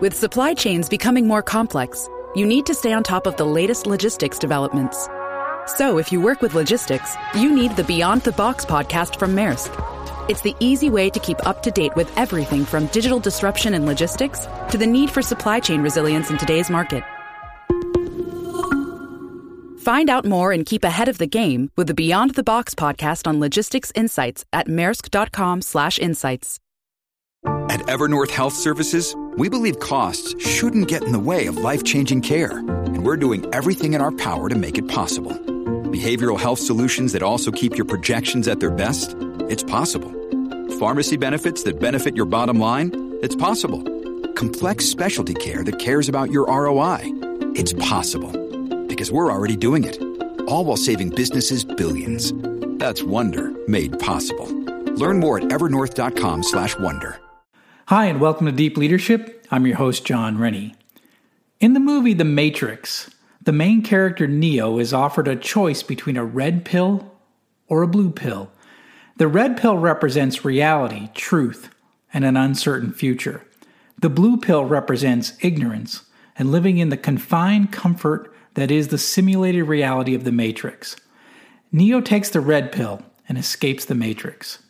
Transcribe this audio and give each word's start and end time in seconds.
With 0.00 0.14
supply 0.14 0.52
chains 0.52 0.88
becoming 0.88 1.26
more 1.26 1.42
complex, 1.42 2.08
you 2.34 2.44
need 2.44 2.66
to 2.66 2.74
stay 2.74 2.92
on 2.92 3.02
top 3.02 3.26
of 3.26 3.36
the 3.36 3.46
latest 3.46 3.86
logistics 3.86 4.38
developments. 4.38 5.08
So, 5.66 5.96
if 5.96 6.12
you 6.12 6.20
work 6.20 6.42
with 6.42 6.52
logistics, 6.52 7.16
you 7.34 7.50
need 7.54 7.74
the 7.76 7.84
Beyond 7.84 8.20
the 8.20 8.32
Box 8.32 8.66
podcast 8.66 9.18
from 9.18 9.34
Maersk. 9.34 9.72
It's 10.28 10.42
the 10.42 10.54
easy 10.60 10.90
way 10.90 11.08
to 11.08 11.18
keep 11.20 11.46
up 11.46 11.62
to 11.62 11.70
date 11.70 11.96
with 11.96 12.12
everything 12.18 12.66
from 12.66 12.86
digital 12.88 13.18
disruption 13.18 13.72
in 13.72 13.86
logistics 13.86 14.46
to 14.70 14.76
the 14.76 14.86
need 14.86 15.10
for 15.10 15.22
supply 15.22 15.58
chain 15.60 15.80
resilience 15.80 16.30
in 16.30 16.36
today's 16.36 16.68
market. 16.68 17.02
Find 19.84 20.08
out 20.08 20.24
more 20.24 20.50
and 20.50 20.64
keep 20.64 20.82
ahead 20.82 21.08
of 21.08 21.18
the 21.18 21.26
game 21.26 21.70
with 21.76 21.88
the 21.88 21.94
Beyond 21.94 22.36
the 22.36 22.42
Box 22.42 22.74
podcast 22.74 23.26
on 23.26 23.38
logistics 23.38 23.92
insights 23.94 24.42
at 24.50 24.66
maersk.com/insights. 24.66 26.58
At 27.68 27.80
Evernorth 27.80 28.30
Health 28.30 28.54
Services, 28.54 29.14
we 29.36 29.50
believe 29.50 29.80
costs 29.80 30.34
shouldn't 30.42 30.88
get 30.88 31.04
in 31.04 31.12
the 31.12 31.18
way 31.18 31.48
of 31.48 31.58
life-changing 31.58 32.22
care, 32.22 32.60
and 32.60 33.04
we're 33.04 33.18
doing 33.18 33.44
everything 33.52 33.92
in 33.92 34.00
our 34.00 34.12
power 34.12 34.48
to 34.48 34.56
make 34.56 34.78
it 34.78 34.88
possible. 34.88 35.32
Behavioral 35.92 36.40
health 36.40 36.60
solutions 36.60 37.12
that 37.12 37.22
also 37.22 37.50
keep 37.50 37.76
your 37.76 37.84
projections 37.84 38.48
at 38.48 38.60
their 38.60 38.70
best? 38.70 39.14
It's 39.50 39.62
possible. 39.62 40.10
Pharmacy 40.78 41.18
benefits 41.18 41.62
that 41.64 41.78
benefit 41.78 42.16
your 42.16 42.24
bottom 42.24 42.58
line? 42.58 43.18
It's 43.20 43.36
possible. 43.36 43.82
Complex 44.32 44.86
specialty 44.86 45.34
care 45.34 45.62
that 45.62 45.78
cares 45.78 46.08
about 46.08 46.30
your 46.30 46.46
ROI? 46.46 47.00
It's 47.54 47.74
possible. 47.74 48.43
Because 48.94 49.10
we're 49.10 49.32
already 49.32 49.56
doing 49.56 49.82
it. 49.82 50.00
All 50.46 50.64
while 50.64 50.76
saving 50.76 51.10
businesses 51.10 51.64
billions. 51.64 52.32
That's 52.78 53.02
Wonder 53.02 53.52
made 53.66 53.98
possible. 53.98 54.46
Learn 54.94 55.18
more 55.18 55.38
at 55.38 55.48
evernorth.com/wonder. 55.48 57.18
Hi, 57.88 58.04
and 58.06 58.20
welcome 58.20 58.46
to 58.46 58.52
Deep 58.52 58.76
Leadership. 58.76 59.44
I'm 59.50 59.66
your 59.66 59.78
host, 59.78 60.06
John 60.06 60.38
Rennie. 60.38 60.76
In 61.58 61.72
the 61.72 61.80
movie 61.80 62.14
The 62.14 62.24
Matrix, 62.24 63.10
the 63.42 63.50
main 63.50 63.82
character 63.82 64.28
Neo 64.28 64.78
is 64.78 64.92
offered 64.92 65.26
a 65.26 65.34
choice 65.34 65.82
between 65.82 66.16
a 66.16 66.24
red 66.24 66.64
pill 66.64 67.14
or 67.66 67.82
a 67.82 67.88
blue 67.88 68.10
pill. 68.10 68.52
The 69.16 69.26
red 69.26 69.56
pill 69.56 69.76
represents 69.76 70.44
reality, 70.44 71.08
truth, 71.14 71.68
and 72.12 72.24
an 72.24 72.36
uncertain 72.36 72.92
future. 72.92 73.42
The 74.00 74.08
blue 74.08 74.36
pill 74.36 74.64
represents 74.64 75.32
ignorance 75.40 76.04
and 76.38 76.52
living 76.52 76.78
in 76.78 76.90
the 76.90 76.96
confined 76.96 77.72
comfort 77.72 78.30
that 78.54 78.70
is 78.70 78.88
the 78.88 78.98
simulated 78.98 79.66
reality 79.66 80.14
of 80.14 80.24
the 80.24 80.32
Matrix. 80.32 80.96
Neo 81.72 82.00
takes 82.00 82.30
the 82.30 82.40
red 82.40 82.72
pill 82.72 83.02
and 83.28 83.36
escapes 83.36 83.84
the 83.84 83.94
Matrix. 83.94 84.60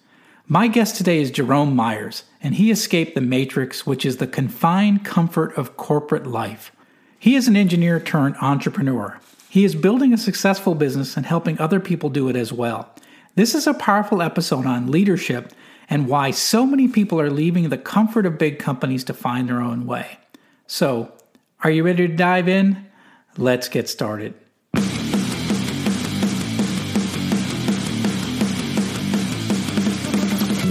My 0.47 0.69
guest 0.69 0.97
today 0.97 1.21
is 1.21 1.31
Jerome 1.31 1.75
Myers, 1.75 2.25
and 2.43 2.57
he 2.57 2.71
escaped 2.71 3.15
the 3.15 3.23
matrix, 3.23 3.87
which 3.87 4.05
is 4.05 4.19
the 4.19 4.27
confined 4.27 5.03
comfort 5.03 5.57
of 5.57 5.79
corporate 5.79 6.27
life. 6.27 6.71
He 7.19 7.35
is 7.35 7.49
an 7.49 7.57
engineer 7.57 7.99
turned 7.99 8.37
entrepreneur. 8.43 9.19
He 9.49 9.65
is 9.65 9.75
building 9.75 10.13
a 10.13 10.19
successful 10.19 10.75
business 10.75 11.17
and 11.17 11.25
helping 11.25 11.59
other 11.59 11.81
people 11.81 12.11
do 12.11 12.29
it 12.29 12.37
as 12.37 12.53
well. 12.53 12.91
This 13.37 13.55
is 13.55 13.67
a 13.67 13.73
powerful 13.73 14.21
episode 14.21 14.67
on 14.67 14.91
leadership 14.91 15.53
and 15.89 16.09
why 16.09 16.31
so 16.31 16.67
many 16.67 16.89
people 16.89 17.19
are 17.19 17.31
leaving 17.31 17.71
the 17.71 17.79
comfort 17.79 18.27
of 18.27 18.37
big 18.37 18.59
companies 18.59 19.05
to 19.05 19.15
find 19.15 19.49
their 19.49 19.63
own 19.63 19.87
way. 19.87 20.19
So, 20.67 21.11
are 21.63 21.71
you 21.71 21.85
ready 21.85 22.07
to 22.07 22.15
dive 22.15 22.49
in? 22.49 22.87
Let's 23.37 23.69
get 23.69 23.89
started. 23.89 24.35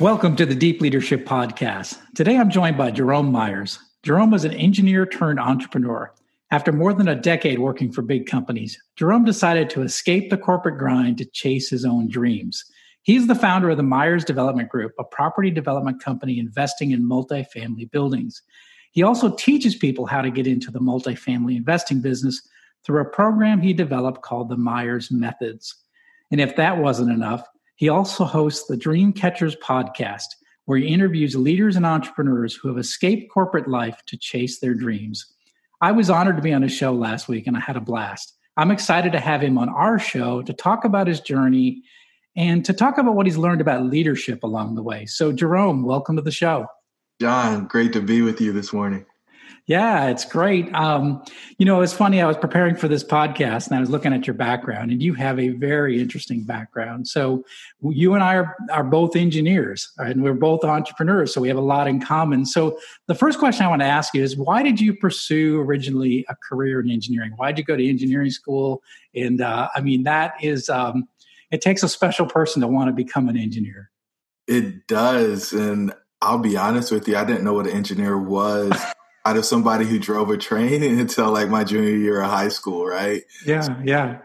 Welcome 0.00 0.36
to 0.36 0.44
the 0.44 0.54
Deep 0.54 0.82
Leadership 0.82 1.24
Podcast. 1.24 1.98
Today 2.14 2.36
I'm 2.36 2.50
joined 2.50 2.76
by 2.76 2.90
Jerome 2.90 3.32
Myers. 3.32 3.78
Jerome 4.02 4.34
is 4.34 4.44
an 4.44 4.52
engineer 4.52 5.06
turned 5.06 5.40
entrepreneur. 5.40 6.12
After 6.50 6.70
more 6.70 6.92
than 6.92 7.08
a 7.08 7.14
decade 7.14 7.60
working 7.60 7.90
for 7.90 8.02
big 8.02 8.26
companies, 8.26 8.78
Jerome 8.96 9.24
decided 9.24 9.70
to 9.70 9.80
escape 9.80 10.28
the 10.28 10.36
corporate 10.36 10.76
grind 10.76 11.16
to 11.16 11.24
chase 11.24 11.70
his 11.70 11.86
own 11.86 12.10
dreams. 12.10 12.62
He's 13.04 13.26
the 13.26 13.34
founder 13.34 13.70
of 13.70 13.78
the 13.78 13.82
Myers 13.82 14.22
Development 14.22 14.68
Group, 14.68 14.92
a 14.98 15.04
property 15.04 15.50
development 15.50 16.04
company 16.04 16.38
investing 16.38 16.90
in 16.90 17.08
multifamily 17.08 17.90
buildings. 17.90 18.42
He 18.92 19.02
also 19.02 19.34
teaches 19.34 19.74
people 19.76 20.04
how 20.04 20.20
to 20.20 20.30
get 20.30 20.46
into 20.46 20.70
the 20.70 20.78
multifamily 20.78 21.56
investing 21.56 22.02
business 22.02 22.46
through 22.84 23.00
a 23.00 23.06
program 23.06 23.62
he 23.62 23.72
developed 23.72 24.20
called 24.20 24.50
the 24.50 24.58
Myers 24.58 25.10
Methods. 25.10 25.74
And 26.30 26.38
if 26.38 26.54
that 26.56 26.76
wasn't 26.76 27.12
enough, 27.12 27.46
he 27.76 27.88
also 27.88 28.24
hosts 28.24 28.66
the 28.66 28.76
Dream 28.76 29.12
Catchers 29.12 29.54
podcast, 29.56 30.26
where 30.64 30.78
he 30.78 30.88
interviews 30.88 31.36
leaders 31.36 31.76
and 31.76 31.86
entrepreneurs 31.86 32.54
who 32.54 32.68
have 32.68 32.78
escaped 32.78 33.30
corporate 33.30 33.68
life 33.68 34.02
to 34.06 34.16
chase 34.16 34.58
their 34.58 34.74
dreams. 34.74 35.34
I 35.80 35.92
was 35.92 36.10
honored 36.10 36.36
to 36.36 36.42
be 36.42 36.54
on 36.54 36.62
his 36.62 36.72
show 36.72 36.92
last 36.92 37.28
week 37.28 37.46
and 37.46 37.56
I 37.56 37.60
had 37.60 37.76
a 37.76 37.80
blast. 37.80 38.34
I'm 38.56 38.70
excited 38.70 39.12
to 39.12 39.20
have 39.20 39.42
him 39.42 39.58
on 39.58 39.68
our 39.68 39.98
show 39.98 40.40
to 40.42 40.52
talk 40.54 40.84
about 40.84 41.06
his 41.06 41.20
journey 41.20 41.82
and 42.34 42.64
to 42.64 42.72
talk 42.72 42.96
about 42.96 43.14
what 43.14 43.26
he's 43.26 43.36
learned 43.36 43.60
about 43.60 43.84
leadership 43.84 44.42
along 44.42 44.74
the 44.74 44.82
way. 44.82 45.04
So, 45.04 45.30
Jerome, 45.30 45.84
welcome 45.84 46.16
to 46.16 46.22
the 46.22 46.30
show. 46.30 46.66
John, 47.20 47.66
great 47.66 47.92
to 47.92 48.00
be 48.00 48.22
with 48.22 48.40
you 48.40 48.52
this 48.52 48.72
morning. 48.72 49.04
Yeah, 49.66 50.10
it's 50.10 50.24
great. 50.24 50.72
Um, 50.76 51.24
you 51.58 51.66
know, 51.66 51.80
it's 51.80 51.92
funny. 51.92 52.22
I 52.22 52.26
was 52.26 52.36
preparing 52.36 52.76
for 52.76 52.86
this 52.86 53.02
podcast 53.02 53.66
and 53.66 53.74
I 53.74 53.80
was 53.80 53.90
looking 53.90 54.12
at 54.12 54.24
your 54.24 54.34
background, 54.34 54.92
and 54.92 55.02
you 55.02 55.12
have 55.14 55.40
a 55.40 55.48
very 55.48 56.00
interesting 56.00 56.44
background. 56.44 57.08
So, 57.08 57.44
you 57.82 58.14
and 58.14 58.22
I 58.22 58.36
are, 58.36 58.56
are 58.70 58.84
both 58.84 59.16
engineers, 59.16 59.90
and 59.98 60.22
we're 60.22 60.34
both 60.34 60.62
entrepreneurs. 60.62 61.34
So, 61.34 61.40
we 61.40 61.48
have 61.48 61.56
a 61.56 61.62
lot 61.62 61.88
in 61.88 62.00
common. 62.00 62.46
So, 62.46 62.78
the 63.08 63.14
first 63.16 63.40
question 63.40 63.66
I 63.66 63.68
want 63.68 63.82
to 63.82 63.86
ask 63.86 64.14
you 64.14 64.22
is 64.22 64.36
why 64.36 64.62
did 64.62 64.80
you 64.80 64.94
pursue 64.94 65.60
originally 65.60 66.24
a 66.28 66.36
career 66.48 66.78
in 66.78 66.88
engineering? 66.88 67.32
Why 67.34 67.50
did 67.50 67.58
you 67.58 67.64
go 67.64 67.76
to 67.76 67.88
engineering 67.88 68.30
school? 68.30 68.84
And 69.16 69.40
uh, 69.40 69.68
I 69.74 69.80
mean, 69.80 70.04
that 70.04 70.34
is, 70.40 70.68
um, 70.68 71.08
it 71.50 71.60
takes 71.60 71.82
a 71.82 71.88
special 71.88 72.26
person 72.26 72.62
to 72.62 72.68
want 72.68 72.86
to 72.88 72.92
become 72.92 73.28
an 73.28 73.36
engineer. 73.36 73.90
It 74.46 74.86
does. 74.86 75.52
And 75.52 75.92
I'll 76.22 76.38
be 76.38 76.56
honest 76.56 76.92
with 76.92 77.08
you, 77.08 77.16
I 77.16 77.24
didn't 77.24 77.42
know 77.42 77.54
what 77.54 77.66
an 77.66 77.72
engineer 77.72 78.16
was. 78.16 78.72
Out 79.26 79.36
of 79.36 79.44
somebody 79.44 79.84
who 79.84 79.98
drove 79.98 80.30
a 80.30 80.36
train 80.36 80.82
until 81.00 81.32
like 81.32 81.48
my 81.48 81.64
junior 81.64 81.96
year 81.96 82.20
of 82.20 82.30
high 82.30 82.48
school, 82.48 82.86
right? 82.86 83.24
Yeah, 83.44 83.82
yeah. 83.84 84.18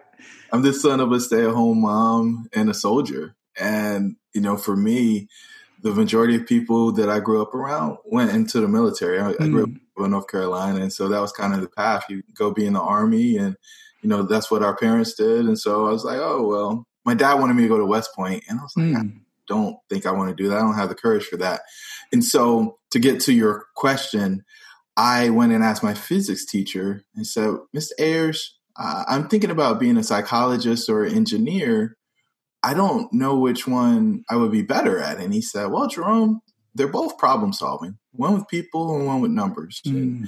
I'm 0.51 0.61
the 0.61 0.73
son 0.73 0.99
of 0.99 1.11
a 1.11 1.19
stay 1.19 1.43
at 1.43 1.53
home 1.53 1.81
mom 1.81 2.47
and 2.53 2.69
a 2.69 2.73
soldier. 2.73 3.35
And, 3.59 4.15
you 4.33 4.41
know, 4.41 4.57
for 4.57 4.75
me, 4.75 5.27
the 5.81 5.91
majority 5.91 6.35
of 6.35 6.45
people 6.45 6.91
that 6.93 7.09
I 7.09 7.19
grew 7.19 7.41
up 7.41 7.55
around 7.55 7.97
went 8.05 8.31
into 8.31 8.61
the 8.61 8.67
military. 8.67 9.19
I, 9.19 9.33
mm. 9.33 9.41
I 9.41 9.47
grew 9.47 9.63
up 9.63 9.69
mm. 9.69 10.05
in 10.05 10.11
North 10.11 10.27
Carolina. 10.27 10.81
And 10.81 10.93
so 10.93 11.07
that 11.07 11.21
was 11.21 11.31
kind 11.31 11.53
of 11.53 11.61
the 11.61 11.69
path. 11.69 12.05
You 12.07 12.21
go 12.35 12.51
be 12.51 12.65
in 12.65 12.73
the 12.73 12.81
army 12.81 13.37
and, 13.37 13.55
you 14.03 14.09
know, 14.09 14.23
that's 14.23 14.51
what 14.51 14.61
our 14.61 14.75
parents 14.75 15.15
did. 15.15 15.45
And 15.45 15.57
so 15.57 15.87
I 15.87 15.91
was 15.91 16.03
like, 16.03 16.19
oh, 16.19 16.45
well, 16.45 16.85
my 17.05 17.15
dad 17.15 17.35
wanted 17.35 17.55
me 17.55 17.63
to 17.63 17.69
go 17.69 17.77
to 17.77 17.85
West 17.85 18.11
Point, 18.15 18.43
And 18.47 18.59
I 18.59 18.63
was 18.63 18.73
like, 18.75 18.85
mm. 18.87 18.97
I 18.97 19.21
don't 19.47 19.77
think 19.89 20.05
I 20.05 20.11
want 20.11 20.29
to 20.29 20.43
do 20.43 20.49
that. 20.49 20.57
I 20.57 20.61
don't 20.61 20.75
have 20.75 20.89
the 20.89 20.95
courage 20.95 21.25
for 21.25 21.37
that. 21.37 21.61
And 22.11 22.23
so 22.23 22.77
to 22.91 22.99
get 22.99 23.21
to 23.21 23.33
your 23.33 23.65
question, 23.75 24.43
I 25.01 25.31
went 25.31 25.51
and 25.51 25.63
asked 25.63 25.81
my 25.81 25.95
physics 25.95 26.45
teacher 26.45 27.03
and 27.15 27.25
said, 27.25 27.55
Mr. 27.75 27.89
Ayers, 27.97 28.59
uh, 28.77 29.03
I'm 29.07 29.27
thinking 29.27 29.49
about 29.49 29.79
being 29.79 29.97
a 29.97 30.03
psychologist 30.03 30.87
or 30.89 31.05
an 31.05 31.15
engineer. 31.15 31.97
I 32.61 32.75
don't 32.75 33.11
know 33.11 33.35
which 33.35 33.67
one 33.67 34.23
I 34.29 34.35
would 34.35 34.51
be 34.51 34.61
better 34.61 34.99
at. 34.99 35.17
And 35.17 35.33
he 35.33 35.41
said, 35.41 35.71
Well, 35.71 35.87
Jerome, 35.87 36.41
they're 36.75 36.87
both 36.87 37.17
problem 37.17 37.51
solving, 37.51 37.97
one 38.11 38.35
with 38.35 38.47
people 38.47 38.95
and 38.95 39.07
one 39.07 39.21
with 39.21 39.31
numbers. 39.31 39.81
Mm. 39.87 40.27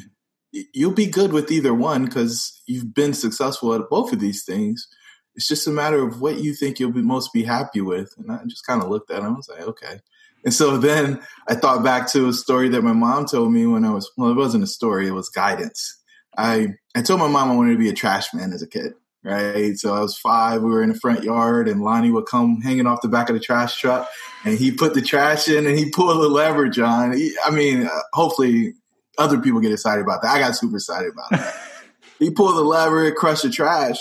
You'll 0.52 0.92
be 0.92 1.06
good 1.06 1.34
with 1.34 1.52
either 1.52 1.74
one 1.76 2.06
because 2.06 2.60
you've 2.66 2.96
been 2.96 3.14
successful 3.14 3.76
at 3.76 3.90
both 3.92 4.12
of 4.12 4.20
these 4.20 4.44
things. 4.44 4.88
It's 5.36 5.48
just 5.48 5.68
a 5.68 5.72
matter 5.72 6.02
of 6.04 6.20
what 6.20 6.40
you 6.40 6.56
think 6.56 6.80
you'll 6.80 6.92
be 6.92 7.04
most 7.04 7.32
be 7.32 7.44
happy 7.44 7.82
with. 7.82 8.12
And 8.18 8.32
I 8.32 8.40
just 8.48 8.66
kind 8.66 8.82
of 8.82 8.90
looked 8.90 9.12
at 9.12 9.20
him 9.20 9.28
and 9.28 9.38
was 9.38 9.50
like, 9.50 9.68
okay. 9.68 10.00
And 10.44 10.54
so 10.54 10.78
then 10.78 11.22
I 11.48 11.56
thought 11.56 11.84
back 11.84 12.12
to 12.12 12.28
a 12.28 12.34
story 12.34 12.70
that 12.70 12.82
my 12.82 12.94
mom 12.94 13.26
told 13.26 13.52
me 13.52 13.66
when 13.66 13.86
I 13.86 13.92
was, 13.92 14.12
well, 14.18 14.30
it 14.30 14.36
wasn't 14.36 14.64
a 14.64 14.68
story, 14.68 15.08
it 15.08 15.12
was 15.12 15.30
guidance. 15.30 16.00
I, 16.38 16.76
I 16.96 17.02
told 17.02 17.20
my 17.20 17.28
mom 17.28 17.52
I 17.52 17.56
wanted 17.56 17.74
to 17.74 17.78
be 17.78 17.90
a 17.90 17.94
trash 17.94 18.34
man 18.34 18.54
as 18.54 18.62
a 18.62 18.68
kid. 18.68 18.94
right? 19.24 19.78
So 19.78 19.94
I 19.94 20.00
was 20.02 20.18
five. 20.18 20.62
We 20.62 20.72
were 20.72 20.84
in 20.84 20.90
the 20.90 21.00
front 21.00 21.24
yard, 21.24 21.68
and 21.68 21.82
Lonnie 21.82 22.12
would 22.12 22.26
come 22.26 22.62
hanging 22.62 22.88
off 22.88 23.02
the 23.02 23.08
back 23.08 23.30
of 23.30 23.36
the 23.36 23.40
trash 23.40 23.78
truck, 23.80 24.10
and 24.44 24.58
he 24.58 24.72
put 24.72 24.94
the 24.94 25.02
trash 25.02 25.48
in, 25.48 25.66
and 25.66 25.78
he 25.78 25.90
pulled 25.90 26.22
the 26.22 26.28
lever, 26.28 26.68
John. 26.70 27.14
He, 27.14 27.36
I 27.46 27.52
mean, 27.52 27.88
uh, 27.88 28.00
hopefully 28.14 28.74
other 29.18 29.40
people 29.40 29.62
get 29.62 29.72
excited 29.72 30.02
about 30.02 30.22
that. 30.22 30.36
I 30.36 30.40
got 30.40 30.56
super 30.56 30.76
excited 30.76 31.12
about 31.12 31.30
that. 31.32 31.56
he 32.20 32.32
pulled 32.32 32.56
the 32.56 32.64
lever, 32.64 33.12
crushed 33.12 33.44
the 33.44 33.50
trash, 33.50 33.98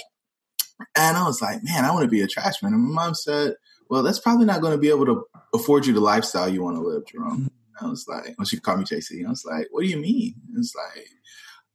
and 0.96 1.16
I 1.16 1.24
was 1.26 1.40
like, 1.40 1.62
man, 1.62 1.84
I 1.84 1.92
want 1.92 2.04
to 2.04 2.10
be 2.10 2.22
a 2.22 2.26
trash 2.26 2.62
man. 2.62 2.72
And 2.72 2.82
my 2.82 3.04
mom 3.04 3.14
said, 3.14 3.54
well, 3.88 4.02
that's 4.02 4.18
probably 4.18 4.46
not 4.46 4.60
going 4.60 4.72
to 4.72 4.78
be 4.78 4.88
able 4.88 5.06
to 5.06 5.24
afford 5.54 5.86
you 5.86 5.92
the 5.92 6.00
lifestyle 6.00 6.48
you 6.48 6.62
want 6.62 6.76
to 6.76 6.82
live, 6.82 7.06
Jerome. 7.06 7.50
I 7.80 7.86
was 7.86 8.06
like, 8.08 8.34
well, 8.38 8.46
she 8.46 8.60
called 8.60 8.80
me 8.80 8.84
JC. 8.84 9.26
I 9.26 9.30
was 9.30 9.44
like, 9.44 9.68
what 9.70 9.82
do 9.82 9.88
you 9.88 9.96
mean? 9.96 10.34
It's 10.56 10.74
like, 10.74 11.08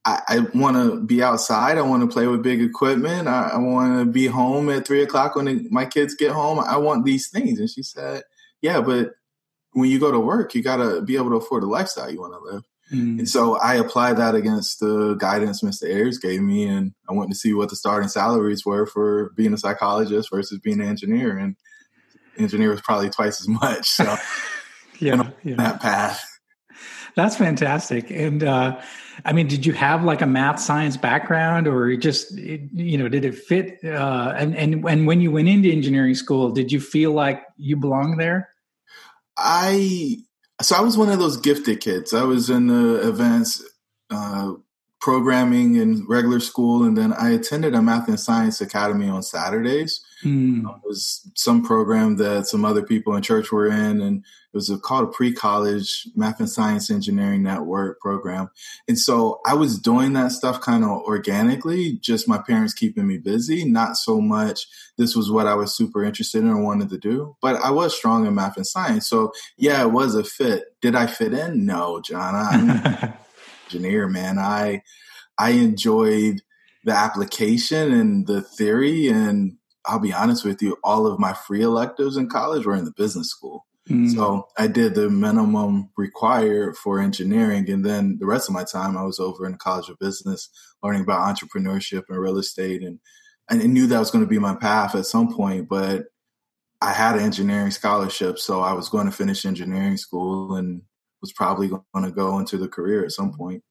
I, 0.06 0.22
I 0.28 0.40
want 0.58 0.78
to 0.78 1.02
be 1.02 1.22
outside. 1.22 1.78
I 1.78 1.82
want 1.82 2.02
to 2.02 2.14
play 2.14 2.28
with 2.28 2.44
big 2.44 2.62
equipment. 2.62 3.28
I, 3.28 3.50
I 3.54 3.58
want 3.58 4.00
to 4.00 4.06
be 4.06 4.28
home 4.28 4.70
at 4.70 4.88
three 4.88 5.04
o'clock 5.04 5.36
when 5.36 5.46
the, 5.46 5.68
my 5.70 5.86
kids 5.86 6.16
get 6.16 6.32
home. 6.32 6.60
I 6.60 6.78
want 6.78 7.04
these 7.04 7.30
things. 7.30 7.60
And 7.60 7.70
she 7.70 7.84
said, 7.84 8.24
yeah, 8.62 8.80
but 8.80 9.12
when 9.74 9.90
you 9.90 10.00
go 10.00 10.12
to 10.12 10.20
work, 10.20 10.56
you 10.56 10.64
got 10.64 10.78
to 10.78 11.02
be 11.02 11.18
able 11.18 11.32
to 11.32 11.36
afford 11.36 11.64
the 11.64 11.68
lifestyle 11.68 12.10
you 12.10 12.22
want 12.22 12.34
to 12.34 12.54
live. 12.54 12.64
Mm. 12.92 13.20
And 13.20 13.30
so 13.30 13.58
I 13.58 13.76
applied 13.76 14.18
that 14.18 14.34
against 14.34 14.80
the 14.80 15.16
guidance 15.16 15.62
Mr. 15.62 15.90
Ayers 15.90 16.20
gave 16.20 16.42
me, 16.42 16.66
and 16.66 16.94
I 17.10 17.14
went 17.14 17.30
to 17.32 17.36
see 17.36 17.54
what 17.54 17.70
the 17.70 17.76
starting 17.76 18.08
salaries 18.08 18.66
were 18.66 18.86
for 18.86 19.32
being 19.36 19.54
a 19.54 19.58
psychologist 19.58 20.30
versus 20.32 20.60
being 20.60 20.80
an 20.80 20.88
engineer. 20.88 21.38
And 21.38 21.58
engineer 22.38 22.72
was 22.72 22.82
probably 22.82 23.10
twice 23.10 23.40
as 23.42 23.48
much. 23.48 23.88
So 23.88 24.04
yeah, 25.00 25.30
yeah. 25.44 25.56
that 25.56 25.82
path. 25.82 26.24
That's 27.16 27.36
fantastic. 27.36 28.12
And 28.12 28.44
uh, 28.44 28.80
I 29.26 29.34
mean, 29.34 29.48
did 29.48 29.66
you 29.66 29.74
have 29.74 30.04
like 30.04 30.22
a 30.22 30.28
math 30.28 30.60
science 30.60 30.98
background, 30.98 31.68
or 31.68 31.96
just 31.98 32.32
you 32.38 32.98
know, 32.98 33.10
did 33.10 33.26
it 33.26 33.36
fit? 33.36 33.80
Uh, 33.84 34.34
and 34.36 34.56
and 34.56 34.86
and 34.88 35.08
when 35.08 35.22
you 35.22 35.32
went 35.32 35.48
into 35.48 35.70
engineering 35.70 36.14
school, 36.14 36.52
did 36.52 36.72
you 36.72 36.80
feel 36.80 37.12
like 37.12 37.44
you 37.58 37.76
belonged 37.76 38.20
there? 38.20 38.50
I 39.36 40.18
so 40.62 40.76
I 40.76 40.82
was 40.82 40.98
one 40.98 41.10
of 41.10 41.20
those 41.20 41.38
gifted 41.38 41.82
kids. 41.82 42.14
I 42.14 42.24
was 42.24 42.50
in 42.50 42.68
the 42.68 43.08
events 43.08 43.64
uh, 44.10 44.54
programming 45.08 45.78
in 45.78 46.06
regular 46.06 46.42
school, 46.42 46.84
and 46.84 46.98
then 46.98 47.14
I 47.14 47.30
attended 47.30 47.74
a 47.74 47.82
math 47.82 48.10
and 48.10 48.20
science 48.20 48.60
academy 48.60 49.08
on 49.08 49.24
Saturdays. 49.24 50.04
Mm. 50.22 50.70
it 50.70 50.82
was 50.84 51.26
some 51.34 51.64
program 51.64 52.18
that 52.18 52.48
some 52.48 52.66
other 52.66 52.84
people 52.84 53.16
in 53.16 53.22
church 53.22 53.50
were 53.50 53.68
in, 53.68 54.02
and 54.02 54.18
it 54.18 54.54
was 54.54 54.70
a, 54.70 54.78
called 54.78 55.08
a 55.08 55.12
pre-college 55.12 56.10
math 56.14 56.42
and 56.42 56.50
science 56.50 56.92
engineering 56.92 57.42
network 57.42 58.02
program. 58.02 58.50
And 58.90 59.00
so 59.00 59.40
I 59.46 59.54
was 59.54 59.80
doing 59.80 60.12
that 60.14 60.34
stuff 60.34 60.60
kind 60.60 60.84
of 60.84 60.90
organically, 60.90 61.94
just 62.02 62.28
my 62.28 62.40
parents 62.40 62.74
keeping 62.74 63.08
me 63.08 63.18
busy, 63.18 63.64
not 63.64 63.96
so 63.96 64.20
much 64.20 64.68
this 64.98 65.16
was 65.16 65.32
what 65.32 65.48
I 65.48 65.54
was 65.54 65.74
super 65.74 66.04
interested 66.04 66.44
in 66.44 66.50
or 66.50 66.62
wanted 66.62 66.90
to 66.90 66.98
do. 66.98 67.38
But 67.42 67.62
I 67.62 67.70
was 67.70 67.96
strong 67.96 68.26
in 68.26 68.36
math 68.36 68.58
and 68.58 68.68
science. 68.68 69.08
So 69.08 69.32
yeah, 69.56 69.82
it 69.84 69.92
was 69.92 70.16
a 70.16 70.24
fit. 70.24 70.66
Did 70.82 70.96
I 70.96 71.08
fit 71.08 71.34
in? 71.34 71.66
No, 71.66 72.02
John. 72.02 72.36
I'm 72.36 73.14
engineer, 73.68 74.08
man. 74.08 74.40
I 74.40 74.82
I 75.38 75.52
enjoyed 75.52 76.42
the 76.84 76.94
application 76.94 77.92
and 77.92 78.28
the 78.28 78.42
theory 78.42 79.08
and 79.08 79.58
I'll 79.88 80.00
be 80.00 80.14
honest 80.14 80.44
with 80.44 80.62
you, 80.62 80.78
all 80.84 81.08
of 81.08 81.20
my 81.20 81.34
free 81.34 81.62
electives 81.62 82.18
in 82.18 82.30
college 82.30 82.66
were 82.66 82.76
in 82.76 82.86
the 82.86 82.94
business 82.98 83.30
school. 83.30 83.66
Mm. 83.90 84.14
So 84.14 84.48
I 84.58 84.68
did 84.68 84.96
the 84.96 85.10
minimum 85.10 85.90
required 85.96 86.76
for 86.76 87.00
engineering. 87.00 87.70
And 87.70 87.86
then 87.86 88.18
the 88.20 88.26
rest 88.26 88.50
of 88.50 88.54
my 88.54 88.66
time, 88.66 88.98
I 88.98 89.04
was 89.04 89.20
over 89.20 89.46
in 89.46 89.54
the 89.54 89.58
College 89.58 89.90
of 89.90 89.98
Business 90.00 90.50
learning 90.84 91.04
about 91.04 91.36
entrepreneurship 91.36 92.04
and 92.10 92.20
real 92.20 92.38
estate. 92.38 92.84
And 92.84 93.00
I 93.50 93.56
knew 93.56 93.88
that 93.88 94.00
was 94.00 94.12
going 94.12 94.26
to 94.26 94.30
be 94.30 94.40
my 94.40 94.56
path 94.56 94.94
at 94.94 95.06
some 95.06 95.34
point, 95.34 95.70
but 95.70 96.06
I 96.82 96.92
had 96.92 97.16
an 97.16 97.24
engineering 97.24 97.72
scholarship. 97.72 98.40
So 98.40 98.60
I 98.60 98.74
was 98.74 98.90
going 98.90 99.06
to 99.06 99.12
finish 99.12 99.46
engineering 99.46 99.98
school 99.98 100.56
and 100.56 100.82
was 101.22 101.34
probably 101.34 101.68
going 101.68 102.04
to 102.04 102.12
go 102.12 102.40
into 102.40 102.58
the 102.58 102.68
career 102.68 103.04
at 103.04 103.12
some 103.12 103.34
point. 103.34 103.64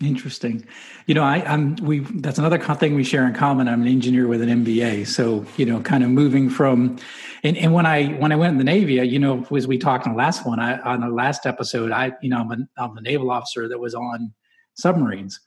Interesting. 0.00 0.66
You 1.06 1.14
know, 1.14 1.22
I, 1.22 1.38
am 1.50 1.76
we. 1.76 2.00
That's 2.00 2.38
another 2.38 2.58
thing 2.58 2.94
we 2.94 3.02
share 3.02 3.26
in 3.26 3.32
common. 3.32 3.66
I'm 3.66 3.80
an 3.80 3.88
engineer 3.88 4.28
with 4.28 4.42
an 4.42 4.62
MBA, 4.62 5.06
so 5.06 5.46
you 5.56 5.64
know, 5.64 5.80
kind 5.80 6.04
of 6.04 6.10
moving 6.10 6.50
from. 6.50 6.98
And, 7.42 7.56
and 7.56 7.72
when 7.72 7.86
I 7.86 8.08
when 8.08 8.30
I 8.30 8.36
went 8.36 8.52
in 8.52 8.58
the 8.58 8.64
Navy, 8.64 8.94
you 8.94 9.18
know, 9.18 9.46
as 9.56 9.66
we 9.66 9.78
talked 9.78 10.06
on 10.06 10.12
the 10.12 10.18
last 10.18 10.46
one, 10.46 10.60
I, 10.60 10.78
on 10.80 11.00
the 11.00 11.08
last 11.08 11.46
episode, 11.46 11.92
I 11.92 12.12
you 12.20 12.28
know 12.28 12.40
I'm 12.40 12.52
a, 12.52 12.56
I'm 12.76 12.98
a 12.98 13.00
naval 13.00 13.30
officer 13.30 13.68
that 13.68 13.78
was 13.78 13.94
on 13.94 14.34
submarines, 14.74 15.40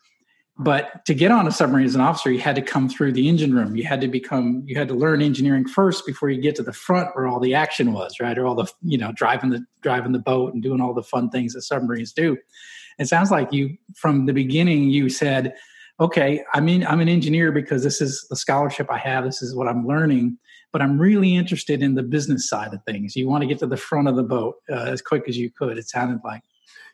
but 0.59 1.05
to 1.05 1.13
get 1.13 1.31
on 1.31 1.47
a 1.47 1.51
submarine 1.51 1.85
as 1.85 1.95
an 1.95 2.01
officer, 2.01 2.31
you 2.31 2.39
had 2.39 2.55
to 2.55 2.61
come 2.61 2.89
through 2.89 3.13
the 3.13 3.29
engine 3.29 3.55
room. 3.55 3.75
You 3.75 3.85
had 3.85 4.01
to 4.01 4.07
become 4.07 4.61
you 4.65 4.77
had 4.77 4.89
to 4.89 4.93
learn 4.93 5.21
engineering 5.21 5.67
first 5.67 6.05
before 6.05 6.29
you 6.29 6.41
get 6.41 6.55
to 6.57 6.63
the 6.63 6.73
front 6.73 7.15
where 7.15 7.27
all 7.27 7.39
the 7.39 7.55
action 7.55 7.93
was, 7.93 8.19
right? 8.19 8.37
Or 8.37 8.45
all 8.45 8.55
the 8.55 8.71
you 8.83 8.97
know 8.97 9.11
driving 9.13 9.49
the 9.49 9.65
driving 9.81 10.11
the 10.11 10.19
boat 10.19 10.53
and 10.53 10.61
doing 10.61 10.81
all 10.81 10.93
the 10.93 11.01
fun 11.01 11.29
things 11.29 11.53
that 11.53 11.61
submarines 11.63 12.13
do 12.13 12.37
it 12.99 13.07
sounds 13.07 13.31
like 13.31 13.51
you 13.51 13.75
from 13.95 14.25
the 14.25 14.33
beginning 14.33 14.89
you 14.89 15.09
said 15.09 15.55
okay 15.99 16.43
i 16.53 16.59
mean 16.59 16.85
i'm 16.85 16.99
an 16.99 17.09
engineer 17.09 17.51
because 17.51 17.83
this 17.83 18.01
is 18.01 18.27
the 18.29 18.35
scholarship 18.35 18.91
i 18.91 18.97
have 18.97 19.23
this 19.23 19.41
is 19.41 19.55
what 19.55 19.67
i'm 19.67 19.87
learning 19.87 20.37
but 20.71 20.81
i'm 20.81 20.99
really 20.99 21.35
interested 21.35 21.81
in 21.81 21.95
the 21.95 22.03
business 22.03 22.47
side 22.47 22.73
of 22.73 22.83
things 22.83 23.15
you 23.15 23.27
want 23.27 23.41
to 23.41 23.47
get 23.47 23.57
to 23.57 23.65
the 23.65 23.77
front 23.77 24.07
of 24.07 24.15
the 24.15 24.23
boat 24.23 24.55
uh, 24.69 24.83
as 24.83 25.01
quick 25.01 25.23
as 25.27 25.37
you 25.37 25.49
could 25.49 25.77
it 25.77 25.87
sounded 25.87 26.19
like 26.23 26.43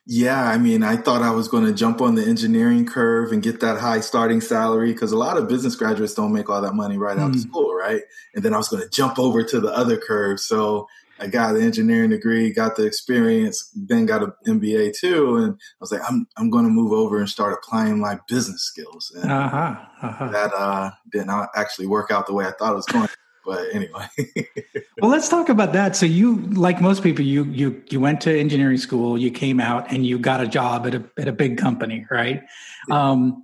yeah, 0.08 0.44
I 0.44 0.58
mean, 0.58 0.84
I 0.84 0.98
thought 0.98 1.24
I 1.24 1.32
was 1.32 1.48
going 1.48 1.66
to 1.66 1.74
jump 1.74 2.00
on 2.00 2.14
the 2.14 2.24
engineering 2.24 2.86
curve 2.86 3.32
and 3.32 3.42
get 3.42 3.60
that 3.62 3.80
high 3.80 4.02
starting 4.02 4.40
salary 4.40 4.94
because 4.94 5.12
a 5.12 5.18
lot 5.18 5.38
of 5.38 5.48
business 5.48 5.76
graduates 5.76 6.14
don't 6.14 6.32
make 6.32 6.48
all 6.50 6.62
that 6.62 6.76
money 6.76 6.98
right 6.98 7.18
out 7.18 7.32
mm. 7.32 7.36
of 7.36 7.42
school, 7.42 7.74
right? 7.74 8.02
And 8.36 8.44
then 8.46 8.54
I 8.54 8.58
was 8.58 8.68
going 8.68 8.84
to 8.84 8.90
jump 8.90 9.18
over 9.18 9.44
to 9.44 9.60
the 9.60 9.70
other 9.70 9.98
curve. 9.98 10.40
So 10.40 10.88
I 11.20 11.28
got 11.28 11.54
the 11.54 11.62
engineering 11.62 12.12
degree, 12.12 12.52
got 12.52 12.76
the 12.76 12.86
experience, 12.86 13.72
then 13.76 14.06
got 14.06 14.22
an 14.22 14.34
MBA 14.46 14.98
too, 14.98 15.38
and 15.38 15.54
I 15.54 15.78
was 15.80 15.92
like, 15.92 16.02
I'm 16.08 16.28
I'm 16.38 16.50
going 16.50 16.66
to 16.66 16.72
move 16.72 16.92
over 16.92 17.20
and 17.20 17.30
start 17.30 17.54
applying 17.54 18.00
my 18.00 18.20
business 18.28 18.64
skills. 18.64 19.12
And 19.16 19.32
uh-huh, 19.32 19.76
uh-huh. 20.02 20.30
that 20.30 20.54
uh, 20.54 20.92
did 21.12 21.26
not 21.26 21.50
actually 21.56 21.88
work 21.88 22.12
out 22.12 22.28
the 22.28 22.34
way 22.34 22.46
I 22.46 22.52
thought 22.52 22.74
it 22.74 22.76
was 22.76 22.86
going. 22.86 23.08
But 23.46 23.68
anyway, 23.74 24.08
well, 25.02 25.12
let's 25.12 25.30
talk 25.30 25.50
about 25.50 25.74
that. 25.74 25.96
So 25.96 26.06
you, 26.06 26.38
like 26.52 26.82
most 26.82 27.04
people, 27.04 27.24
you 27.24 27.44
you 27.46 27.84
you 27.90 28.00
went 28.00 28.22
to 28.22 28.40
engineering 28.40 28.78
school, 28.78 29.18
you 29.18 29.32
came 29.32 29.60
out, 29.60 29.92
and 29.92 30.06
you 30.06 30.18
got 30.18 30.42
a 30.42 30.48
job 30.48 30.88
at 30.88 30.96
a 30.96 31.04
at 31.18 31.28
a 31.28 31.34
big 31.34 31.58
company, 31.58 32.06
right? 32.10 32.44
Yeah. 32.90 33.12
Um, 33.12 33.44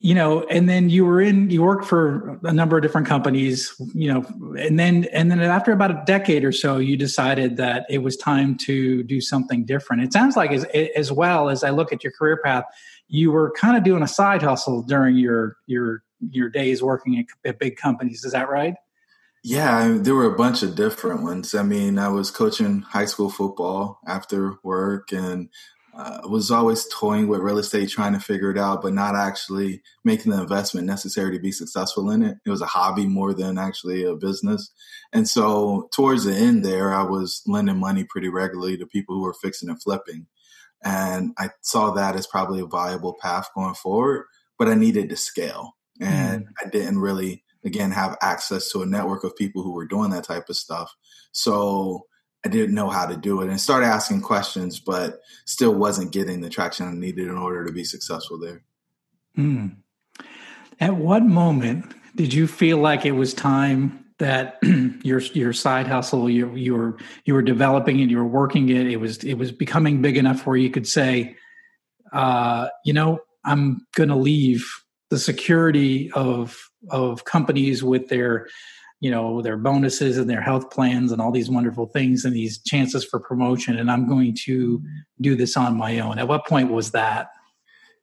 you 0.00 0.14
know 0.14 0.44
and 0.44 0.68
then 0.68 0.88
you 0.88 1.04
were 1.04 1.20
in 1.20 1.50
you 1.50 1.62
worked 1.62 1.84
for 1.84 2.40
a 2.44 2.52
number 2.52 2.76
of 2.76 2.82
different 2.82 3.06
companies 3.06 3.74
you 3.94 4.12
know 4.12 4.24
and 4.58 4.78
then 4.78 5.04
and 5.12 5.30
then 5.30 5.40
after 5.40 5.72
about 5.72 5.90
a 5.90 6.02
decade 6.06 6.42
or 6.42 6.52
so 6.52 6.78
you 6.78 6.96
decided 6.96 7.58
that 7.58 7.84
it 7.90 7.98
was 7.98 8.16
time 8.16 8.56
to 8.56 9.02
do 9.02 9.20
something 9.20 9.64
different 9.64 10.02
it 10.02 10.12
sounds 10.12 10.36
like 10.36 10.50
as, 10.50 10.64
as 10.96 11.12
well 11.12 11.50
as 11.50 11.62
i 11.62 11.70
look 11.70 11.92
at 11.92 12.02
your 12.02 12.12
career 12.12 12.40
path 12.42 12.64
you 13.08 13.30
were 13.30 13.52
kind 13.52 13.76
of 13.76 13.84
doing 13.84 14.02
a 14.02 14.08
side 14.08 14.42
hustle 14.42 14.82
during 14.82 15.16
your 15.16 15.56
your 15.66 16.02
your 16.30 16.48
days 16.48 16.82
working 16.82 17.18
at, 17.18 17.26
at 17.48 17.58
big 17.58 17.76
companies 17.76 18.24
is 18.24 18.32
that 18.32 18.48
right 18.48 18.74
yeah, 19.42 19.96
there 19.98 20.14
were 20.14 20.32
a 20.32 20.36
bunch 20.36 20.62
of 20.62 20.74
different 20.74 21.22
ones. 21.22 21.54
I 21.54 21.62
mean, 21.62 21.98
I 21.98 22.08
was 22.08 22.30
coaching 22.30 22.82
high 22.82 23.06
school 23.06 23.30
football 23.30 24.00
after 24.06 24.54
work, 24.62 25.12
and 25.12 25.48
uh, 26.00 26.20
was 26.28 26.50
always 26.50 26.86
toying 26.88 27.28
with 27.28 27.40
real 27.40 27.58
estate, 27.58 27.88
trying 27.88 28.12
to 28.12 28.20
figure 28.20 28.50
it 28.50 28.58
out, 28.58 28.80
but 28.80 28.92
not 28.92 29.16
actually 29.16 29.82
making 30.04 30.32
the 30.32 30.40
investment 30.40 30.86
necessary 30.86 31.36
to 31.36 31.42
be 31.42 31.52
successful 31.52 32.10
in 32.10 32.22
it. 32.22 32.38
It 32.46 32.50
was 32.50 32.62
a 32.62 32.66
hobby 32.66 33.06
more 33.06 33.34
than 33.34 33.58
actually 33.58 34.04
a 34.04 34.14
business. 34.14 34.70
And 35.12 35.28
so 35.28 35.88
towards 35.92 36.24
the 36.24 36.34
end 36.34 36.64
there, 36.64 36.94
I 36.94 37.02
was 37.02 37.42
lending 37.46 37.78
money 37.78 38.04
pretty 38.04 38.28
regularly 38.28 38.76
to 38.78 38.86
people 38.86 39.16
who 39.16 39.22
were 39.22 39.34
fixing 39.34 39.68
and 39.68 39.82
flipping. 39.82 40.26
And 40.82 41.32
I 41.38 41.50
saw 41.60 41.90
that 41.90 42.16
as 42.16 42.26
probably 42.26 42.60
a 42.60 42.66
viable 42.66 43.16
path 43.20 43.48
going 43.54 43.74
forward, 43.74 44.26
but 44.58 44.68
I 44.68 44.74
needed 44.74 45.10
to 45.10 45.16
scale. 45.16 45.76
And 46.00 46.46
mm. 46.46 46.52
I 46.64 46.68
didn't 46.70 47.00
really, 47.00 47.44
again, 47.64 47.90
have 47.90 48.16
access 48.22 48.70
to 48.72 48.82
a 48.82 48.86
network 48.86 49.24
of 49.24 49.36
people 49.36 49.62
who 49.62 49.72
were 49.72 49.86
doing 49.86 50.10
that 50.10 50.24
type 50.24 50.48
of 50.48 50.56
stuff. 50.56 50.94
So 51.32 52.06
I 52.44 52.48
didn't 52.48 52.74
know 52.74 52.88
how 52.88 53.06
to 53.06 53.16
do 53.16 53.42
it 53.42 53.50
and 53.50 53.60
started 53.60 53.86
asking 53.86 54.22
questions, 54.22 54.80
but 54.80 55.20
still 55.44 55.74
wasn't 55.74 56.12
getting 56.12 56.40
the 56.40 56.48
traction 56.48 56.86
I 56.86 56.92
needed 56.92 57.28
in 57.28 57.36
order 57.36 57.64
to 57.66 57.72
be 57.72 57.84
successful 57.84 58.38
there. 58.38 58.62
Mm. 59.36 59.76
At 60.80 60.96
what 60.96 61.22
moment 61.22 61.94
did 62.16 62.32
you 62.32 62.46
feel 62.46 62.78
like 62.78 63.04
it 63.04 63.12
was 63.12 63.34
time 63.34 64.04
that 64.18 64.58
your 65.02 65.20
your 65.20 65.52
side 65.52 65.86
hustle 65.86 66.28
you 66.28 66.54
you 66.54 66.74
were 66.74 66.96
you 67.24 67.34
were 67.34 67.42
developing 67.42 68.00
it, 68.00 68.10
you 68.10 68.18
were 68.18 68.26
working 68.26 68.68
it, 68.68 68.86
it 68.86 68.96
was 68.96 69.22
it 69.24 69.34
was 69.34 69.52
becoming 69.52 70.00
big 70.00 70.16
enough 70.16 70.46
where 70.46 70.56
you 70.56 70.70
could 70.70 70.88
say, 70.88 71.36
uh, 72.12 72.68
you 72.84 72.92
know, 72.92 73.18
I'm 73.44 73.86
going 73.94 74.08
to 74.08 74.16
leave 74.16 74.66
the 75.10 75.18
security 75.18 76.10
of 76.12 76.56
of 76.88 77.24
companies 77.24 77.84
with 77.84 78.08
their 78.08 78.46
you 79.00 79.10
know 79.10 79.42
their 79.42 79.56
bonuses 79.56 80.16
and 80.16 80.30
their 80.30 80.40
health 80.40 80.70
plans 80.70 81.12
and 81.12 81.20
all 81.20 81.32
these 81.32 81.50
wonderful 81.50 81.86
things 81.86 82.24
and 82.24 82.34
these 82.34 82.60
chances 82.62 83.04
for 83.04 83.20
promotion 83.20 83.78
and 83.78 83.90
i'm 83.90 84.08
going 84.08 84.34
to 84.34 84.82
do 85.20 85.34
this 85.34 85.56
on 85.56 85.76
my 85.76 85.98
own 85.98 86.18
at 86.18 86.28
what 86.28 86.46
point 86.46 86.70
was 86.70 86.92
that 86.92 87.28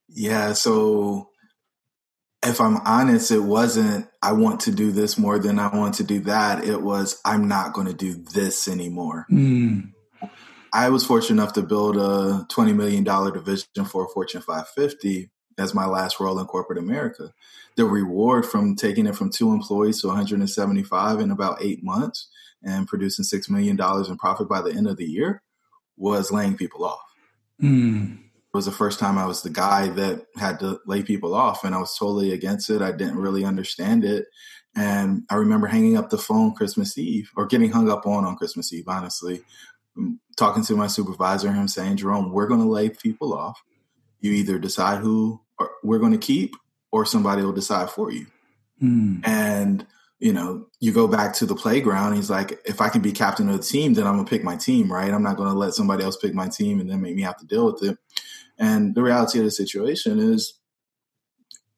yeah 0.09 0.53
so 0.53 1.29
if 2.43 2.61
I'm 2.61 2.77
honest, 2.85 3.31
it 3.31 3.39
wasn't, 3.39 4.07
I 4.21 4.31
want 4.31 4.61
to 4.61 4.71
do 4.71 4.91
this 4.91 5.17
more 5.17 5.39
than 5.39 5.59
I 5.59 5.75
want 5.75 5.95
to 5.95 6.03
do 6.03 6.19
that. 6.21 6.63
It 6.63 6.81
was, 6.81 7.19
I'm 7.25 7.47
not 7.47 7.73
going 7.73 7.87
to 7.87 7.93
do 7.93 8.13
this 8.13 8.67
anymore. 8.67 9.25
Mm. 9.31 9.91
I 10.71 10.89
was 10.89 11.05
fortunate 11.05 11.41
enough 11.41 11.53
to 11.53 11.63
build 11.63 11.97
a 11.97 12.45
$20 12.51 12.75
million 12.75 13.03
division 13.03 13.85
for 13.85 14.05
a 14.05 14.09
Fortune 14.09 14.41
550 14.41 15.31
as 15.57 15.73
my 15.73 15.85
last 15.85 16.19
role 16.19 16.39
in 16.39 16.45
corporate 16.45 16.79
America. 16.79 17.33
The 17.75 17.85
reward 17.85 18.45
from 18.45 18.75
taking 18.75 19.05
it 19.05 19.15
from 19.15 19.29
two 19.29 19.51
employees 19.51 20.01
to 20.01 20.07
175 20.07 21.19
in 21.19 21.31
about 21.31 21.61
eight 21.61 21.83
months 21.83 22.29
and 22.63 22.87
producing 22.87 23.25
$6 23.25 23.49
million 23.49 23.79
in 23.79 24.17
profit 24.17 24.49
by 24.49 24.61
the 24.61 24.71
end 24.71 24.87
of 24.87 24.97
the 24.97 25.05
year 25.05 25.41
was 25.95 26.31
laying 26.31 26.57
people 26.57 26.85
off. 26.85 26.99
Mm 27.61 28.19
was 28.57 28.65
the 28.65 28.71
first 28.71 28.99
time 28.99 29.19
I 29.19 29.25
was 29.27 29.43
the 29.43 29.51
guy 29.51 29.87
that 29.89 30.25
had 30.35 30.59
to 30.61 30.79
lay 30.87 31.03
people 31.03 31.35
off, 31.35 31.63
and 31.63 31.75
I 31.75 31.77
was 31.77 31.95
totally 31.95 32.31
against 32.31 32.71
it. 32.71 32.81
I 32.81 32.91
didn't 32.91 33.19
really 33.19 33.45
understand 33.45 34.03
it. 34.03 34.25
And 34.75 35.23
I 35.29 35.35
remember 35.35 35.67
hanging 35.67 35.95
up 35.95 36.09
the 36.09 36.17
phone 36.17 36.53
Christmas 36.55 36.97
Eve 36.97 37.31
or 37.35 37.45
getting 37.45 37.71
hung 37.71 37.89
up 37.89 38.07
on 38.07 38.25
on 38.25 38.35
Christmas 38.35 38.73
Eve, 38.73 38.87
honestly, 38.87 39.43
um, 39.95 40.19
talking 40.35 40.63
to 40.63 40.75
my 40.75 40.87
supervisor, 40.87 41.51
him 41.51 41.67
saying, 41.67 41.97
Jerome, 41.97 42.31
we're 42.31 42.47
going 42.47 42.59
to 42.59 42.67
lay 42.67 42.89
people 42.89 43.33
off. 43.33 43.61
You 44.21 44.31
either 44.33 44.57
decide 44.57 44.99
who 44.99 45.41
we're 45.83 45.99
going 45.99 46.11
to 46.11 46.17
keep 46.17 46.55
or 46.91 47.05
somebody 47.05 47.41
will 47.41 47.53
decide 47.53 47.89
for 47.89 48.11
you. 48.11 48.27
Mm. 48.81 49.27
And, 49.27 49.85
you 50.19 50.33
know, 50.33 50.67
you 50.79 50.91
go 50.91 51.07
back 51.07 51.33
to 51.35 51.45
the 51.45 51.55
playground. 51.55 52.15
He's 52.15 52.29
like, 52.29 52.59
if 52.65 52.81
I 52.81 52.89
can 52.89 53.01
be 53.01 53.11
captain 53.11 53.49
of 53.49 53.57
the 53.57 53.63
team, 53.63 53.93
then 53.93 54.07
I'm 54.07 54.15
going 54.15 54.25
to 54.25 54.29
pick 54.29 54.43
my 54.43 54.55
team, 54.55 54.91
right? 54.91 55.13
I'm 55.13 55.23
not 55.23 55.37
going 55.37 55.51
to 55.51 55.57
let 55.57 55.73
somebody 55.73 56.03
else 56.03 56.17
pick 56.17 56.33
my 56.33 56.47
team 56.47 56.79
and 56.79 56.89
then 56.89 57.01
make 57.01 57.15
me 57.15 57.21
have 57.23 57.37
to 57.37 57.45
deal 57.45 57.65
with 57.65 57.83
it. 57.83 57.97
And 58.57 58.95
the 58.95 59.03
reality 59.03 59.39
of 59.39 59.45
the 59.45 59.51
situation 59.51 60.19
is 60.19 60.53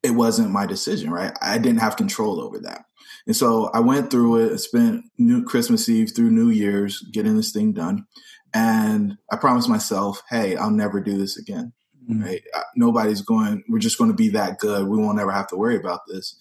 it 0.04 0.12
wasn't 0.12 0.52
my 0.52 0.66
decision, 0.66 1.12
right? 1.12 1.34
I 1.42 1.58
didn't 1.58 1.82
have 1.82 1.98
control 1.98 2.40
over 2.40 2.60
that. 2.60 2.86
And 3.28 3.36
so 3.36 3.70
I 3.74 3.80
went 3.80 4.10
through 4.10 4.38
it, 4.38 4.58
spent 4.60 5.06
New 5.18 5.44
Christmas 5.44 5.90
Eve 5.90 6.12
through 6.16 6.32
New 6.32 6.50
Year's 6.50 7.02
getting 7.12 7.36
this 7.36 7.52
thing 7.52 7.74
done. 7.74 8.06
And 8.54 9.18
I 9.32 9.36
promised 9.36 9.70
myself, 9.70 10.24
hey, 10.30 10.56
I'll 10.56 10.72
never 10.72 11.00
do 11.00 11.18
this 11.18 11.38
again. 11.38 11.74
Mm-hmm. 12.10 12.24
Right? 12.24 12.44
Nobody's 12.76 13.22
going, 13.22 13.64
we're 13.70 13.80
just 13.80 13.98
going 13.98 14.10
to 14.10 14.16
be 14.16 14.30
that 14.30 14.60
good. 14.60 14.88
We 14.88 14.98
won't 14.98 15.20
ever 15.20 15.32
have 15.32 15.48
to 15.48 15.58
worry 15.58 15.76
about 15.76 16.02
this. 16.08 16.36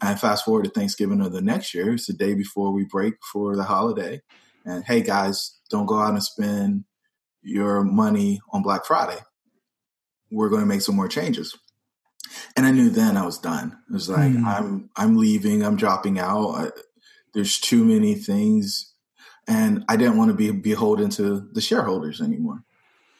And 0.00 0.18
fast 0.18 0.44
forward 0.44 0.64
to 0.64 0.70
Thanksgiving 0.70 1.20
of 1.20 1.32
the 1.32 1.42
next 1.42 1.74
year, 1.74 1.92
it's 1.92 2.06
the 2.06 2.12
day 2.12 2.34
before 2.34 2.72
we 2.72 2.84
break 2.84 3.14
for 3.32 3.54
the 3.54 3.62
holiday. 3.62 4.20
And 4.64 4.84
hey, 4.84 5.02
guys, 5.02 5.58
don't 5.70 5.86
go 5.86 5.98
out 5.98 6.14
and 6.14 6.22
spend 6.22 6.84
your 7.42 7.84
money 7.84 8.40
on 8.52 8.62
Black 8.62 8.84
Friday 8.84 9.18
we're 10.32 10.48
going 10.48 10.62
to 10.62 10.66
make 10.66 10.80
some 10.80 10.96
more 10.96 11.08
changes. 11.08 11.56
And 12.56 12.66
I 12.66 12.72
knew 12.72 12.88
then 12.88 13.16
I 13.16 13.26
was 13.26 13.38
done. 13.38 13.78
It 13.88 13.92
was 13.92 14.08
like 14.08 14.32
mm. 14.32 14.44
I'm 14.44 14.88
I'm 14.96 15.18
leaving. 15.18 15.62
I'm 15.62 15.76
dropping 15.76 16.18
out. 16.18 16.50
I, 16.50 16.70
there's 17.34 17.60
too 17.60 17.84
many 17.84 18.14
things, 18.14 18.94
and 19.46 19.84
I 19.88 19.96
didn't 19.96 20.16
want 20.16 20.30
to 20.30 20.36
be 20.36 20.50
beholden 20.50 21.10
to 21.10 21.46
the 21.52 21.60
shareholders 21.60 22.22
anymore. 22.22 22.64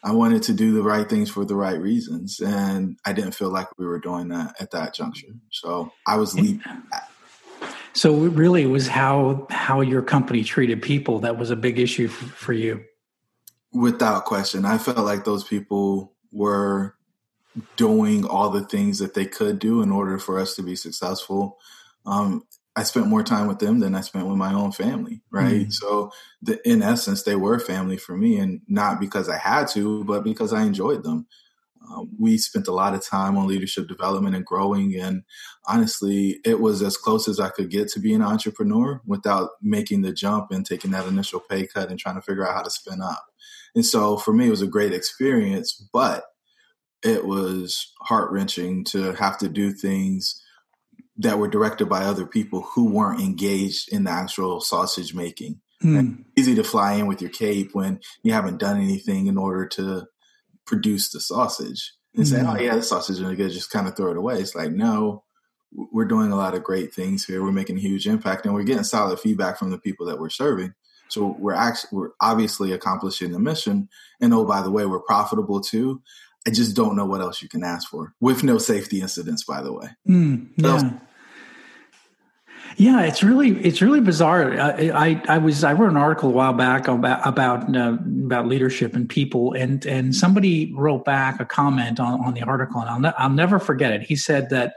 I 0.03 0.11
wanted 0.11 0.43
to 0.43 0.53
do 0.53 0.73
the 0.73 0.83
right 0.83 1.09
things 1.09 1.29
for 1.29 1.45
the 1.45 1.55
right 1.55 1.79
reasons, 1.79 2.41
and 2.41 2.97
I 3.05 3.13
didn't 3.13 3.31
feel 3.33 3.49
like 3.49 3.67
we 3.77 3.85
were 3.85 3.99
doing 3.99 4.27
that 4.29 4.55
at 4.59 4.71
that 4.71 4.93
juncture. 4.93 5.33
So 5.51 5.91
I 6.05 6.17
was 6.17 6.35
leaving. 6.35 6.61
So 7.93 8.25
it 8.25 8.29
really 8.29 8.65
was 8.65 8.87
how 8.87 9.47
how 9.49 9.81
your 9.81 10.01
company 10.01 10.43
treated 10.43 10.81
people 10.81 11.19
that 11.19 11.37
was 11.37 11.51
a 11.51 11.55
big 11.55 11.79
issue 11.79 12.07
for, 12.07 12.25
for 12.25 12.53
you. 12.53 12.83
Without 13.71 14.25
question, 14.25 14.65
I 14.65 14.77
felt 14.77 14.99
like 14.99 15.23
those 15.23 15.43
people 15.43 16.13
were 16.31 16.95
doing 17.75 18.25
all 18.25 18.49
the 18.49 18.65
things 18.65 18.99
that 18.99 19.13
they 19.13 19.25
could 19.25 19.59
do 19.59 19.81
in 19.81 19.91
order 19.91 20.17
for 20.19 20.39
us 20.39 20.55
to 20.55 20.63
be 20.63 20.75
successful. 20.75 21.59
Um, 22.05 22.43
I 22.75 22.83
spent 22.83 23.07
more 23.07 23.23
time 23.23 23.47
with 23.47 23.59
them 23.59 23.79
than 23.79 23.93
I 23.93 24.01
spent 24.01 24.27
with 24.27 24.37
my 24.37 24.53
own 24.53 24.71
family, 24.71 25.21
right? 25.31 25.67
Mm. 25.67 25.73
So, 25.73 26.11
the, 26.41 26.59
in 26.67 26.81
essence, 26.81 27.23
they 27.23 27.35
were 27.35 27.59
family 27.59 27.97
for 27.97 28.17
me, 28.17 28.37
and 28.37 28.61
not 28.67 28.99
because 28.99 29.29
I 29.29 29.37
had 29.37 29.67
to, 29.69 30.03
but 30.05 30.23
because 30.23 30.53
I 30.53 30.63
enjoyed 30.63 31.03
them. 31.03 31.27
Um, 31.87 32.09
we 32.17 32.37
spent 32.37 32.67
a 32.67 32.73
lot 32.73 32.95
of 32.95 33.05
time 33.05 33.37
on 33.37 33.45
leadership 33.45 33.87
development 33.87 34.35
and 34.35 34.45
growing, 34.45 34.95
and 34.95 35.23
honestly, 35.67 36.39
it 36.43 36.59
was 36.59 36.81
as 36.81 36.97
close 36.97 37.27
as 37.27 37.39
I 37.39 37.49
could 37.49 37.69
get 37.69 37.89
to 37.89 37.99
being 37.99 38.15
an 38.15 38.21
entrepreneur 38.23 39.01
without 39.05 39.51
making 39.61 40.01
the 40.01 40.13
jump 40.13 40.47
and 40.49 40.65
taking 40.65 40.91
that 40.91 41.07
initial 41.07 41.41
pay 41.41 41.67
cut 41.67 41.89
and 41.89 41.99
trying 41.99 42.15
to 42.15 42.21
figure 42.21 42.47
out 42.47 42.55
how 42.55 42.63
to 42.63 42.71
spin 42.71 43.01
up. 43.01 43.25
And 43.75 43.85
so, 43.85 44.17
for 44.17 44.33
me, 44.33 44.47
it 44.47 44.51
was 44.51 44.61
a 44.63 44.67
great 44.67 44.93
experience, 44.93 45.73
but 45.93 46.23
it 47.03 47.25
was 47.25 47.93
heart 48.01 48.31
wrenching 48.31 48.83
to 48.85 49.13
have 49.13 49.37
to 49.39 49.49
do 49.49 49.71
things 49.71 50.42
that 51.17 51.37
were 51.37 51.47
directed 51.47 51.87
by 51.87 52.03
other 52.03 52.25
people 52.25 52.61
who 52.61 52.89
weren't 52.91 53.21
engaged 53.21 53.91
in 53.91 54.05
the 54.05 54.11
actual 54.11 54.61
sausage 54.61 55.13
making. 55.13 55.61
Mm. 55.83 56.23
Easy 56.37 56.55
to 56.55 56.63
fly 56.63 56.93
in 56.93 57.07
with 57.07 57.21
your 57.21 57.29
cape 57.29 57.71
when 57.73 57.99
you 58.23 58.33
haven't 58.33 58.59
done 58.59 58.81
anything 58.81 59.27
in 59.27 59.37
order 59.37 59.67
to 59.67 60.07
produce 60.65 61.11
the 61.11 61.19
sausage 61.19 61.93
and 62.15 62.25
mm. 62.25 62.29
say, 62.29 62.41
"Oh 62.41 62.53
hmm. 62.53 62.63
yeah, 62.63 62.75
the 62.75 62.83
sausage 62.83 63.17
is 63.17 63.21
really 63.21 63.35
good." 63.35 63.51
Just 63.51 63.69
kind 63.69 63.87
of 63.87 63.95
throw 63.95 64.11
it 64.11 64.17
away. 64.17 64.39
It's 64.39 64.55
like, 64.55 64.71
no, 64.71 65.23
we're 65.71 66.05
doing 66.05 66.31
a 66.31 66.37
lot 66.37 66.53
of 66.53 66.63
great 66.63 66.93
things 66.93 67.25
here. 67.25 67.43
We're 67.43 67.51
making 67.51 67.77
a 67.77 67.81
huge 67.81 68.07
impact, 68.07 68.45
and 68.45 68.53
we're 68.53 68.63
getting 68.63 68.83
solid 68.83 69.19
feedback 69.19 69.57
from 69.57 69.71
the 69.71 69.77
people 69.77 70.05
that 70.05 70.19
we're 70.19 70.29
serving. 70.29 70.73
So 71.09 71.35
we're 71.37 71.53
actually 71.53 71.89
we're 71.91 72.09
obviously 72.21 72.71
accomplishing 72.71 73.31
the 73.31 73.39
mission. 73.39 73.89
And 74.21 74.33
oh, 74.33 74.45
by 74.45 74.61
the 74.61 74.71
way, 74.71 74.85
we're 74.85 74.99
profitable 74.99 75.61
too. 75.61 76.01
I 76.45 76.51
just 76.51 76.75
don't 76.75 76.95
know 76.95 77.05
what 77.05 77.21
else 77.21 77.41
you 77.41 77.49
can 77.49 77.63
ask 77.63 77.89
for 77.89 78.13
with 78.19 78.43
no 78.43 78.57
safety 78.57 79.01
incidents, 79.01 79.43
by 79.43 79.61
the 79.61 79.71
way. 79.71 79.87
Mm, 80.07 80.49
yeah. 80.57 80.91
Yeah, 82.75 83.01
it's 83.01 83.21
really 83.23 83.51
it's 83.63 83.81
really 83.81 84.01
bizarre. 84.01 84.59
I, 84.59 84.89
I, 84.89 85.23
I 85.29 85.37
was 85.37 85.63
I 85.63 85.73
wrote 85.73 85.91
an 85.91 85.97
article 85.97 86.29
a 86.29 86.31
while 86.31 86.53
back 86.53 86.87
about 86.87 87.25
about 87.25 87.75
uh, 87.75 87.97
about 88.25 88.47
leadership 88.47 88.95
and 88.95 89.07
people, 89.07 89.53
and 89.53 89.85
and 89.85 90.15
somebody 90.15 90.73
wrote 90.73 91.05
back 91.05 91.39
a 91.39 91.45
comment 91.45 91.99
on, 91.99 92.19
on 92.25 92.33
the 92.33 92.41
article, 92.41 92.81
and 92.81 92.89
I'll 92.89 92.99
ne- 92.99 93.13
I'll 93.17 93.29
never 93.29 93.59
forget 93.59 93.93
it. 93.93 94.01
He 94.01 94.15
said 94.15 94.49
that 94.49 94.73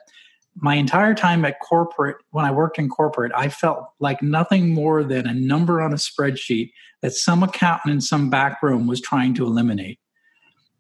my 0.57 0.75
entire 0.75 1.15
time 1.15 1.45
at 1.45 1.61
corporate, 1.61 2.17
when 2.31 2.45
I 2.45 2.51
worked 2.51 2.79
in 2.79 2.89
corporate, 2.89 3.33
I 3.35 3.49
felt 3.49 3.85
like 3.99 4.23
nothing 4.23 4.75
more 4.75 5.03
than 5.03 5.27
a 5.27 5.35
number 5.35 5.81
on 5.81 5.93
a 5.93 5.97
spreadsheet 5.97 6.73
that 7.03 7.13
some 7.13 7.43
accountant 7.43 7.95
in 7.95 8.01
some 8.01 8.31
back 8.31 8.63
room 8.63 8.87
was 8.87 9.01
trying 9.01 9.35
to 9.35 9.47
eliminate. 9.47 9.99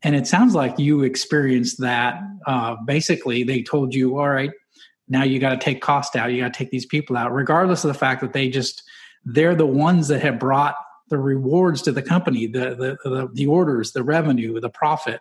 And 0.06 0.14
it 0.14 0.28
sounds 0.28 0.54
like 0.54 0.78
you 0.78 1.02
experienced 1.02 1.80
that. 1.80 2.20
Uh, 2.46 2.76
basically, 2.86 3.42
they 3.42 3.60
told 3.60 3.92
you, 3.92 4.16
all 4.18 4.28
right, 4.28 4.52
now 5.08 5.24
you 5.24 5.40
got 5.40 5.50
to 5.50 5.56
take 5.56 5.82
cost 5.82 6.14
out. 6.14 6.30
You 6.30 6.42
got 6.42 6.52
to 6.52 6.56
take 6.56 6.70
these 6.70 6.86
people 6.86 7.16
out, 7.16 7.34
regardless 7.34 7.82
of 7.82 7.88
the 7.88 7.98
fact 7.98 8.20
that 8.20 8.32
they 8.32 8.48
just, 8.48 8.84
they're 9.24 9.56
the 9.56 9.66
ones 9.66 10.06
that 10.06 10.22
have 10.22 10.38
brought 10.38 10.76
the 11.08 11.18
rewards 11.18 11.82
to 11.82 11.90
the 11.90 12.02
company, 12.02 12.46
the, 12.46 12.76
the, 12.76 12.96
the, 13.02 13.28
the 13.32 13.46
orders, 13.48 13.94
the 13.94 14.04
revenue, 14.04 14.60
the 14.60 14.70
profit. 14.70 15.18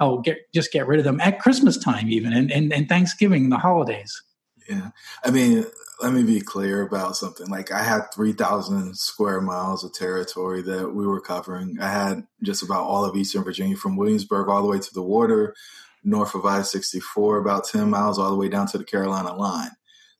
Oh, 0.00 0.20
get, 0.20 0.36
just 0.52 0.70
get 0.70 0.86
rid 0.86 0.98
of 0.98 1.06
them 1.06 1.18
at 1.22 1.40
Christmas 1.40 1.78
time, 1.78 2.10
even, 2.10 2.34
and, 2.34 2.52
and, 2.52 2.74
and 2.74 2.90
Thanksgiving, 2.90 3.48
the 3.48 3.56
holidays. 3.56 4.22
Yeah. 4.68 4.90
I 5.24 5.30
mean, 5.30 5.64
let 6.02 6.12
me 6.12 6.22
be 6.22 6.40
clear 6.40 6.82
about 6.82 7.16
something. 7.16 7.48
Like 7.48 7.72
I 7.72 7.82
had 7.82 8.12
3,000 8.14 8.96
square 8.96 9.40
miles 9.40 9.82
of 9.82 9.94
territory 9.94 10.60
that 10.62 10.94
we 10.94 11.06
were 11.06 11.20
covering. 11.20 11.78
I 11.80 11.88
had 11.88 12.26
just 12.42 12.62
about 12.62 12.84
all 12.84 13.04
of 13.04 13.16
Eastern 13.16 13.44
Virginia 13.44 13.76
from 13.76 13.96
Williamsburg 13.96 14.48
all 14.48 14.62
the 14.62 14.68
way 14.68 14.78
to 14.78 14.94
the 14.94 15.02
water, 15.02 15.54
north 16.04 16.34
of 16.34 16.44
I-64, 16.44 17.40
about 17.40 17.64
10 17.64 17.88
miles 17.88 18.18
all 18.18 18.30
the 18.30 18.36
way 18.36 18.48
down 18.48 18.66
to 18.68 18.78
the 18.78 18.84
Carolina 18.84 19.34
line. 19.34 19.70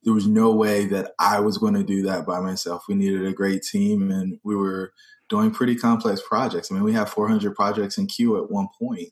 There 0.03 0.15
was 0.15 0.27
no 0.27 0.53
way 0.53 0.87
that 0.87 1.13
I 1.19 1.41
was 1.41 1.59
going 1.59 1.75
to 1.75 1.85
do 1.85 2.03
that 2.03 2.27
by 2.27 2.41
myself. 2.41 2.85
We 2.89 2.95
needed 2.95 3.27
a 3.27 3.33
great 3.33 3.63
team 3.63 4.11
and 4.11 4.39
we 4.45 4.57
were 4.57 4.93
doing 5.29 5.51
pretty 5.51 5.75
complex 5.75 6.23
projects. 6.27 6.71
I 6.71 6.75
mean, 6.75 6.85
we 6.85 6.93
had 6.93 7.11
400 7.11 7.55
projects 7.55 7.99
in 7.99 8.07
queue 8.07 8.43
at 8.43 8.51
one 8.51 8.69
point. 8.79 9.11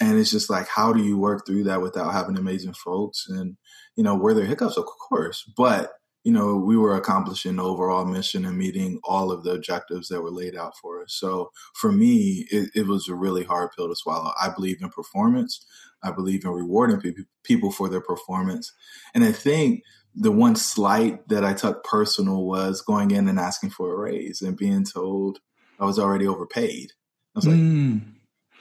And 0.00 0.18
it's 0.18 0.30
just 0.30 0.50
like, 0.50 0.68
how 0.68 0.92
do 0.92 1.02
you 1.02 1.16
work 1.16 1.46
through 1.46 1.64
that 1.64 1.80
without 1.80 2.12
having 2.12 2.36
amazing 2.36 2.74
folks? 2.74 3.26
And, 3.28 3.56
you 3.96 4.04
know, 4.04 4.14
were 4.14 4.34
there 4.34 4.44
hiccups? 4.44 4.76
Of 4.76 4.84
course. 4.84 5.50
But 5.56 5.92
you 6.24 6.32
know, 6.32 6.56
we 6.56 6.76
were 6.76 6.96
accomplishing 6.96 7.56
the 7.56 7.62
overall 7.62 8.06
mission 8.06 8.46
and 8.46 8.56
meeting 8.56 8.98
all 9.04 9.30
of 9.30 9.44
the 9.44 9.52
objectives 9.52 10.08
that 10.08 10.22
were 10.22 10.30
laid 10.30 10.56
out 10.56 10.76
for 10.78 11.02
us. 11.02 11.12
So 11.12 11.50
for 11.74 11.92
me, 11.92 12.46
it, 12.50 12.70
it 12.74 12.86
was 12.86 13.08
a 13.08 13.14
really 13.14 13.44
hard 13.44 13.70
pill 13.76 13.88
to 13.88 13.94
swallow. 13.94 14.32
I 14.40 14.48
believe 14.48 14.82
in 14.82 14.88
performance. 14.88 15.64
I 16.02 16.10
believe 16.12 16.44
in 16.44 16.50
rewarding 16.50 17.00
pe- 17.00 17.24
people 17.42 17.70
for 17.70 17.90
their 17.90 18.00
performance. 18.00 18.72
And 19.14 19.22
I 19.22 19.32
think 19.32 19.82
the 20.14 20.32
one 20.32 20.56
slight 20.56 21.28
that 21.28 21.44
I 21.44 21.52
took 21.52 21.84
personal 21.84 22.46
was 22.46 22.80
going 22.80 23.10
in 23.10 23.28
and 23.28 23.38
asking 23.38 23.70
for 23.70 23.92
a 23.92 23.96
raise 23.96 24.40
and 24.40 24.56
being 24.56 24.84
told 24.84 25.40
I 25.78 25.84
was 25.84 25.98
already 25.98 26.26
overpaid. 26.26 26.92
I 27.34 27.38
was 27.38 27.46
like, 27.46 27.56
mm. 27.56 28.00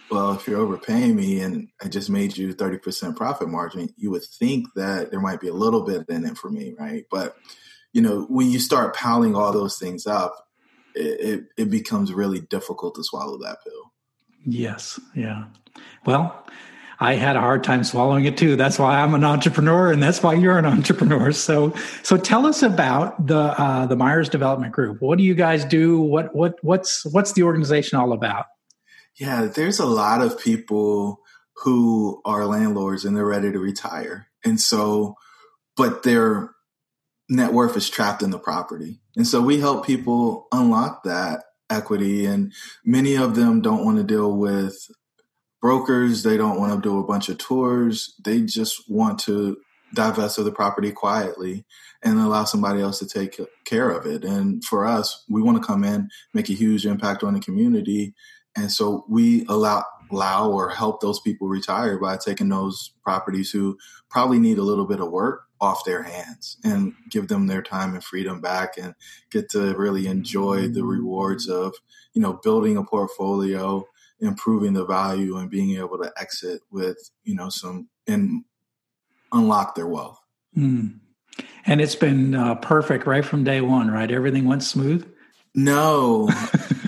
Well, 0.09 0.33
if 0.33 0.47
you're 0.47 0.59
overpaying 0.59 1.15
me 1.15 1.39
and 1.41 1.69
I 1.81 1.87
just 1.87 2.09
made 2.09 2.37
you 2.37 2.53
30% 2.53 3.15
profit 3.15 3.49
margin, 3.49 3.89
you 3.97 4.11
would 4.11 4.23
think 4.23 4.67
that 4.75 5.11
there 5.11 5.19
might 5.19 5.41
be 5.41 5.47
a 5.47 5.53
little 5.53 5.81
bit 5.81 6.05
in 6.09 6.25
it 6.25 6.37
for 6.37 6.49
me, 6.49 6.73
right? 6.77 7.05
But, 7.09 7.35
you 7.93 8.01
know, 8.01 8.23
when 8.29 8.49
you 8.49 8.59
start 8.59 8.95
piling 8.95 9.35
all 9.35 9.51
those 9.51 9.77
things 9.77 10.05
up, 10.05 10.35
it, 10.95 11.19
it, 11.19 11.45
it 11.57 11.69
becomes 11.69 12.13
really 12.13 12.41
difficult 12.41 12.95
to 12.95 13.03
swallow 13.03 13.37
that 13.39 13.63
pill. 13.63 13.91
Yes. 14.45 14.99
Yeah. 15.15 15.45
Well, 16.05 16.45
I 16.99 17.15
had 17.15 17.35
a 17.35 17.39
hard 17.41 17.63
time 17.63 17.83
swallowing 17.83 18.25
it 18.25 18.37
too. 18.37 18.55
That's 18.55 18.77
why 18.79 19.01
I'm 19.01 19.13
an 19.13 19.23
entrepreneur, 19.23 19.91
and 19.91 20.01
that's 20.01 20.21
why 20.21 20.35
you're 20.35 20.57
an 20.57 20.65
entrepreneur. 20.77 21.31
So, 21.31 21.73
so 22.03 22.17
tell 22.17 22.45
us 22.45 22.61
about 22.61 23.27
the 23.27 23.37
uh, 23.37 23.87
the 23.87 23.95
Myers 23.95 24.29
Development 24.29 24.71
Group. 24.71 25.01
What 25.01 25.17
do 25.17 25.23
you 25.23 25.33
guys 25.33 25.65
do? 25.65 25.99
What 25.99 26.33
what 26.35 26.55
what's 26.61 27.05
what's 27.11 27.33
the 27.33 27.43
organization 27.43 27.99
all 27.99 28.13
about? 28.13 28.45
Yeah, 29.19 29.45
there's 29.45 29.79
a 29.79 29.85
lot 29.85 30.21
of 30.21 30.39
people 30.39 31.19
who 31.57 32.21
are 32.25 32.45
landlords 32.45 33.05
and 33.05 33.15
they're 33.15 33.25
ready 33.25 33.51
to 33.51 33.59
retire, 33.59 34.27
and 34.43 34.59
so, 34.59 35.15
but 35.77 36.03
their 36.03 36.51
net 37.29 37.53
worth 37.53 37.77
is 37.77 37.89
trapped 37.89 38.23
in 38.23 38.31
the 38.31 38.39
property, 38.39 38.99
and 39.15 39.27
so 39.27 39.41
we 39.41 39.59
help 39.59 39.85
people 39.85 40.47
unlock 40.51 41.03
that 41.03 41.43
equity 41.69 42.25
and 42.25 42.53
many 42.85 43.15
of 43.15 43.35
them 43.35 43.61
don't 43.61 43.83
want 43.83 43.97
to 43.97 44.03
deal 44.03 44.31
with 44.35 44.75
brokers. 45.61 46.23
They 46.23 46.37
don't 46.37 46.59
want 46.59 46.73
to 46.73 46.81
do 46.87 46.99
a 46.99 47.03
bunch 47.03 47.29
of 47.29 47.37
tours. 47.37 48.13
They 48.23 48.41
just 48.41 48.83
want 48.89 49.19
to 49.21 49.57
divest 49.93 50.37
of 50.37 50.45
the 50.45 50.51
property 50.51 50.91
quietly 50.91 51.65
and 52.03 52.19
allow 52.19 52.43
somebody 52.43 52.81
else 52.81 52.99
to 52.99 53.07
take 53.07 53.39
care 53.65 53.89
of 53.89 54.05
it. 54.05 54.25
And 54.25 54.63
for 54.65 54.85
us, 54.85 55.23
we 55.29 55.41
want 55.41 55.61
to 55.61 55.65
come 55.65 55.83
in, 55.83 56.09
make 56.33 56.49
a 56.49 56.53
huge 56.53 56.85
impact 56.85 57.23
on 57.23 57.33
the 57.33 57.39
community. 57.39 58.13
And 58.55 58.71
so 58.71 59.05
we 59.09 59.45
allow 59.47 59.83
allow 60.11 60.49
or 60.49 60.69
help 60.69 61.01
those 61.01 61.19
people 61.19 61.47
retire 61.47 61.97
by 61.97 62.17
taking 62.17 62.49
those 62.49 62.91
properties 63.01 63.51
who 63.51 63.77
probably 64.09 64.39
need 64.39 64.57
a 64.57 64.63
little 64.63 64.85
bit 64.85 64.99
of 64.99 65.11
work 65.11 65.45
off 65.59 65.85
their 65.85 66.03
hands 66.03 66.57
and 66.63 66.93
give 67.09 67.27
them 67.29 67.47
their 67.47 67.61
time 67.61 67.93
and 67.93 68.03
freedom 68.03 68.41
back 68.41 68.77
and 68.77 68.93
get 69.31 69.49
to 69.49 69.75
really 69.75 70.07
enjoy 70.07 70.67
the 70.67 70.83
rewards 70.83 71.47
of 71.47 71.73
you 72.13 72.21
know 72.21 72.33
building 72.43 72.77
a 72.77 72.83
portfolio 72.83 73.83
improving 74.19 74.73
the 74.73 74.85
value 74.85 75.37
and 75.37 75.49
being 75.49 75.77
able 75.77 75.97
to 75.97 76.11
exit 76.17 76.61
with 76.71 77.11
you 77.23 77.33
know 77.33 77.49
some 77.49 77.87
and 78.07 78.43
unlock 79.31 79.75
their 79.75 79.87
wealth. 79.87 80.19
Mm. 80.55 80.99
and 81.65 81.81
it's 81.81 81.95
been 81.95 82.35
uh, 82.35 82.53
perfect 82.55 83.07
right 83.07 83.25
from 83.25 83.43
day 83.43 83.61
one 83.61 83.89
right? 83.89 84.11
Everything 84.11 84.45
went 84.45 84.63
smooth? 84.63 85.09
No 85.55 86.29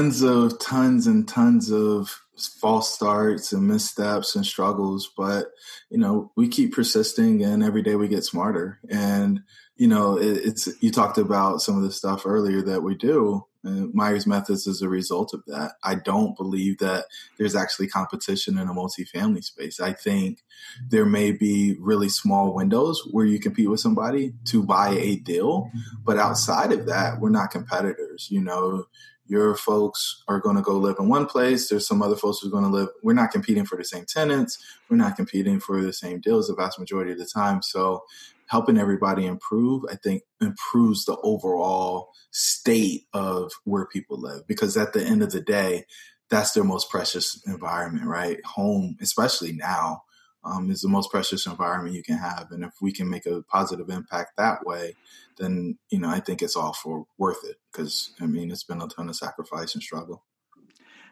tons 0.00 0.22
of 0.22 0.58
tons 0.58 1.06
and 1.06 1.28
tons 1.28 1.70
of 1.70 2.22
false 2.58 2.94
starts 2.94 3.52
and 3.52 3.68
missteps 3.68 4.34
and 4.34 4.46
struggles 4.46 5.10
but 5.14 5.48
you 5.90 5.98
know 5.98 6.32
we 6.36 6.48
keep 6.48 6.72
persisting 6.72 7.44
and 7.44 7.62
every 7.62 7.82
day 7.82 7.96
we 7.96 8.08
get 8.08 8.24
smarter 8.24 8.80
and 8.88 9.42
you 9.76 9.86
know 9.86 10.16
it, 10.16 10.38
it's 10.38 10.70
you 10.80 10.90
talked 10.90 11.18
about 11.18 11.60
some 11.60 11.76
of 11.76 11.82
the 11.82 11.92
stuff 11.92 12.24
earlier 12.24 12.62
that 12.62 12.82
we 12.82 12.94
do 12.94 13.44
Myers 13.62 14.26
Methods 14.26 14.66
is 14.66 14.80
a 14.80 14.88
result 14.88 15.34
of 15.34 15.44
that. 15.46 15.72
I 15.84 15.94
don't 15.94 16.36
believe 16.36 16.78
that 16.78 17.04
there's 17.38 17.54
actually 17.54 17.88
competition 17.88 18.58
in 18.58 18.68
a 18.68 18.72
multifamily 18.72 19.44
space. 19.44 19.80
I 19.80 19.92
think 19.92 20.42
there 20.88 21.04
may 21.04 21.32
be 21.32 21.76
really 21.78 22.08
small 22.08 22.54
windows 22.54 23.06
where 23.10 23.26
you 23.26 23.38
compete 23.38 23.68
with 23.68 23.80
somebody 23.80 24.32
to 24.46 24.62
buy 24.62 24.90
a 24.90 25.16
deal, 25.16 25.70
but 26.04 26.18
outside 26.18 26.72
of 26.72 26.86
that, 26.86 27.20
we're 27.20 27.28
not 27.28 27.50
competitors. 27.50 28.28
You 28.30 28.40
know, 28.40 28.86
your 29.30 29.54
folks 29.54 30.24
are 30.26 30.40
going 30.40 30.56
to 30.56 30.62
go 30.62 30.76
live 30.76 30.96
in 30.98 31.08
one 31.08 31.24
place. 31.24 31.68
There's 31.68 31.86
some 31.86 32.02
other 32.02 32.16
folks 32.16 32.40
who 32.40 32.48
are 32.48 32.50
going 32.50 32.64
to 32.64 32.70
live. 32.70 32.88
We're 33.04 33.12
not 33.12 33.30
competing 33.30 33.64
for 33.64 33.76
the 33.76 33.84
same 33.84 34.04
tenants. 34.04 34.58
We're 34.88 34.96
not 34.96 35.14
competing 35.14 35.60
for 35.60 35.80
the 35.80 35.92
same 35.92 36.20
deals 36.20 36.48
the 36.48 36.56
vast 36.56 36.80
majority 36.80 37.12
of 37.12 37.18
the 37.18 37.26
time. 37.26 37.62
So 37.62 38.02
helping 38.46 38.76
everybody 38.76 39.26
improve, 39.26 39.84
I 39.88 39.94
think 39.94 40.24
improves 40.40 41.04
the 41.04 41.16
overall 41.22 42.08
state 42.32 43.04
of 43.12 43.52
where 43.62 43.86
people 43.86 44.20
live. 44.20 44.48
Because 44.48 44.76
at 44.76 44.92
the 44.94 45.04
end 45.04 45.22
of 45.22 45.30
the 45.30 45.40
day, 45.40 45.84
that's 46.28 46.50
their 46.50 46.64
most 46.64 46.90
precious 46.90 47.40
environment, 47.46 48.06
right? 48.06 48.44
Home, 48.44 48.96
especially 49.00 49.52
now, 49.52 50.02
um, 50.44 50.70
is 50.70 50.80
the 50.80 50.88
most 50.88 51.10
precious 51.10 51.46
environment 51.46 51.94
you 51.94 52.02
can 52.02 52.16
have. 52.16 52.48
And 52.50 52.64
if 52.64 52.72
we 52.80 52.92
can 52.92 53.08
make 53.08 53.26
a 53.26 53.42
positive 53.42 53.90
impact 53.90 54.32
that 54.36 54.64
way, 54.64 54.94
then 55.38 55.78
you 55.90 55.98
know 55.98 56.08
I 56.08 56.20
think 56.20 56.42
it's 56.42 56.56
all 56.56 56.72
for 56.72 57.06
worth 57.18 57.44
it 57.44 57.56
because 57.70 58.12
I 58.20 58.26
mean 58.26 58.50
it's 58.50 58.64
been 58.64 58.82
a 58.82 58.88
ton 58.88 59.08
of 59.08 59.16
sacrifice 59.16 59.74
and 59.74 59.82
struggle. 59.82 60.24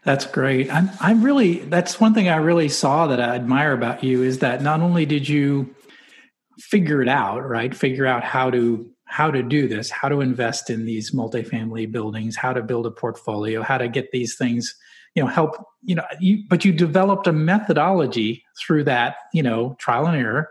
That's 0.04 0.26
great. 0.26 0.72
I'm 0.72 0.90
I'm 1.00 1.22
really 1.22 1.58
that's 1.58 2.00
one 2.00 2.14
thing 2.14 2.28
I 2.28 2.36
really 2.36 2.68
saw 2.68 3.06
that 3.08 3.20
I 3.20 3.34
admire 3.34 3.72
about 3.72 4.04
you 4.04 4.22
is 4.22 4.38
that 4.38 4.62
not 4.62 4.80
only 4.80 5.06
did 5.06 5.28
you 5.28 5.74
figure 6.58 7.02
it 7.02 7.08
out, 7.08 7.46
right? 7.46 7.74
Figure 7.74 8.06
out 8.06 8.24
how 8.24 8.50
to 8.50 8.90
how 9.04 9.30
to 9.30 9.42
do 9.42 9.66
this, 9.66 9.90
how 9.90 10.08
to 10.08 10.20
invest 10.20 10.68
in 10.68 10.84
these 10.84 11.12
multifamily 11.12 11.90
buildings, 11.90 12.36
how 12.36 12.52
to 12.52 12.62
build 12.62 12.86
a 12.86 12.90
portfolio, 12.90 13.62
how 13.62 13.78
to 13.78 13.88
get 13.88 14.10
these 14.12 14.36
things, 14.36 14.74
you 15.14 15.22
know, 15.22 15.28
help, 15.28 15.56
you 15.84 15.94
know, 15.94 16.04
you, 16.20 16.42
but 16.48 16.64
you 16.64 16.72
developed 16.72 17.26
a 17.26 17.32
methodology 17.32 18.44
through 18.58 18.84
that, 18.84 19.16
you 19.32 19.42
know, 19.42 19.76
trial 19.78 20.06
and 20.06 20.16
error. 20.16 20.48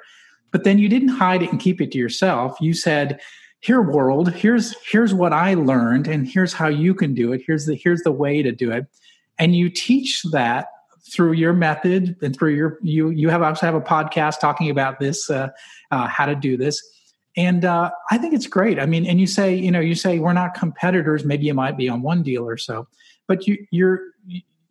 But 0.52 0.64
then 0.64 0.80
you 0.80 0.90
didn't 0.90 1.10
hide 1.10 1.44
it 1.44 1.52
and 1.52 1.60
keep 1.60 1.82
it 1.82 1.92
to 1.92 1.98
yourself. 1.98 2.58
You 2.60 2.74
said, 2.74 3.20
here 3.60 3.82
world 3.82 4.32
here's 4.34 4.76
here's 4.86 5.14
what 5.14 5.34
i 5.34 5.54
learned 5.54 6.08
and 6.08 6.28
here's 6.28 6.54
how 6.54 6.68
you 6.68 6.94
can 6.94 7.14
do 7.14 7.34
it. 7.34 7.42
Here's 7.46 7.66
the 7.66 7.76
here's 7.76 8.02
the 8.04 8.12
way 8.12 8.42
to 8.42 8.52
do 8.52 8.72
it. 8.72 8.86
And 9.40 9.56
you 9.56 9.70
teach 9.70 10.24
that 10.32 10.68
through 11.12 11.34
your 11.34 11.54
method 11.54 12.16
and 12.22 12.38
through 12.38 12.54
your 12.54 12.78
you 12.84 13.10
you 13.10 13.30
have 13.30 13.42
also 13.42 13.66
have 13.66 13.76
a 13.76 13.82
podcast 13.82 14.40
talking 14.40 14.70
about 14.70 15.00
this 15.00 15.30
uh, 15.30 15.50
uh, 15.92 16.08
how 16.08 16.26
to 16.26 16.36
do 16.36 16.58
this. 16.58 16.82
And 17.36 17.66
uh, 17.66 17.92
i 18.12 18.18
think 18.18 18.34
it's 18.34 18.48
great. 18.48 18.80
I 18.80 18.86
mean 18.86 19.06
and 19.06 19.20
you 19.20 19.28
say 19.28 19.56
you 19.56 19.72
know 19.72 19.80
you 19.80 19.96
say 19.96 20.20
we're 20.20 20.34
not 20.34 20.54
competitors. 20.54 21.26
Maybe 21.26 21.46
you 21.46 21.54
might 21.54 21.78
be 21.78 21.90
on 21.90 22.02
one 22.02 22.24
deal 22.24 22.48
or 22.48 22.58
so. 22.58 22.88
But 23.28 23.48
you 23.48 23.66
you're 23.72 24.02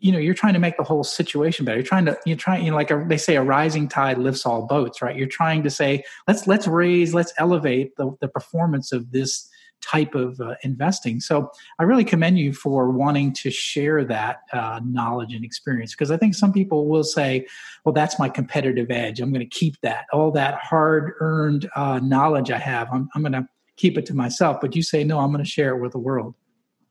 you 0.06 0.12
know 0.12 0.18
you're 0.18 0.34
trying 0.34 0.52
to 0.52 0.60
make 0.60 0.76
the 0.76 0.84
whole 0.84 1.02
situation 1.02 1.64
better. 1.64 1.78
You're 1.78 1.86
trying 1.86 2.06
to 2.06 2.16
you're 2.24 2.36
trying 2.36 2.64
you 2.64 2.70
know 2.70 2.76
like 2.76 2.92
a, 2.92 3.04
they 3.08 3.16
say 3.16 3.34
a 3.34 3.42
rising 3.42 3.88
tide 3.88 4.18
lifts 4.18 4.46
all 4.46 4.62
boats 4.62 5.02
right? 5.02 5.16
You're 5.16 5.26
trying 5.26 5.64
to 5.64 5.70
say 5.70 6.04
let's 6.28 6.46
let's 6.46 6.68
raise 6.68 7.12
let's 7.12 7.32
elevate 7.38 7.96
the, 7.96 8.16
the 8.20 8.28
performance 8.28 8.92
of 8.92 9.10
this 9.10 9.50
type 9.82 10.14
of 10.14 10.40
uh, 10.40 10.54
investing. 10.62 11.18
So 11.18 11.50
i 11.80 11.82
really 11.82 12.04
commend 12.04 12.38
you 12.38 12.52
for 12.52 12.88
wanting 12.90 13.32
to 13.34 13.50
share 13.50 14.04
that 14.04 14.42
uh, 14.52 14.80
knowledge 14.84 15.34
and 15.34 15.44
experience 15.44 15.92
because 15.92 16.12
i 16.12 16.16
think 16.16 16.34
some 16.34 16.52
people 16.52 16.86
will 16.86 17.04
say 17.04 17.44
well 17.84 17.92
that's 17.92 18.18
my 18.18 18.28
competitive 18.28 18.90
edge. 18.90 19.20
I'm 19.20 19.32
going 19.32 19.48
to 19.48 19.58
keep 19.58 19.80
that. 19.80 20.06
All 20.12 20.30
that 20.32 20.54
hard 20.54 21.14
earned 21.18 21.68
uh, 21.74 21.98
knowledge 21.98 22.52
i 22.52 22.58
have 22.58 22.88
i'm, 22.92 23.08
I'm 23.16 23.22
going 23.22 23.32
to 23.32 23.48
keep 23.76 23.98
it 23.98 24.06
to 24.06 24.14
myself. 24.14 24.60
But 24.60 24.76
you 24.76 24.84
say 24.84 25.02
no 25.02 25.18
i'm 25.18 25.32
going 25.32 25.44
to 25.44 25.50
share 25.50 25.74
it 25.74 25.80
with 25.80 25.92
the 25.92 25.98
world 25.98 26.34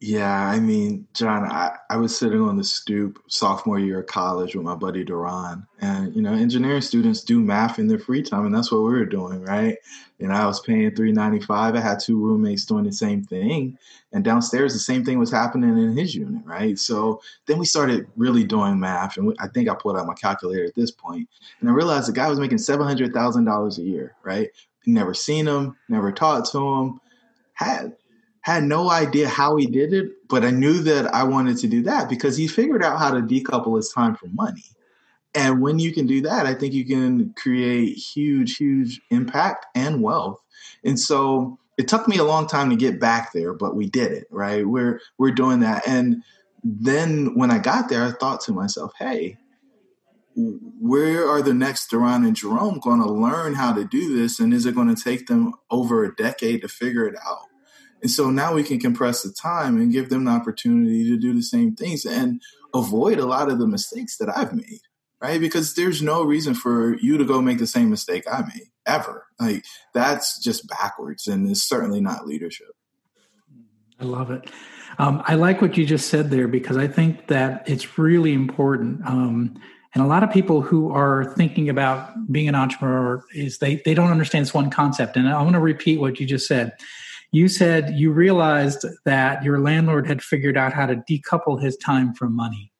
yeah, 0.01 0.49
I 0.49 0.59
mean, 0.59 1.07
John, 1.13 1.45
I, 1.45 1.77
I 1.89 1.97
was 1.97 2.15
sitting 2.15 2.41
on 2.41 2.57
the 2.57 2.63
stoop 2.63 3.17
sophomore 3.27 3.79
year 3.79 4.01
of 4.01 4.07
college 4.07 4.53
with 4.53 4.65
my 4.65 4.75
buddy 4.75 5.03
Duran. 5.03 5.65
And, 5.79 6.13
you 6.13 6.21
know, 6.21 6.33
engineering 6.33 6.81
students 6.81 7.23
do 7.23 7.39
math 7.39 7.79
in 7.79 7.87
their 7.87 7.97
free 7.97 8.21
time, 8.21 8.45
and 8.45 8.53
that's 8.53 8.71
what 8.71 8.79
we 8.83 8.91
were 8.91 9.05
doing, 9.05 9.41
right? 9.41 9.77
And 10.19 10.33
I 10.33 10.45
was 10.45 10.59
paying 10.59 10.93
three 10.95 11.11
ninety 11.11 11.39
five. 11.39 11.75
I 11.75 11.79
had 11.79 11.99
two 11.99 12.19
roommates 12.19 12.65
doing 12.65 12.83
the 12.83 12.91
same 12.91 13.23
thing. 13.23 13.77
And 14.13 14.23
downstairs 14.23 14.73
the 14.73 14.79
same 14.79 15.03
thing 15.03 15.19
was 15.19 15.31
happening 15.31 15.77
in 15.77 15.97
his 15.97 16.15
unit, 16.15 16.45
right? 16.45 16.77
So 16.79 17.21
then 17.47 17.57
we 17.57 17.65
started 17.65 18.07
really 18.15 18.43
doing 18.43 18.79
math. 18.79 19.17
And 19.17 19.27
we, 19.27 19.35
I 19.39 19.47
think 19.47 19.69
I 19.69 19.75
pulled 19.75 19.97
out 19.97 20.07
my 20.07 20.13
calculator 20.13 20.65
at 20.65 20.75
this 20.75 20.91
point. 20.91 21.27
And 21.59 21.69
I 21.69 21.73
realized 21.73 22.07
the 22.07 22.13
guy 22.13 22.29
was 22.29 22.39
making 22.39 22.59
seven 22.59 22.85
hundred 22.85 23.13
thousand 23.13 23.45
dollars 23.45 23.77
a 23.77 23.83
year, 23.83 24.15
right? 24.23 24.49
Never 24.85 25.13
seen 25.13 25.47
him, 25.47 25.75
never 25.89 26.11
talked 26.11 26.51
to 26.51 26.59
him, 26.59 27.01
had 27.53 27.95
had 28.45 28.63
no 28.63 28.91
idea 28.91 29.27
how 29.27 29.55
he 29.55 29.65
did 29.65 29.91
it, 29.91 30.11
but 30.29 30.45
I 30.45 30.51
knew 30.51 30.73
that 30.83 31.11
I 31.15 31.23
wanted 31.23 31.57
to 31.57 31.67
do 31.67 31.81
that 31.81 32.07
because 32.07 32.37
he 32.37 32.47
figured 32.47 32.83
out 32.83 32.99
how 32.99 33.09
to 33.09 33.19
decouple 33.21 33.75
his 33.75 33.89
time 33.89 34.15
from 34.15 34.35
money. 34.35 34.65
And 35.33 35.61
when 35.61 35.79
you 35.79 35.91
can 35.91 36.05
do 36.05 36.21
that, 36.21 36.45
I 36.45 36.53
think 36.53 36.71
you 36.71 36.85
can 36.85 37.33
create 37.33 37.95
huge, 37.95 38.57
huge 38.57 39.01
impact 39.09 39.65
and 39.73 40.03
wealth. 40.03 40.39
And 40.83 40.99
so 40.99 41.57
it 41.79 41.87
took 41.87 42.07
me 42.07 42.19
a 42.19 42.23
long 42.23 42.45
time 42.45 42.69
to 42.69 42.75
get 42.75 42.99
back 42.99 43.33
there, 43.33 43.51
but 43.51 43.75
we 43.75 43.89
did 43.89 44.11
it, 44.11 44.27
right? 44.29 44.63
We're 44.63 45.01
we're 45.17 45.31
doing 45.31 45.61
that. 45.61 45.87
And 45.87 46.21
then 46.63 47.33
when 47.33 47.49
I 47.49 47.57
got 47.57 47.89
there, 47.89 48.03
I 48.03 48.11
thought 48.11 48.41
to 48.41 48.51
myself, 48.51 48.91
hey, 48.99 49.39
where 50.35 51.27
are 51.27 51.41
the 51.41 51.55
next 51.55 51.89
Duran 51.89 52.23
and 52.23 52.35
Jerome 52.35 52.79
going 52.79 53.01
to 53.01 53.11
learn 53.11 53.55
how 53.55 53.73
to 53.73 53.85
do 53.85 54.15
this? 54.15 54.39
And 54.39 54.53
is 54.53 54.67
it 54.67 54.75
going 54.75 54.93
to 54.93 55.03
take 55.03 55.25
them 55.25 55.55
over 55.71 56.03
a 56.03 56.15
decade 56.15 56.61
to 56.61 56.67
figure 56.67 57.07
it 57.07 57.15
out? 57.25 57.47
And 58.05 58.11
so 58.11 58.29
now 58.29 58.53
we 58.53 58.61
can 58.61 58.79
compress 58.79 59.23
the 59.23 59.31
time 59.31 59.77
and 59.77 59.91
give 59.91 60.09
them 60.09 60.25
the 60.25 60.31
opportunity 60.31 61.09
to 61.09 61.17
do 61.17 61.33
the 61.33 61.41
same 61.41 61.75
things 61.75 62.05
and 62.05 62.39
avoid 62.71 63.17
a 63.17 63.25
lot 63.25 63.49
of 63.49 63.57
the 63.57 63.65
mistakes 63.65 64.17
that 64.17 64.29
I've 64.29 64.53
made, 64.53 64.81
right? 65.19 65.41
Because 65.41 65.73
there's 65.73 66.03
no 66.03 66.21
reason 66.21 66.53
for 66.53 66.99
you 66.99 67.17
to 67.17 67.25
go 67.25 67.41
make 67.41 67.57
the 67.57 67.65
same 67.65 67.89
mistake 67.89 68.25
I 68.31 68.41
made 68.41 68.69
ever. 68.85 69.25
Like 69.39 69.65
that's 69.95 70.39
just 70.39 70.67
backwards 70.67 71.25
and 71.25 71.49
it's 71.49 71.63
certainly 71.63 71.99
not 71.99 72.27
leadership. 72.27 72.75
I 73.99 74.03
love 74.03 74.29
it. 74.29 74.51
Um, 74.99 75.23
I 75.25 75.33
like 75.33 75.59
what 75.59 75.75
you 75.75 75.83
just 75.83 76.09
said 76.09 76.29
there 76.29 76.47
because 76.47 76.77
I 76.77 76.87
think 76.87 77.25
that 77.29 77.67
it's 77.67 77.97
really 77.97 78.33
important. 78.33 79.03
Um, 79.03 79.59
and 79.95 80.03
a 80.03 80.07
lot 80.07 80.21
of 80.21 80.29
people 80.29 80.61
who 80.61 80.91
are 80.91 81.33
thinking 81.33 81.69
about 81.69 82.31
being 82.31 82.49
an 82.49 82.53
entrepreneur 82.53 83.23
is 83.33 83.57
they 83.57 83.81
they 83.83 83.95
don't 83.95 84.11
understand 84.11 84.45
this 84.45 84.53
one 84.53 84.69
concept. 84.69 85.17
And 85.17 85.27
I 85.27 85.41
want 85.41 85.53
to 85.53 85.59
repeat 85.59 85.99
what 85.99 86.19
you 86.19 86.27
just 86.27 86.47
said 86.47 86.73
you 87.35 87.49
said 87.49 87.93
you 87.95 88.13
realized 88.13 88.85
that 89.03 89.43
your 89.43 89.59
landlord 89.59 90.07
had 90.07 90.23
figured 90.23 90.55
out 90.55 90.71
how 90.71 90.85
to 90.85 90.95
decouple 90.95 91.61
his 91.61 91.75
time 91.75 92.13
from 92.13 92.33
money. 92.33 92.71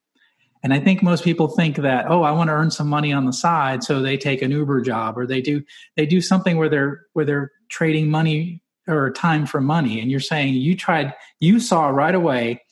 And 0.63 0.73
I 0.73 0.79
think 0.79 1.03
most 1.03 1.25
people 1.25 1.49
think 1.49 1.75
that, 1.75 2.05
oh, 2.09 2.23
I 2.23 2.31
want 2.31 2.47
to 2.47 2.53
earn 2.53 2.71
some 2.71 2.87
money 2.87 3.11
on 3.11 3.25
the 3.25 3.33
side, 3.33 3.83
so 3.83 4.01
they 4.01 4.15
take 4.15 4.41
an 4.41 4.51
Uber 4.51 4.79
job 4.79 5.17
or 5.17 5.27
they 5.27 5.41
do 5.41 5.61
they 5.97 6.05
do 6.05 6.21
something 6.21 6.55
where 6.55 6.69
they're 6.69 7.01
where 7.11 7.25
they're 7.25 7.51
trading 7.69 8.09
money 8.09 8.61
or 8.87 9.11
time 9.11 9.45
for 9.45 9.59
money. 9.59 9.99
And 9.99 10.09
you're 10.09 10.21
saying 10.21 10.53
you 10.53 10.77
tried, 10.77 11.13
you 11.41 11.59
saw 11.59 11.89
right 11.89 12.15
away 12.15 12.63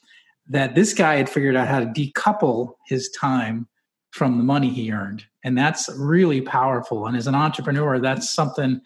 that 0.48 0.76
this 0.76 0.93
guy 0.93 1.15
had 1.15 1.30
figured 1.30 1.58
out 1.58 1.67
how 1.67 1.82
to 1.82 1.88
decouple 1.88 2.76
his 2.88 3.10
time 3.10 3.67
from 4.12 4.38
the 4.38 4.43
money 4.43 4.69
he 4.69 4.93
earned. 4.93 5.26
And 5.43 5.58
that's 5.58 5.89
really 5.98 6.39
powerful. 6.39 7.08
And 7.08 7.17
as 7.17 7.28
an 7.28 7.36
entrepreneur, 7.36 8.00
that's 8.00 8.30
something 8.30 8.80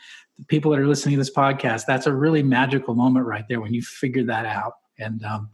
people 0.48 0.72
that 0.72 0.80
are 0.80 0.88
listening 0.88 1.14
to 1.16 1.20
this 1.20 1.34
podcast, 1.34 1.86
that's 1.88 2.06
a 2.06 2.14
really 2.14 2.44
magical 2.44 2.96
moment 2.96 3.26
right 3.26 3.46
there 3.50 3.60
when 3.60 3.74
you 3.74 3.82
figure 3.82 4.24
that 4.26 4.46
out. 4.46 4.74
And 5.00 5.24
um, 5.26 5.50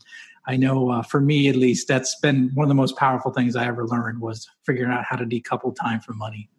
I 0.46 0.58
know 0.58 0.90
uh, 0.92 1.02
for 1.04 1.22
me, 1.22 1.48
at 1.48 1.56
least, 1.56 1.88
that's 1.88 2.20
been 2.20 2.52
one 2.54 2.66
of 2.66 2.70
the 2.70 2.76
most 2.76 2.98
powerful 2.98 3.32
things 3.32 3.56
I 3.56 3.66
ever 3.66 3.88
learned 3.88 4.20
was 4.20 4.50
figuring 4.66 4.92
out 4.92 5.06
how 5.06 5.16
to 5.16 5.26
decouple 5.26 5.76
time 5.76 6.02
from 6.02 6.18
money. 6.18 6.50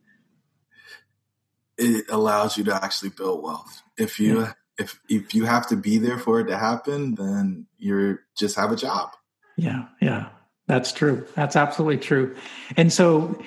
It 1.76 2.06
allows 2.08 2.56
you 2.56 2.64
to 2.64 2.74
actually 2.74 3.10
build 3.10 3.42
wealth. 3.42 3.82
If 3.98 4.20
you 4.20 4.40
yeah. 4.40 4.52
if 4.78 5.00
if 5.08 5.34
you 5.34 5.44
have 5.44 5.66
to 5.68 5.76
be 5.76 5.98
there 5.98 6.18
for 6.18 6.40
it 6.40 6.46
to 6.46 6.56
happen, 6.56 7.16
then 7.16 7.66
you're 7.78 8.20
just 8.36 8.56
have 8.56 8.70
a 8.70 8.76
job. 8.76 9.10
Yeah, 9.56 9.86
yeah, 10.00 10.28
that's 10.66 10.92
true. 10.92 11.26
That's 11.34 11.56
absolutely 11.56 11.98
true. 11.98 12.36
And 12.76 12.92
so 12.92 13.40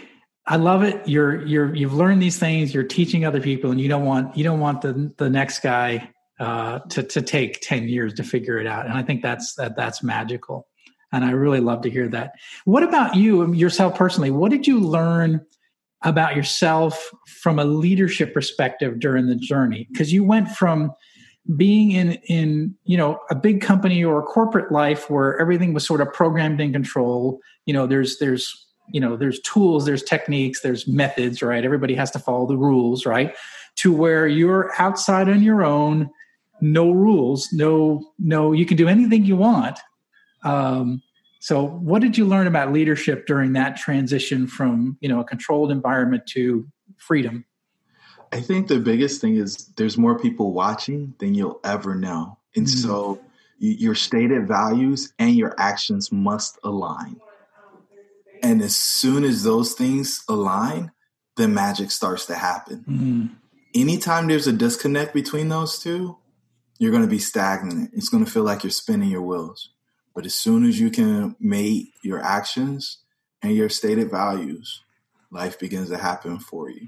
I 0.48 0.56
love 0.56 0.84
it. 0.84 1.08
You're 1.08 1.46
you're 1.46 1.76
you've 1.76 1.94
learned 1.94 2.22
these 2.22 2.40
things. 2.40 2.74
You're 2.74 2.84
teaching 2.84 3.26
other 3.26 3.42
people, 3.42 3.70
and 3.70 3.82
you 3.82 3.90
don't 3.90 4.06
want 4.06 4.36
you 4.38 4.46
don't 4.46 4.62
want 4.62 4.82
the 4.82 5.14
the 5.18 5.30
next 5.30 5.60
guy 5.60 6.10
uh, 6.40 6.80
to 6.90 7.04
to 7.04 7.22
take 7.22 7.60
ten 7.62 7.90
years 7.90 8.14
to 8.16 8.24
figure 8.24 8.58
it 8.58 8.66
out. 8.66 8.86
And 8.86 8.98
I 8.98 9.04
think 9.04 9.22
that's 9.22 9.56
that 9.56 9.76
that's 9.76 10.02
magical. 10.02 10.68
And 11.12 11.26
I 11.26 11.32
really 11.32 11.60
love 11.60 11.82
to 11.82 11.90
hear 11.90 12.08
that. 12.10 12.32
What 12.66 12.84
about 12.84 13.16
you 13.16 13.54
yourself 13.54 13.96
personally? 13.96 14.32
What 14.32 14.52
did 14.52 14.68
you 14.68 14.80
learn 14.80 15.46
about 16.04 16.36
yourself 16.36 17.12
from 17.42 17.60
a 17.60 17.66
leadership 17.66 18.34
perspective 18.34 19.00
during 19.00 19.28
the 19.28 19.36
journey? 19.36 19.88
Because 19.92 20.14
you 20.14 20.24
went 20.24 20.50
from 20.50 20.94
being 21.58 21.92
in 21.92 22.14
in 22.28 22.76
you 22.86 22.98
know 22.98 23.20
a 23.30 23.36
big 23.36 23.62
company 23.62 24.04
or 24.04 24.20
a 24.20 24.24
corporate 24.24 24.72
life 24.72 25.10
where 25.10 25.40
everything 25.42 25.74
was 25.74 25.86
sort 25.86 26.02
of 26.02 26.12
programmed 26.12 26.60
in 26.60 26.74
control 26.74 27.40
you 27.66 27.74
know 27.74 27.88
there's 27.88 28.20
there's 28.20 28.67
you 28.92 29.00
know 29.00 29.16
there's 29.16 29.40
tools 29.42 29.86
there's 29.86 30.04
techniques 30.04 30.62
there's 30.62 30.88
methods 30.88 31.42
right 31.42 31.66
everybody 31.66 31.96
has 31.96 32.12
to 32.12 32.20
follow 32.20 32.46
the 32.46 32.58
rules 32.58 33.06
right 33.06 33.36
to 33.76 33.94
where 33.94 34.28
you're 34.28 34.72
outside 34.80 35.30
on 35.30 35.44
your 35.44 35.64
own 35.64 36.10
no 36.62 36.92
rules 36.92 37.52
no 37.54 38.04
no 38.20 38.52
you 38.52 38.66
can 38.66 38.78
do 38.78 38.88
anything 38.88 39.26
you 39.26 39.36
want 39.36 39.80
um, 40.44 41.02
so 41.40 41.66
what 41.66 42.02
did 42.02 42.18
you 42.18 42.26
learn 42.26 42.48
about 42.48 42.72
leadership 42.72 43.26
during 43.26 43.54
that 43.54 43.76
transition 43.76 44.48
from 44.48 44.98
you 45.02 45.10
know 45.10 45.20
a 45.20 45.24
controlled 45.24 45.72
environment 45.72 46.26
to 46.28 46.68
freedom 46.98 47.46
I 48.32 48.42
think 48.42 48.68
the 48.68 48.80
biggest 48.80 49.22
thing 49.22 49.38
is 49.38 49.68
there's 49.78 49.98
more 49.98 50.20
people 50.20 50.52
watching 50.52 51.14
than 51.20 51.34
you'll 51.34 51.60
ever 51.64 51.96
know. 51.96 52.38
And 52.56 52.66
mm-hmm. 52.66 52.88
so 52.88 53.20
your 53.60 53.96
stated 53.96 54.48
values 54.48 55.14
and 55.18 55.36
your 55.36 55.56
actions 55.58 56.12
must 56.12 56.60
align. 56.64 57.20
And 58.44 58.62
as 58.62 58.76
soon 58.76 59.24
as 59.24 59.44
those 59.44 59.74
things 59.74 60.24
align, 60.28 60.92
the 61.36 61.48
magic 61.48 61.92
starts 61.92 62.26
to 62.28 62.36
happen. 62.36 62.80
Mm-hmm. 62.80 63.26
Anytime 63.76 64.28
there's 64.28 64.48
a 64.48 64.54
disconnect 64.54 65.14
between 65.14 65.50
those 65.50 65.80
two, 65.80 66.18
you're 66.80 66.92
going 66.92 67.04
to 67.04 67.10
be 67.10 67.20
stagnant. 67.20 67.92
It's 67.94 68.10
going 68.10 68.26
to 68.26 68.32
feel 68.32 68.44
like 68.44 68.64
you're 68.64 68.72
spinning 68.72 69.10
your 69.10 69.22
wheels. 69.22 69.70
But 70.16 70.26
as 70.26 70.36
soon 70.36 70.66
as 70.66 70.80
you 70.80 70.90
can 70.90 71.36
mate 71.40 71.90
your 72.04 72.20
actions 72.24 73.00
and 73.42 73.56
your 73.56 73.70
stated 73.70 74.10
values, 74.10 74.82
life 75.32 75.60
begins 75.60 75.90
to 75.90 75.98
happen 75.98 76.40
for 76.40 76.70
you. 76.70 76.88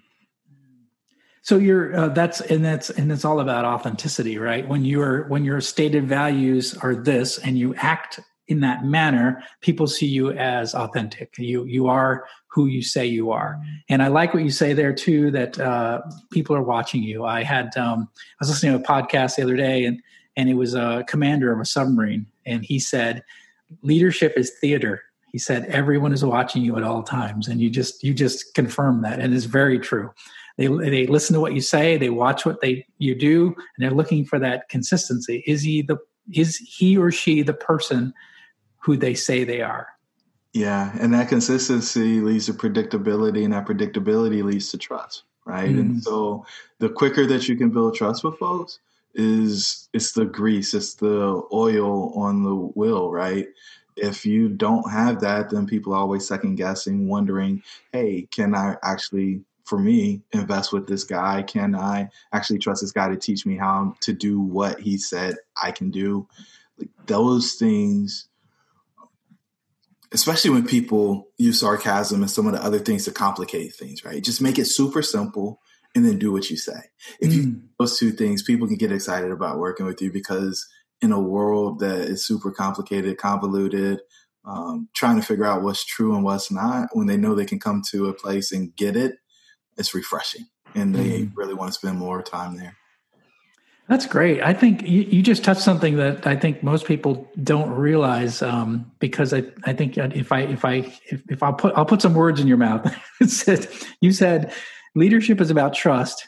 So 1.42 1.58
you're 1.58 1.96
uh, 1.96 2.10
that's 2.10 2.42
and 2.42 2.64
that's 2.64 2.90
and 2.90 3.12
it's 3.12 3.26
all 3.26 3.40
about 3.40 3.66
authenticity, 3.66 4.38
right? 4.38 4.68
When 4.68 4.86
you're 4.86 5.28
when 5.30 5.46
your 5.46 5.62
stated 5.62 6.08
values 6.08 6.76
are 6.78 6.96
this 6.96 7.40
and 7.40 7.58
you 7.58 7.74
act 7.76 8.20
in 8.50 8.60
that 8.62 8.84
manner, 8.84 9.42
people 9.62 9.88
see 9.88 10.08
you 10.08 10.32
as 10.32 10.76
authentic. 10.76 11.34
You 11.38 11.64
you 11.66 11.88
are 11.88 12.26
who 12.48 12.66
you 12.66 12.82
say 12.82 13.06
you 13.06 13.32
are. 13.32 13.62
And 13.90 14.02
I 14.02 14.08
like 14.08 14.34
what 14.34 14.44
you 14.44 14.50
say 14.50 14.74
there 14.74 14.94
too 14.94 15.30
that 15.32 15.60
uh, 15.60 16.02
people 16.32 16.56
are 16.56 16.64
watching 16.64 17.04
you. 17.04 17.24
I 17.26 17.44
had 17.44 17.78
um, 17.78 18.10
I 18.16 18.36
was 18.42 18.50
listening 18.50 18.74
to 18.74 18.84
a 18.84 18.88
podcast 18.88 19.36
the 19.36 19.44
other 19.44 19.56
day 19.56 19.86
and 19.86 20.02
and 20.36 20.50
it 20.50 20.56
was 20.56 20.74
a 20.74 21.06
commander 21.08 21.54
of 21.54 21.60
a 21.60 21.66
submarine 21.66 22.26
and 22.46 22.66
he 22.66 22.80
said 22.80 23.24
leadership 23.84 24.34
is 24.36 24.52
theater. 24.60 25.04
He 25.32 25.38
said 25.38 25.66
everyone 25.66 26.12
is 26.12 26.26
watching 26.26 26.64
you 26.64 26.76
at 26.76 26.84
all 26.84 27.04
times 27.04 27.48
and 27.48 27.62
you 27.62 27.70
just 27.70 28.04
you 28.04 28.16
just 28.16 28.56
confirm 28.56 29.04
that 29.04 29.20
and 29.20 29.34
it's 29.34 29.46
very 29.46 29.80
true. 29.80 30.12
They, 30.58 30.68
they 30.68 31.08
listen 31.08 31.36
to 31.36 31.40
what 31.40 31.54
you 31.54 31.62
say, 31.62 31.98
they 31.98 32.10
watch 32.10 32.46
what 32.46 32.60
they 32.60 32.86
you 32.98 33.16
do, 33.16 33.48
and 33.56 33.56
they're 33.78 33.92
looking 33.92 34.26
for 34.26 34.40
that 34.40 34.68
consistency. 34.68 35.44
Is 35.46 35.62
he 35.62 35.84
the 35.84 35.98
is 36.34 36.58
he 36.58 36.98
or 36.98 37.12
she 37.12 37.42
the 37.44 37.54
person 37.54 38.14
who 38.80 38.98
they 38.98 39.14
say 39.14 39.44
they 39.44 39.62
are? 39.62 39.88
Yeah, 40.54 40.92
and 41.00 41.14
that 41.14 41.30
consistency 41.30 42.22
leads 42.22 42.48
to 42.48 42.54
predictability, 42.54 43.44
and 43.44 43.54
that 43.54 43.68
predictability 43.68 44.44
leads 44.44 44.72
to 44.72 44.78
trust, 44.78 45.24
right? 45.46 45.70
Mm. 45.70 45.80
And 45.80 46.04
so, 46.04 46.46
the 46.80 46.90
quicker 46.90 47.28
that 47.28 47.48
you 47.48 47.56
can 47.56 47.70
build 47.70 47.96
trust 47.96 48.24
with 48.24 48.38
folks, 48.40 48.80
is 49.14 49.90
it's 49.94 50.14
the 50.14 50.26
grease, 50.26 50.74
it's 50.74 50.96
the 50.96 51.42
oil 51.52 52.14
on 52.14 52.44
the 52.44 52.56
wheel, 52.56 53.12
right? 53.12 53.48
If 53.96 54.26
you 54.26 54.50
don't 54.50 54.90
have 54.90 55.20
that, 55.22 55.50
then 55.50 55.66
people 55.66 55.94
are 55.94 56.00
always 56.00 56.28
second 56.28 56.56
guessing, 56.56 57.08
wondering, 57.08 57.62
hey, 57.92 58.28
can 58.32 58.56
I 58.56 58.76
actually 58.84 59.42
for 59.66 59.78
me 59.78 60.22
invest 60.32 60.74
with 60.74 60.88
this 60.88 61.04
guy? 61.04 61.44
Can 61.44 61.76
I 61.76 62.10
actually 62.34 62.60
trust 62.60 62.82
this 62.82 62.92
guy 62.92 63.08
to 63.10 63.16
teach 63.16 63.46
me 63.46 63.56
how 63.56 63.96
to 64.02 64.14
do 64.14 64.40
what 64.40 64.80
he 64.80 64.98
said 64.98 65.36
I 65.62 65.72
can 65.72 65.92
do? 65.92 66.28
Like 66.78 66.90
those 67.06 67.54
things, 67.54 68.30
especially 70.12 70.52
when 70.52 70.66
people 70.66 71.28
use 71.38 71.60
sarcasm 71.60 72.22
and 72.22 72.32
some 72.32 72.48
of 72.48 72.54
the 72.54 72.64
other 72.64 72.80
things 72.80 73.06
to 73.06 73.12
complicate 73.12 73.74
things, 73.76 74.04
right? 74.04 74.24
Just 74.24 74.42
make 74.42 74.58
it 74.58 74.66
super 74.66 75.02
simple 75.02 75.60
and 75.96 76.06
then 76.06 76.20
do 76.20 76.32
what 76.32 76.50
you 76.50 76.58
say. 76.58 76.80
If 77.20 77.32
mm. 77.32 77.34
you 77.34 77.62
those 77.80 77.98
two 77.98 78.12
things, 78.12 78.44
people 78.44 78.68
can 78.68 78.78
get 78.78 78.92
excited 78.92 79.32
about 79.32 79.60
working 79.60 79.86
with 79.86 80.02
you 80.02 80.12
because 80.12 80.68
in 81.02 81.12
a 81.12 81.20
world 81.20 81.80
that 81.80 82.00
is 82.00 82.26
super 82.26 82.52
complicated, 82.52 83.18
convoluted, 83.18 84.02
um, 84.46 84.90
trying 84.96 85.20
to 85.20 85.26
figure 85.26 85.46
out 85.46 85.62
what's 85.62 85.86
true 85.86 86.16
and 86.16 86.24
what's 86.24 86.52
not, 86.52 86.90
when 86.94 87.08
they 87.08 87.18
know 87.18 87.36
they 87.36 87.46
can 87.46 87.60
come 87.60 87.82
to 87.92 88.08
a 88.08 88.14
place 88.14 88.52
and 88.52 88.76
get 88.76 88.96
it 88.96 89.16
it's 89.80 89.96
refreshing 89.96 90.46
and 90.76 90.94
they 90.94 91.22
mm. 91.22 91.32
really 91.36 91.56
want 91.56 91.72
to 91.72 91.80
spend 91.80 91.98
more 91.98 92.22
time 92.22 92.58
there. 92.58 92.76
That's 93.90 94.06
great. 94.06 94.40
I 94.44 94.54
think 94.54 94.84
you, 94.84 95.02
you, 95.02 95.24
just 95.24 95.44
touched 95.44 95.62
something 95.62 95.98
that 95.98 96.28
I 96.28 96.36
think 96.36 96.62
most 96.62 96.86
people 96.86 97.28
don't 97.42 97.72
realize 97.72 98.44
um, 98.44 98.90
because 99.00 99.34
I, 99.34 99.44
I 99.64 99.74
think 99.74 99.98
if 99.98 100.32
I 100.32 100.42
if 100.42 100.64
I 100.64 100.74
if, 101.08 101.24
if 101.28 101.42
I'll 101.42 101.54
put 101.54 101.76
I'll 101.76 101.88
put 101.88 102.00
some 102.00 102.14
words 102.14 102.40
in 102.40 102.48
your 102.48 102.58
mouth. 102.58 102.96
it 103.20 103.32
said 103.32 103.68
you 104.00 104.14
said 104.14 104.54
leadership 104.94 105.42
is 105.42 105.50
about 105.50 105.74
trust, 105.74 106.28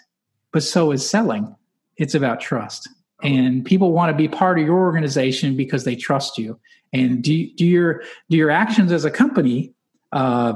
but 0.52 0.63
so 0.63 0.91
is 0.91 1.08
selling. 1.08 1.56
It's 1.97 2.15
about 2.15 2.41
trust, 2.41 2.89
and 3.21 3.63
people 3.63 3.91
want 3.91 4.12
to 4.12 4.17
be 4.17 4.28
part 4.28 4.58
of 4.60 4.65
your 4.65 4.80
organization 4.80 5.56
because 5.56 5.84
they 5.84 5.95
trust 5.95 6.39
you. 6.39 6.60
And 6.93 7.24
do 7.24 7.47
do 7.54 7.65
your 7.67 8.02
do 8.32 8.38
your 8.38 8.50
actions 8.50 8.91
as 8.91 9.06
a 9.06 9.12
company 9.12 9.71
uh, 10.13 10.54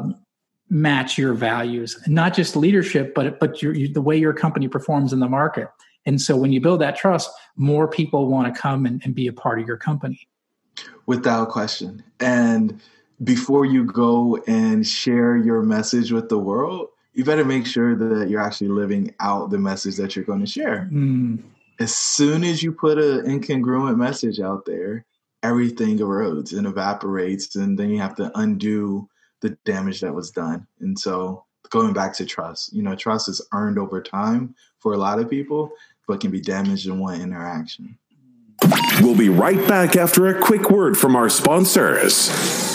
match 0.71 1.19
your 1.19 1.35
values, 1.35 2.01
not 2.07 2.33
just 2.33 2.55
leadership, 2.55 3.13
but 3.13 3.39
but 3.39 3.61
your, 3.61 3.75
the 3.93 4.01
way 4.01 4.17
your 4.17 4.33
company 4.33 4.67
performs 4.67 5.13
in 5.13 5.19
the 5.19 5.29
market. 5.29 5.67
And 6.05 6.21
so 6.21 6.35
when 6.35 6.51
you 6.51 6.61
build 6.61 6.81
that 6.81 6.95
trust, 6.95 7.31
more 7.55 7.87
people 7.87 8.27
want 8.27 8.53
to 8.53 8.59
come 8.59 8.85
and, 8.85 9.01
and 9.03 9.15
be 9.15 9.27
a 9.27 9.33
part 9.33 9.59
of 9.59 9.67
your 9.67 9.77
company. 9.77 10.27
Without 11.05 11.49
question. 11.49 12.03
And 12.19 12.81
before 13.23 13.65
you 13.65 13.85
go 13.85 14.43
and 14.47 14.85
share 14.85 15.37
your 15.37 15.61
message 15.63 16.11
with 16.11 16.29
the 16.29 16.37
world, 16.37 16.89
you 17.13 17.23
better 17.23 17.45
make 17.45 17.65
sure 17.65 17.95
that 17.95 18.29
you're 18.29 18.41
actually 18.41 18.67
living 18.67 19.15
out 19.19 19.49
the 19.49 19.57
message 19.57 19.95
that 19.95 20.15
you're 20.15 20.25
going 20.25 20.41
to 20.41 20.45
share. 20.45 20.89
Mm. 20.91 21.41
As 21.79 21.95
soon 21.95 22.43
as 22.43 22.61
you 22.61 22.71
put 22.71 22.97
an 22.97 23.25
incongruent 23.25 23.97
message 23.97 24.39
out 24.39 24.65
there, 24.65 25.05
everything 25.43 25.99
erodes 25.99 26.57
and 26.57 26.67
evaporates, 26.67 27.55
and 27.55 27.77
then 27.79 27.89
you 27.89 27.99
have 27.99 28.15
to 28.15 28.31
undo 28.35 29.07
the 29.41 29.51
damage 29.65 30.01
that 30.01 30.13
was 30.13 30.31
done. 30.31 30.67
And 30.79 30.97
so 30.97 31.45
going 31.69 31.93
back 31.93 32.13
to 32.17 32.25
trust, 32.25 32.73
you 32.73 32.82
know, 32.82 32.95
trust 32.95 33.30
is 33.30 33.41
earned 33.54 33.78
over 33.78 34.01
time 34.01 34.56
for 34.80 34.93
a 34.93 34.97
lot 34.97 35.19
of 35.19 35.30
people, 35.30 35.71
but 36.08 36.19
can 36.19 36.32
be 36.32 36.41
damaged 36.41 36.88
in 36.88 36.99
one 36.99 37.21
interaction. 37.21 37.97
We'll 39.01 39.17
be 39.17 39.30
right 39.30 39.67
back 39.67 39.95
after 39.95 40.28
a 40.28 40.41
quick 40.41 40.69
word 40.69 40.97
from 40.97 41.15
our 41.15 41.30
sponsors. 41.30 42.74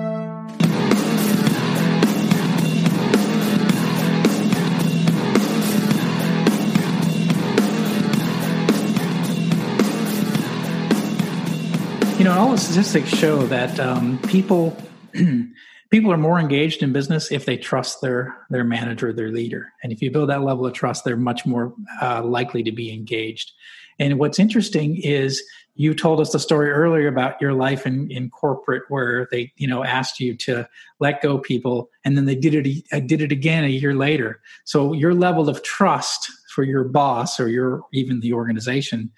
You 12.21 12.25
know, 12.25 12.37
all 12.37 12.51
the 12.51 12.57
statistics 12.59 13.09
show 13.09 13.47
that 13.47 13.79
um, 13.79 14.19
people 14.27 14.77
people 15.89 16.11
are 16.11 16.17
more 16.17 16.39
engaged 16.39 16.83
in 16.83 16.93
business 16.93 17.31
if 17.31 17.45
they 17.45 17.57
trust 17.57 17.99
their 17.99 18.37
their 18.51 18.63
manager, 18.63 19.11
their 19.11 19.31
leader, 19.31 19.73
and 19.81 19.91
if 19.91 20.03
you 20.03 20.11
build 20.11 20.29
that 20.29 20.43
level 20.43 20.67
of 20.67 20.73
trust, 20.73 21.03
they're 21.03 21.17
much 21.17 21.47
more 21.47 21.73
uh, 21.99 22.21
likely 22.23 22.61
to 22.61 22.71
be 22.71 22.93
engaged. 22.93 23.53
And 23.97 24.19
what's 24.19 24.37
interesting 24.37 24.97
is 24.97 25.41
you 25.73 25.95
told 25.95 26.21
us 26.21 26.31
the 26.31 26.37
story 26.37 26.69
earlier 26.69 27.07
about 27.07 27.41
your 27.41 27.53
life 27.53 27.87
in, 27.87 28.11
in 28.11 28.29
corporate 28.29 28.83
where 28.89 29.27
they 29.31 29.51
you 29.57 29.65
know 29.65 29.83
asked 29.83 30.19
you 30.19 30.35
to 30.35 30.69
let 30.99 31.23
go 31.23 31.39
people 31.39 31.89
and 32.05 32.15
then 32.15 32.25
they 32.25 32.35
did 32.35 32.53
it 32.53 32.83
uh, 32.91 32.99
did 32.99 33.23
it 33.23 33.31
again 33.31 33.63
a 33.63 33.67
year 33.67 33.95
later 33.95 34.41
so 34.63 34.93
your 34.93 35.15
level 35.15 35.49
of 35.49 35.63
trust 35.63 36.31
for 36.53 36.63
your 36.63 36.83
boss 36.83 37.39
or 37.39 37.47
your 37.47 37.81
even 37.93 38.19
the 38.19 38.31
organization 38.31 39.09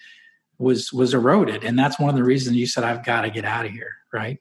was 0.63 0.91
was 0.93 1.13
eroded. 1.13 1.63
And 1.63 1.77
that's 1.77 1.99
one 1.99 2.09
of 2.09 2.15
the 2.15 2.23
reasons 2.23 2.55
you 2.55 2.67
said 2.67 2.83
i've 2.83 3.05
got 3.05 3.21
to 3.21 3.29
get 3.29 3.45
out 3.45 3.65
of 3.65 3.71
here 3.71 3.95
right? 4.13 4.37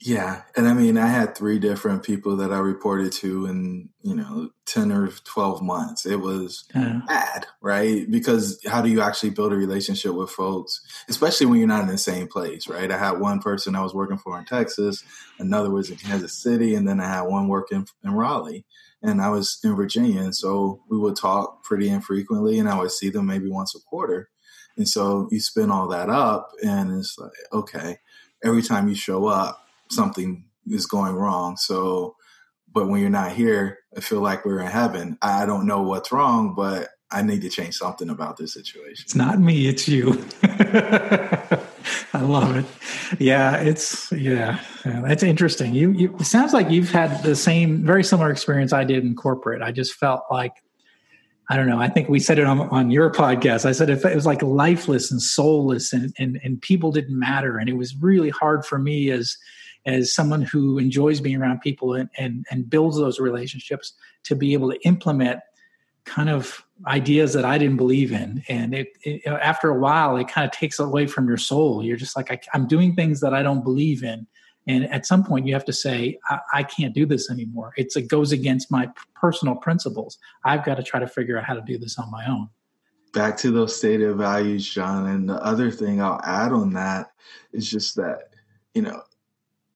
Yeah. 0.00 0.42
And 0.56 0.66
i 0.66 0.74
mean 0.74 0.98
i 0.98 1.06
had 1.06 1.36
three 1.36 1.58
different 1.58 2.02
people 2.02 2.36
that 2.38 2.52
i 2.52 2.58
reported 2.58 3.12
to 3.12 3.46
in 3.46 3.90
you 4.00 4.16
know 4.16 4.50
10 4.66 4.90
or 4.90 5.08
12 5.08 5.62
months. 5.62 6.06
It 6.06 6.16
was 6.16 6.64
bad 7.06 7.46
right? 7.60 8.10
Because 8.10 8.60
how 8.66 8.82
do 8.82 8.88
you 8.88 9.00
actually 9.00 9.30
build 9.30 9.52
a 9.52 9.56
relationship 9.56 10.12
with 10.14 10.30
folks 10.30 10.80
especially 11.08 11.46
when 11.46 11.58
you're 11.58 11.68
not 11.68 11.82
in 11.82 11.88
the 11.88 11.98
same 11.98 12.26
place 12.26 12.66
right? 12.66 12.90
I 12.90 12.98
had 12.98 13.20
one 13.20 13.40
person 13.40 13.76
i 13.76 13.82
was 13.82 13.94
working 13.94 14.18
for 14.18 14.38
in 14.38 14.44
texas 14.44 15.04
another 15.38 15.70
was 15.70 15.90
in 15.90 15.96
kansas 15.96 16.42
city 16.42 16.74
and 16.74 16.88
then 16.88 17.00
i 17.00 17.06
had 17.06 17.22
one 17.22 17.48
working 17.48 17.86
in 18.02 18.12
raleigh. 18.12 18.64
And 19.04 19.20
I 19.20 19.30
was 19.30 19.58
in 19.64 19.74
Virginia, 19.74 20.20
and 20.20 20.34
so 20.34 20.80
we 20.88 20.96
would 20.96 21.16
talk 21.16 21.64
pretty 21.64 21.88
infrequently, 21.88 22.60
and 22.60 22.68
I 22.68 22.78
would 22.78 22.92
see 22.92 23.10
them 23.10 23.26
maybe 23.26 23.50
once 23.50 23.74
a 23.74 23.80
quarter. 23.80 24.30
And 24.76 24.88
so 24.88 25.28
you 25.30 25.40
spin 25.40 25.70
all 25.70 25.88
that 25.88 26.08
up, 26.08 26.50
and 26.62 26.98
it's 26.98 27.18
like, 27.18 27.32
okay, 27.52 27.98
every 28.42 28.62
time 28.62 28.88
you 28.88 28.94
show 28.94 29.26
up, 29.26 29.66
something 29.90 30.44
is 30.66 30.86
going 30.86 31.14
wrong. 31.14 31.56
So, 31.56 32.16
but 32.72 32.88
when 32.88 33.00
you're 33.00 33.10
not 33.10 33.32
here, 33.32 33.78
I 33.96 34.00
feel 34.00 34.20
like 34.20 34.44
we're 34.44 34.60
in 34.60 34.66
heaven. 34.66 35.18
I 35.20 35.46
don't 35.46 35.66
know 35.66 35.82
what's 35.82 36.12
wrong, 36.12 36.54
but 36.54 36.88
I 37.10 37.20
need 37.22 37.42
to 37.42 37.50
change 37.50 37.76
something 37.76 38.08
about 38.08 38.38
this 38.38 38.54
situation. 38.54 39.04
It's 39.04 39.14
not 39.14 39.38
me, 39.38 39.68
it's 39.68 39.86
you. 39.86 40.24
I 42.14 42.20
love 42.20 42.56
it. 42.56 42.64
Yeah, 43.20 43.56
it's 43.56 44.10
yeah, 44.12 44.60
yeah, 44.84 45.02
that's 45.02 45.22
interesting. 45.22 45.74
You, 45.74 45.90
you 45.92 46.16
it 46.18 46.24
sounds 46.24 46.54
like 46.54 46.70
you've 46.70 46.90
had 46.90 47.22
the 47.22 47.36
same 47.36 47.84
very 47.84 48.02
similar 48.02 48.30
experience 48.30 48.72
I 48.72 48.84
did 48.84 49.04
in 49.04 49.14
corporate. 49.14 49.60
I 49.60 49.72
just 49.72 49.94
felt 49.94 50.22
like 50.30 50.62
I 51.52 51.56
don't 51.56 51.68
know. 51.68 51.78
I 51.78 51.88
think 51.88 52.08
we 52.08 52.18
said 52.18 52.38
it 52.38 52.46
on, 52.46 52.60
on 52.70 52.90
your 52.90 53.12
podcast. 53.12 53.66
I 53.66 53.72
said 53.72 53.90
it, 53.90 54.02
it 54.02 54.14
was 54.14 54.24
like 54.24 54.42
lifeless 54.42 55.10
and 55.10 55.20
soulless, 55.20 55.92
and, 55.92 56.14
and 56.18 56.40
and 56.42 56.62
people 56.62 56.90
didn't 56.90 57.18
matter, 57.18 57.58
and 57.58 57.68
it 57.68 57.76
was 57.76 57.94
really 57.94 58.30
hard 58.30 58.64
for 58.64 58.78
me 58.78 59.10
as 59.10 59.36
as 59.84 60.14
someone 60.14 60.40
who 60.40 60.78
enjoys 60.78 61.20
being 61.20 61.36
around 61.36 61.60
people 61.60 61.92
and 61.92 62.08
and, 62.16 62.46
and 62.50 62.70
builds 62.70 62.96
those 62.96 63.20
relationships 63.20 63.92
to 64.24 64.34
be 64.34 64.54
able 64.54 64.70
to 64.70 64.80
implement 64.86 65.40
kind 66.06 66.30
of 66.30 66.64
ideas 66.86 67.34
that 67.34 67.44
I 67.44 67.58
didn't 67.58 67.76
believe 67.76 68.12
in. 68.12 68.42
And 68.48 68.74
it, 68.74 68.88
it, 69.02 69.26
after 69.26 69.68
a 69.68 69.78
while, 69.78 70.16
it 70.16 70.28
kind 70.28 70.46
of 70.46 70.52
takes 70.52 70.78
away 70.78 71.06
from 71.06 71.28
your 71.28 71.36
soul. 71.36 71.84
You're 71.84 71.98
just 71.98 72.16
like, 72.16 72.30
I, 72.30 72.40
am 72.56 72.66
doing 72.66 72.94
things 72.94 73.20
that 73.20 73.34
I 73.34 73.42
don't 73.42 73.62
believe 73.62 74.02
in. 74.02 74.26
And 74.66 74.84
at 74.92 75.06
some 75.06 75.24
point, 75.24 75.46
you 75.46 75.54
have 75.54 75.64
to 75.64 75.72
say, 75.72 76.18
I, 76.28 76.38
I 76.52 76.62
can't 76.62 76.94
do 76.94 77.04
this 77.06 77.30
anymore. 77.30 77.72
It's, 77.76 77.96
it 77.96 78.08
goes 78.08 78.32
against 78.32 78.70
my 78.70 78.88
personal 79.14 79.56
principles. 79.56 80.18
I've 80.44 80.64
got 80.64 80.76
to 80.76 80.82
try 80.82 81.00
to 81.00 81.08
figure 81.08 81.38
out 81.38 81.44
how 81.44 81.54
to 81.54 81.62
do 81.62 81.78
this 81.78 81.98
on 81.98 82.10
my 82.10 82.26
own. 82.26 82.48
Back 83.12 83.36
to 83.38 83.50
those 83.50 83.76
stated 83.76 84.16
values, 84.16 84.68
John. 84.68 85.08
And 85.08 85.28
the 85.28 85.42
other 85.44 85.70
thing 85.70 86.00
I'll 86.00 86.20
add 86.24 86.52
on 86.52 86.72
that 86.74 87.10
is 87.52 87.70
just 87.70 87.96
that, 87.96 88.30
you 88.74 88.82
know, 88.82 89.02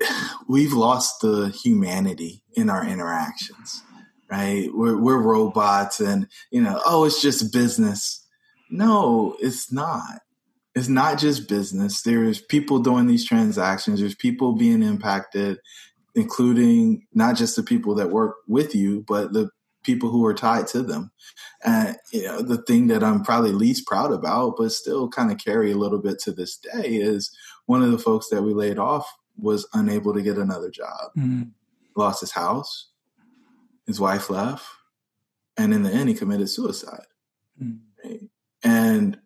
we've 0.48 0.72
lost 0.72 1.20
the 1.20 1.48
humanity 1.48 2.42
in 2.54 2.70
our 2.70 2.86
interactions, 2.86 3.82
right? 4.30 4.68
We're, 4.72 4.96
we're 4.96 5.20
robots 5.20 6.00
and, 6.00 6.28
you 6.50 6.62
know, 6.62 6.80
oh, 6.86 7.04
it's 7.04 7.20
just 7.20 7.52
business. 7.52 8.24
No, 8.70 9.36
it's 9.40 9.70
not 9.72 10.22
it's 10.76 10.88
not 10.88 11.18
just 11.18 11.48
business. 11.48 12.02
There's 12.02 12.40
people 12.40 12.80
doing 12.80 13.06
these 13.06 13.24
transactions. 13.24 13.98
There's 13.98 14.14
people 14.14 14.52
being 14.52 14.82
impacted, 14.82 15.58
including 16.14 17.06
not 17.14 17.34
just 17.34 17.56
the 17.56 17.62
people 17.62 17.94
that 17.94 18.10
work 18.10 18.36
with 18.46 18.74
you, 18.74 19.02
but 19.08 19.32
the 19.32 19.48
people 19.82 20.10
who 20.10 20.26
are 20.26 20.34
tied 20.34 20.66
to 20.68 20.82
them. 20.82 21.12
And 21.64 21.96
you 22.12 22.24
know, 22.24 22.42
the 22.42 22.58
thing 22.58 22.88
that 22.88 23.02
I'm 23.02 23.24
probably 23.24 23.52
least 23.52 23.86
proud 23.86 24.12
about, 24.12 24.58
but 24.58 24.70
still 24.70 25.08
kind 25.08 25.32
of 25.32 25.38
carry 25.38 25.72
a 25.72 25.78
little 25.78 25.98
bit 25.98 26.18
to 26.20 26.32
this 26.32 26.58
day, 26.58 26.96
is 26.96 27.34
one 27.64 27.82
of 27.82 27.90
the 27.90 27.98
folks 27.98 28.28
that 28.28 28.42
we 28.42 28.52
laid 28.52 28.78
off 28.78 29.10
was 29.38 29.66
unable 29.72 30.12
to 30.12 30.20
get 30.20 30.36
another 30.36 30.70
job, 30.70 31.10
mm-hmm. 31.16 31.44
lost 31.96 32.20
his 32.20 32.32
house, 32.32 32.88
his 33.86 33.98
wife 33.98 34.28
left, 34.28 34.66
and 35.56 35.72
in 35.72 35.84
the 35.84 35.90
end, 35.90 36.10
he 36.10 36.14
committed 36.14 36.50
suicide. 36.50 37.06
Mm-hmm. 37.62 38.08
Right? 38.08 38.20
And 38.62 39.18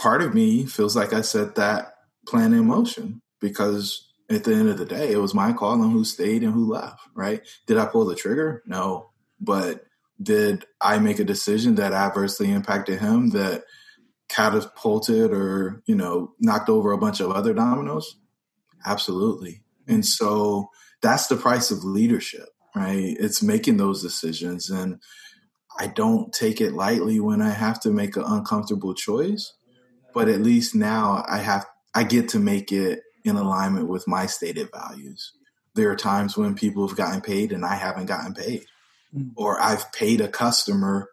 part 0.00 0.22
of 0.22 0.34
me 0.34 0.64
feels 0.64 0.96
like 0.96 1.12
I 1.12 1.20
set 1.20 1.56
that 1.56 1.92
plan 2.26 2.54
in 2.54 2.66
motion 2.66 3.20
because 3.38 4.08
at 4.30 4.44
the 4.44 4.54
end 4.54 4.70
of 4.70 4.78
the 4.78 4.86
day, 4.86 5.12
it 5.12 5.18
was 5.18 5.34
my 5.34 5.52
call 5.52 5.82
on 5.82 5.90
who 5.90 6.04
stayed 6.04 6.42
and 6.42 6.54
who 6.54 6.72
left, 6.72 7.00
right? 7.14 7.46
Did 7.66 7.76
I 7.76 7.84
pull 7.84 8.06
the 8.06 8.14
trigger? 8.14 8.62
No. 8.64 9.10
But 9.38 9.84
did 10.22 10.64
I 10.80 10.98
make 10.98 11.18
a 11.18 11.24
decision 11.24 11.74
that 11.74 11.92
adversely 11.92 12.50
impacted 12.50 12.98
him 12.98 13.30
that 13.30 13.64
catapulted 14.30 15.32
or, 15.32 15.82
you 15.84 15.96
know, 15.96 16.32
knocked 16.40 16.70
over 16.70 16.92
a 16.92 16.98
bunch 16.98 17.20
of 17.20 17.30
other 17.30 17.52
dominoes? 17.52 18.16
Absolutely. 18.86 19.62
And 19.86 20.06
so 20.06 20.70
that's 21.02 21.26
the 21.26 21.36
price 21.36 21.70
of 21.70 21.84
leadership, 21.84 22.48
right? 22.74 23.16
It's 23.20 23.42
making 23.42 23.76
those 23.76 24.02
decisions. 24.02 24.70
And 24.70 25.02
I 25.78 25.88
don't 25.88 26.32
take 26.32 26.62
it 26.62 26.72
lightly 26.72 27.20
when 27.20 27.42
I 27.42 27.50
have 27.50 27.80
to 27.80 27.90
make 27.90 28.16
an 28.16 28.24
uncomfortable 28.24 28.94
choice 28.94 29.52
but 30.12 30.28
at 30.28 30.40
least 30.40 30.74
now 30.74 31.24
I 31.28 31.38
have 31.38 31.66
I 31.94 32.04
get 32.04 32.28
to 32.30 32.38
make 32.38 32.72
it 32.72 33.00
in 33.24 33.36
alignment 33.36 33.88
with 33.88 34.06
my 34.06 34.26
stated 34.26 34.68
values. 34.72 35.32
There 35.74 35.90
are 35.90 35.96
times 35.96 36.36
when 36.36 36.54
people 36.54 36.86
have 36.86 36.96
gotten 36.96 37.20
paid 37.20 37.52
and 37.52 37.64
I 37.64 37.74
haven't 37.74 38.06
gotten 38.06 38.34
paid, 38.34 38.64
mm. 39.14 39.30
or 39.36 39.60
I've 39.60 39.92
paid 39.92 40.20
a 40.20 40.28
customer 40.28 41.08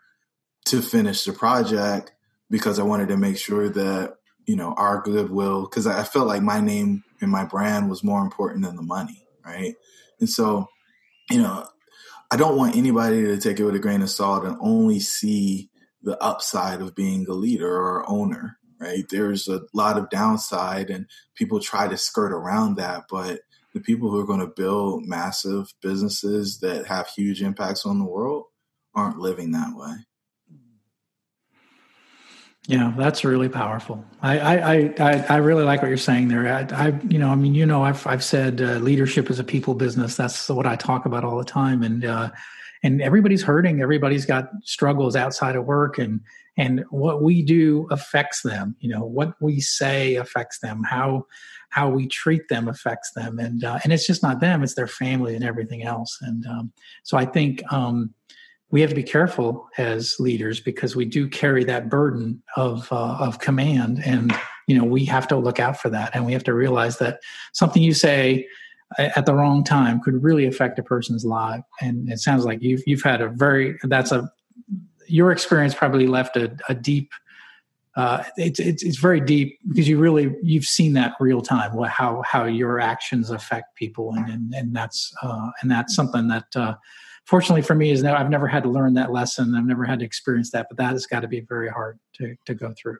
to 0.65 0.81
finish 0.81 1.23
the 1.23 1.33
project 1.33 2.11
because 2.49 2.79
I 2.79 2.83
wanted 2.83 3.09
to 3.09 3.17
make 3.17 3.37
sure 3.37 3.69
that 3.69 4.15
you 4.45 4.55
know 4.55 4.73
our 4.73 5.01
goodwill 5.01 5.63
because 5.63 5.87
I 5.87 6.03
felt 6.03 6.27
like 6.27 6.41
my 6.41 6.59
name 6.59 7.03
and 7.21 7.31
my 7.31 7.45
brand 7.45 7.89
was 7.89 8.03
more 8.03 8.21
important 8.21 8.65
than 8.65 8.75
the 8.75 8.81
money, 8.81 9.25
right? 9.45 9.75
And 10.19 10.29
so, 10.29 10.67
you 11.29 11.39
know, 11.39 11.67
I 12.31 12.37
don't 12.37 12.57
want 12.57 12.75
anybody 12.75 13.23
to 13.23 13.37
take 13.37 13.59
it 13.59 13.63
with 13.63 13.75
a 13.75 13.79
grain 13.79 14.01
of 14.01 14.09
salt 14.09 14.45
and 14.45 14.57
only 14.59 14.99
see 14.99 15.69
the 16.03 16.21
upside 16.21 16.81
of 16.81 16.95
being 16.95 17.25
a 17.27 17.33
leader 17.33 17.73
or 17.73 18.09
owner 18.09 18.56
right? 18.79 19.03
There's 19.09 19.47
a 19.47 19.61
lot 19.73 19.97
of 19.97 20.09
downside, 20.09 20.89
and 20.89 21.07
people 21.35 21.59
try 21.59 21.87
to 21.87 21.97
skirt 21.97 22.31
around 22.31 22.77
that. 22.77 23.05
But 23.09 23.41
the 23.73 23.79
people 23.79 24.09
who 24.09 24.19
are 24.19 24.25
going 24.25 24.39
to 24.39 24.47
build 24.47 25.05
massive 25.05 25.73
businesses 25.81 26.59
that 26.59 26.87
have 26.87 27.07
huge 27.09 27.41
impacts 27.41 27.85
on 27.85 27.99
the 27.99 28.05
world 28.05 28.45
aren't 28.95 29.19
living 29.19 29.51
that 29.51 29.75
way. 29.75 29.95
Yeah, 32.67 32.93
that's 32.97 33.23
really 33.23 33.47
powerful. 33.47 34.03
I 34.21 34.39
I, 34.39 34.93
I, 34.99 35.25
I 35.29 35.35
really 35.37 35.63
like 35.63 35.81
what 35.81 35.87
you're 35.87 35.95
saying 35.95 36.27
there. 36.27 36.53
I, 36.53 36.87
I 36.87 36.99
you 37.07 37.17
know 37.17 37.29
I 37.29 37.35
mean 37.35 37.55
you 37.55 37.65
know 37.65 37.81
I've 37.81 38.05
I've 38.05 38.23
said 38.23 38.61
uh, 38.61 38.73
leadership 38.79 39.29
is 39.29 39.39
a 39.39 39.43
people 39.43 39.73
business. 39.73 40.17
That's 40.17 40.49
what 40.49 40.65
I 40.67 40.75
talk 40.75 41.05
about 41.05 41.23
all 41.23 41.37
the 41.37 41.45
time, 41.45 41.81
and 41.81 42.03
uh, 42.03 42.29
and 42.83 43.01
everybody's 43.01 43.41
hurting. 43.41 43.81
Everybody's 43.81 44.25
got 44.25 44.49
struggles 44.63 45.15
outside 45.15 45.55
of 45.55 45.63
work, 45.63 45.97
and 45.97 46.19
and 46.57 46.83
what 46.89 47.21
we 47.21 47.41
do 47.41 47.87
affects 47.91 48.41
them 48.41 48.75
you 48.79 48.89
know 48.89 49.05
what 49.05 49.33
we 49.39 49.59
say 49.59 50.15
affects 50.15 50.59
them 50.59 50.83
how 50.83 51.25
how 51.69 51.89
we 51.89 52.07
treat 52.07 52.47
them 52.49 52.67
affects 52.67 53.11
them 53.13 53.39
and 53.39 53.63
uh, 53.63 53.79
and 53.83 53.93
it's 53.93 54.07
just 54.07 54.23
not 54.23 54.39
them 54.39 54.63
it's 54.63 54.75
their 54.75 54.87
family 54.87 55.35
and 55.35 55.43
everything 55.43 55.83
else 55.83 56.17
and 56.21 56.45
um, 56.47 56.71
so 57.03 57.17
i 57.17 57.25
think 57.25 57.61
um, 57.71 58.13
we 58.69 58.81
have 58.81 58.89
to 58.89 58.95
be 58.95 59.03
careful 59.03 59.69
as 59.77 60.15
leaders 60.19 60.59
because 60.59 60.95
we 60.95 61.05
do 61.05 61.29
carry 61.29 61.63
that 61.63 61.89
burden 61.89 62.41
of 62.55 62.91
uh, 62.91 63.17
of 63.19 63.39
command, 63.39 64.01
and 64.05 64.33
you 64.67 64.77
know 64.77 64.83
we 64.83 65.05
have 65.05 65.27
to 65.29 65.37
look 65.37 65.59
out 65.59 65.79
for 65.79 65.89
that, 65.89 66.11
and 66.13 66.25
we 66.25 66.33
have 66.33 66.43
to 66.45 66.53
realize 66.53 66.97
that 66.97 67.19
something 67.53 67.81
you 67.81 67.93
say 67.93 68.47
at 68.97 69.25
the 69.25 69.33
wrong 69.33 69.63
time 69.63 69.99
could 70.01 70.21
really 70.23 70.45
affect 70.45 70.79
a 70.79 70.83
person's 70.83 71.25
life. 71.25 71.63
And 71.81 72.09
it 72.09 72.19
sounds 72.19 72.45
like 72.45 72.61
you've 72.61 72.81
you've 72.85 73.03
had 73.03 73.21
a 73.21 73.29
very 73.29 73.77
that's 73.83 74.11
a 74.11 74.29
your 75.07 75.31
experience 75.31 75.73
probably 75.73 76.07
left 76.07 76.37
a, 76.37 76.55
a 76.69 76.75
deep. 76.75 77.11
Uh, 77.95 78.23
it's, 78.37 78.59
it's 78.59 78.83
it's 78.83 78.97
very 78.97 79.19
deep 79.19 79.57
because 79.67 79.87
you 79.87 79.97
really 79.97 80.35
you've 80.43 80.65
seen 80.65 80.93
that 80.93 81.13
real 81.19 81.41
time 81.41 81.71
how 81.87 82.21
how 82.23 82.45
your 82.45 82.79
actions 82.79 83.31
affect 83.31 83.75
people 83.75 84.13
and 84.13 84.29
and, 84.29 84.53
and 84.53 84.75
that's 84.75 85.11
uh, 85.23 85.49
and 85.61 85.71
that's 85.71 85.95
something 85.95 86.27
that 86.27 86.45
uh, 86.55 86.75
fortunately 87.25 87.63
for 87.63 87.73
me 87.73 87.89
is 87.89 88.03
now 88.03 88.15
I've 88.15 88.29
never 88.29 88.47
had 88.47 88.61
to 88.63 88.69
learn 88.69 88.93
that 88.93 89.11
lesson 89.11 89.55
I've 89.55 89.65
never 89.65 89.83
had 89.83 89.97
to 89.99 90.05
experience 90.05 90.51
that 90.51 90.67
but 90.69 90.77
that 90.77 90.91
has 90.91 91.07
got 91.07 91.21
to 91.21 91.27
be 91.27 91.39
very 91.39 91.69
hard 91.69 91.97
to 92.17 92.35
to 92.45 92.53
go 92.53 92.71
through. 92.79 92.99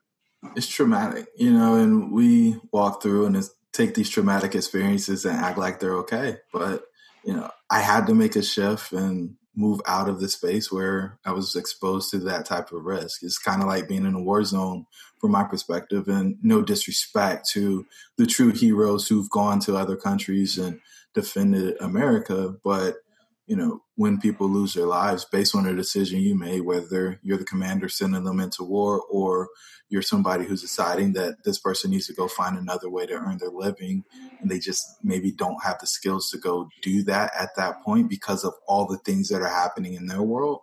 It's 0.55 0.67
traumatic, 0.67 1.27
you 1.35 1.51
know, 1.51 1.75
and 1.75 2.11
we 2.11 2.59
walk 2.71 3.01
through 3.03 3.25
and 3.25 3.35
take 3.73 3.93
these 3.93 4.09
traumatic 4.09 4.55
experiences 4.55 5.25
and 5.25 5.37
act 5.37 5.57
like 5.57 5.79
they're 5.79 5.97
okay. 5.97 6.37
But, 6.51 6.83
you 7.23 7.33
know, 7.33 7.49
I 7.69 7.79
had 7.79 8.07
to 8.07 8.15
make 8.15 8.35
a 8.35 8.41
shift 8.41 8.91
and 8.91 9.35
move 9.57 9.81
out 9.87 10.07
of 10.07 10.21
the 10.21 10.29
space 10.29 10.71
where 10.71 11.17
I 11.25 11.31
was 11.31 11.55
exposed 11.55 12.11
to 12.11 12.19
that 12.19 12.45
type 12.45 12.71
of 12.71 12.85
risk. 12.85 13.23
It's 13.23 13.39
kind 13.39 13.63
of 13.63 13.67
like 13.67 13.87
being 13.87 14.05
in 14.05 14.13
a 14.13 14.21
war 14.21 14.43
zone 14.43 14.85
from 15.19 15.31
my 15.31 15.43
perspective, 15.43 16.07
and 16.07 16.37
no 16.43 16.61
disrespect 16.61 17.49
to 17.49 17.85
the 18.17 18.27
true 18.27 18.51
heroes 18.51 19.07
who've 19.07 19.29
gone 19.31 19.59
to 19.61 19.75
other 19.75 19.95
countries 19.95 20.59
and 20.59 20.79
defended 21.15 21.75
America. 21.81 22.55
But, 22.63 22.97
you 23.47 23.55
know, 23.55 23.81
when 23.95 24.19
people 24.19 24.47
lose 24.47 24.73
their 24.73 24.85
lives 24.85 25.25
based 25.25 25.55
on 25.55 25.65
a 25.65 25.75
decision 25.75 26.19
you 26.19 26.35
made, 26.35 26.61
whether 26.61 27.19
you're 27.23 27.37
the 27.37 27.45
commander 27.45 27.89
sending 27.89 28.23
them 28.23 28.39
into 28.39 28.63
war 28.63 29.01
or 29.09 29.49
you're 29.89 30.01
somebody 30.01 30.45
who's 30.45 30.61
deciding 30.61 31.13
that 31.13 31.43
this 31.45 31.57
person 31.57 31.91
needs 31.91 32.07
to 32.07 32.13
go 32.13 32.27
find 32.27 32.57
another 32.57 32.89
way 32.89 33.05
to 33.05 33.13
earn 33.13 33.37
their 33.37 33.49
living 33.49 34.03
and 34.39 34.51
they 34.51 34.59
just 34.59 34.85
maybe 35.01 35.31
don't 35.31 35.63
have 35.63 35.79
the 35.79 35.87
skills 35.87 36.29
to 36.29 36.37
go 36.37 36.67
do 36.81 37.03
that 37.03 37.31
at 37.39 37.55
that 37.55 37.81
point 37.83 38.09
because 38.09 38.43
of 38.43 38.53
all 38.67 38.85
the 38.85 38.97
things 38.99 39.29
that 39.29 39.41
are 39.41 39.47
happening 39.47 39.93
in 39.93 40.07
their 40.07 40.21
world 40.21 40.59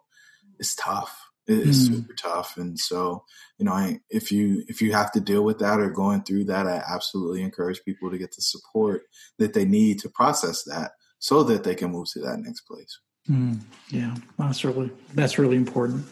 it's 0.59 0.75
tough. 0.75 1.31
It's 1.47 1.89
mm. 1.89 1.97
super 1.97 2.15
tough. 2.15 2.57
And 2.57 2.79
so 2.79 3.25
you 3.59 3.65
know 3.65 3.73
I, 3.73 4.01
if 4.11 4.33
you 4.33 4.65
if 4.69 4.81
you 4.83 4.93
have 4.93 5.13
to 5.13 5.21
deal 5.21 5.45
with 5.45 5.59
that 5.61 5.81
or 5.81 5.91
going 5.91 6.23
through 6.23 6.45
that 6.45 6.67
i 6.67 6.83
absolutely 6.93 7.43
encourage 7.43 7.85
people 7.85 8.11
to 8.11 8.19
get 8.19 8.35
the 8.35 8.43
support 8.43 9.03
that 9.39 9.55
they 9.55 9.65
need 9.65 10.01
to 10.01 10.09
process 10.09 10.65
that 10.65 10.93
so 11.25 11.43
that 11.43 11.65
they 11.65 11.75
can 11.75 11.91
move 11.91 12.07
to 12.11 12.21
that 12.21 12.39
next 12.39 12.63
place 12.63 12.99
mm. 13.29 13.59
yeah 13.89 14.15
that's 14.39 14.65
really 14.65 14.91
that's 15.15 15.39
really 15.39 15.57
important 15.57 16.05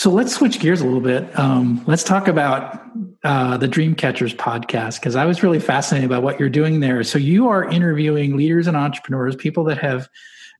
so 0.00 0.08
let's 0.08 0.32
switch 0.34 0.60
gears 0.60 0.80
a 0.80 0.84
little 0.84 1.02
bit. 1.02 1.38
Um, 1.38 1.84
let's 1.86 2.02
talk 2.02 2.26
about 2.26 2.80
uh, 3.22 3.58
the 3.58 3.68
Dreamcatchers 3.68 4.34
podcast 4.34 4.98
because 4.98 5.14
I 5.14 5.26
was 5.26 5.42
really 5.42 5.60
fascinated 5.60 6.08
by 6.08 6.18
what 6.18 6.40
you're 6.40 6.48
doing 6.48 6.80
there. 6.80 7.04
So 7.04 7.18
you 7.18 7.48
are 7.48 7.68
interviewing 7.68 8.34
leaders 8.34 8.66
and 8.66 8.78
entrepreneurs, 8.78 9.36
people 9.36 9.62
that 9.64 9.76
have 9.76 10.08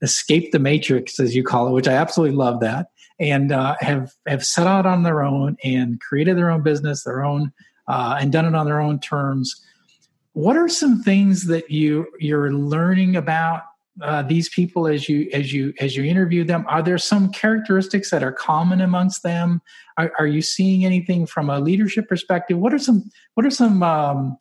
escaped 0.03 0.51
the 0.51 0.59
matrix, 0.59 1.19
as 1.19 1.35
you 1.35 1.43
call 1.43 1.67
it, 1.67 1.71
which 1.71 1.87
I 1.87 1.93
absolutely 1.93 2.35
love 2.35 2.59
that, 2.59 2.89
and 3.19 3.51
uh, 3.51 3.77
have 3.79 4.13
have 4.27 4.45
set 4.45 4.67
out 4.67 4.85
on 4.85 5.01
their 5.01 5.23
own 5.23 5.57
and 5.63 5.99
created 5.99 6.37
their 6.37 6.51
own 6.51 6.61
business, 6.61 7.03
their 7.03 7.23
own, 7.23 7.51
uh, 7.87 8.17
and 8.19 8.31
done 8.31 8.45
it 8.45 8.53
on 8.53 8.67
their 8.67 8.79
own 8.79 8.99
terms. 8.99 9.59
What 10.33 10.55
are 10.55 10.69
some 10.69 11.01
things 11.03 11.47
that 11.47 11.69
you 11.69 12.07
you're 12.19 12.53
learning 12.53 13.15
about 13.15 13.63
uh, 14.01 14.21
these 14.21 14.47
people 14.49 14.87
as 14.87 15.09
you 15.09 15.29
as 15.33 15.51
you 15.51 15.73
as 15.79 15.95
you 15.95 16.03
interview 16.03 16.43
them? 16.43 16.65
Are 16.67 16.81
there 16.81 16.97
some 16.97 17.31
characteristics 17.31 18.09
that 18.11 18.23
are 18.23 18.31
common 18.31 18.81
amongst 18.81 19.23
them? 19.23 19.61
Are, 19.97 20.11
are 20.17 20.27
you 20.27 20.41
seeing 20.41 20.85
anything 20.85 21.25
from 21.25 21.49
a 21.49 21.59
leadership 21.59 22.07
perspective? 22.07 22.57
What 22.57 22.73
are 22.73 22.79
some 22.79 23.09
what 23.33 23.45
are 23.45 23.51
some 23.51 23.83
um, 23.83 24.37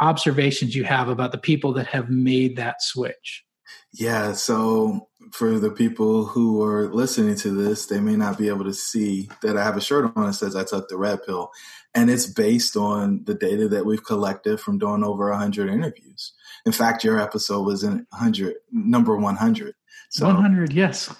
observations 0.00 0.74
you 0.74 0.84
have 0.84 1.08
about 1.08 1.32
the 1.32 1.38
people 1.38 1.72
that 1.74 1.86
have 1.86 2.10
made 2.10 2.56
that 2.56 2.82
switch? 2.82 3.44
Yeah 3.92 4.32
so 4.32 5.08
for 5.32 5.58
the 5.58 5.70
people 5.70 6.24
who 6.24 6.62
are 6.62 6.92
listening 6.92 7.36
to 7.36 7.50
this 7.50 7.86
they 7.86 8.00
may 8.00 8.16
not 8.16 8.38
be 8.38 8.48
able 8.48 8.64
to 8.64 8.72
see 8.72 9.28
that 9.42 9.56
i 9.56 9.62
have 9.62 9.76
a 9.76 9.80
shirt 9.80 10.10
on 10.16 10.26
that 10.26 10.32
says 10.32 10.56
i 10.56 10.64
took 10.64 10.88
the 10.88 10.96
red 10.96 11.22
pill 11.24 11.50
and 11.94 12.10
it's 12.10 12.26
based 12.26 12.76
on 12.76 13.24
the 13.24 13.34
data 13.34 13.68
that 13.68 13.84
we've 13.84 14.04
collected 14.04 14.60
from 14.60 14.78
doing 14.78 15.04
over 15.04 15.30
100 15.30 15.68
interviews 15.68 16.32
in 16.66 16.72
fact, 16.72 17.04
your 17.04 17.20
episode 17.20 17.62
was 17.62 17.82
in 17.82 18.06
100, 18.10 18.56
number 18.70 19.16
100. 19.16 19.74
So, 20.10 20.26
100, 20.26 20.72
yes. 20.72 21.14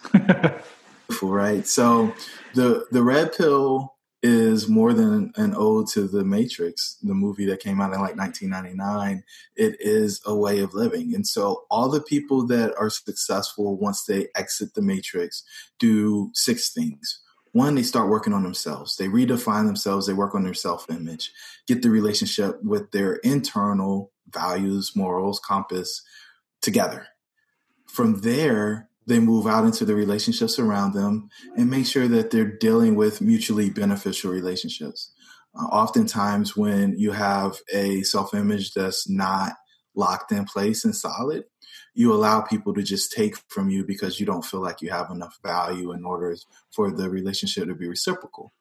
right. 1.23 1.67
So 1.67 2.13
the 2.55 2.87
the 2.91 3.03
red 3.03 3.33
pill 3.33 3.95
is 4.23 4.69
more 4.69 4.93
than 4.93 5.33
an 5.37 5.55
ode 5.57 5.87
to 5.87 6.07
the 6.07 6.25
Matrix, 6.25 6.99
the 7.03 7.15
movie 7.15 7.47
that 7.47 7.61
came 7.61 7.81
out 7.81 7.95
in 7.95 8.01
like 8.01 8.17
1999. 8.17 9.23
It 9.57 9.77
is 9.81 10.21
a 10.27 10.35
way 10.35 10.59
of 10.59 10.75
living. 10.75 11.15
And 11.15 11.27
so 11.27 11.65
all 11.71 11.89
the 11.89 12.03
people 12.03 12.47
that 12.49 12.75
are 12.79 12.91
successful 12.91 13.79
once 13.79 14.05
they 14.05 14.29
exit 14.37 14.75
the 14.75 14.83
Matrix 14.83 15.43
do 15.79 16.31
six 16.35 16.71
things. 16.71 17.21
One, 17.53 17.75
they 17.75 17.83
start 17.83 18.09
working 18.09 18.33
on 18.33 18.43
themselves. 18.45 18.97
They 18.97 19.09
redefine 19.09 19.67
themselves. 19.67 20.07
They 20.07 20.13
work 20.13 20.35
on 20.35 20.45
their 20.45 20.55
self 20.55 20.89
image, 20.89 21.33
get 21.67 21.83
the 21.83 21.91
relationship 21.91 22.63
with 22.63 22.93
their 22.93 23.15
internal 23.17 24.13
values, 24.33 24.93
morals, 24.95 25.41
compass 25.41 26.03
together. 26.63 27.09
From 27.87 28.21
there, 28.21 28.89
they 29.07 29.19
move 29.19 29.47
out 29.47 29.65
into 29.65 29.85
the 29.85 29.97
relationships 29.97 30.59
around 30.59 30.95
them 30.95 31.29
and 31.57 31.69
make 31.69 31.87
sure 31.87 32.07
that 32.07 32.31
they're 32.31 32.57
dealing 32.59 32.95
with 32.95 33.21
mutually 33.21 33.69
beneficial 33.69 34.31
relationships. 34.31 35.13
Uh, 35.59 35.65
oftentimes, 35.65 36.57
when 36.57 36.97
you 36.97 37.11
have 37.11 37.59
a 37.73 38.03
self 38.03 38.35
image 38.35 38.73
that's 38.75 39.09
not 39.09 39.55
locked 39.97 40.31
in 40.31 40.45
place 40.45 40.85
and 40.85 40.95
solid, 40.95 41.45
you 41.95 42.13
allow 42.13 42.41
people 42.41 42.75
to 42.75 42.83
just 42.83 43.13
take 43.13 43.37
from 43.49 43.71
you 43.71 43.85
because 43.85 44.21
you 44.21 44.27
don't 44.27 44.45
feel 44.45 44.61
like 44.61 44.81
you 44.81 44.91
have 44.91 45.11
enough 45.11 45.39
value 45.43 45.93
in 45.93 46.05
order 46.05 46.37
for 46.71 46.91
the 46.91 47.09
relationship 47.09 47.67
to 47.67 47.75
be 47.75 47.89
reciprocal 47.89 48.53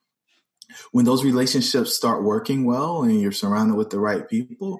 when 0.92 1.06
those 1.06 1.24
relationships 1.24 1.96
start 1.96 2.24
working 2.24 2.65
well 2.65 3.04
and 3.04 3.22
you're 3.22 3.32
surrounded 3.32 3.76
with 3.76 3.89
the 3.89 4.00
right 4.00 4.28
people, 4.28 4.80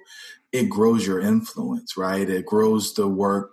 it 0.52 0.70
grows 0.70 1.06
your 1.06 1.20
influence, 1.20 1.98
right? 1.98 2.30
It 2.30 2.46
grows 2.46 2.94
the 2.94 3.08
work, 3.08 3.52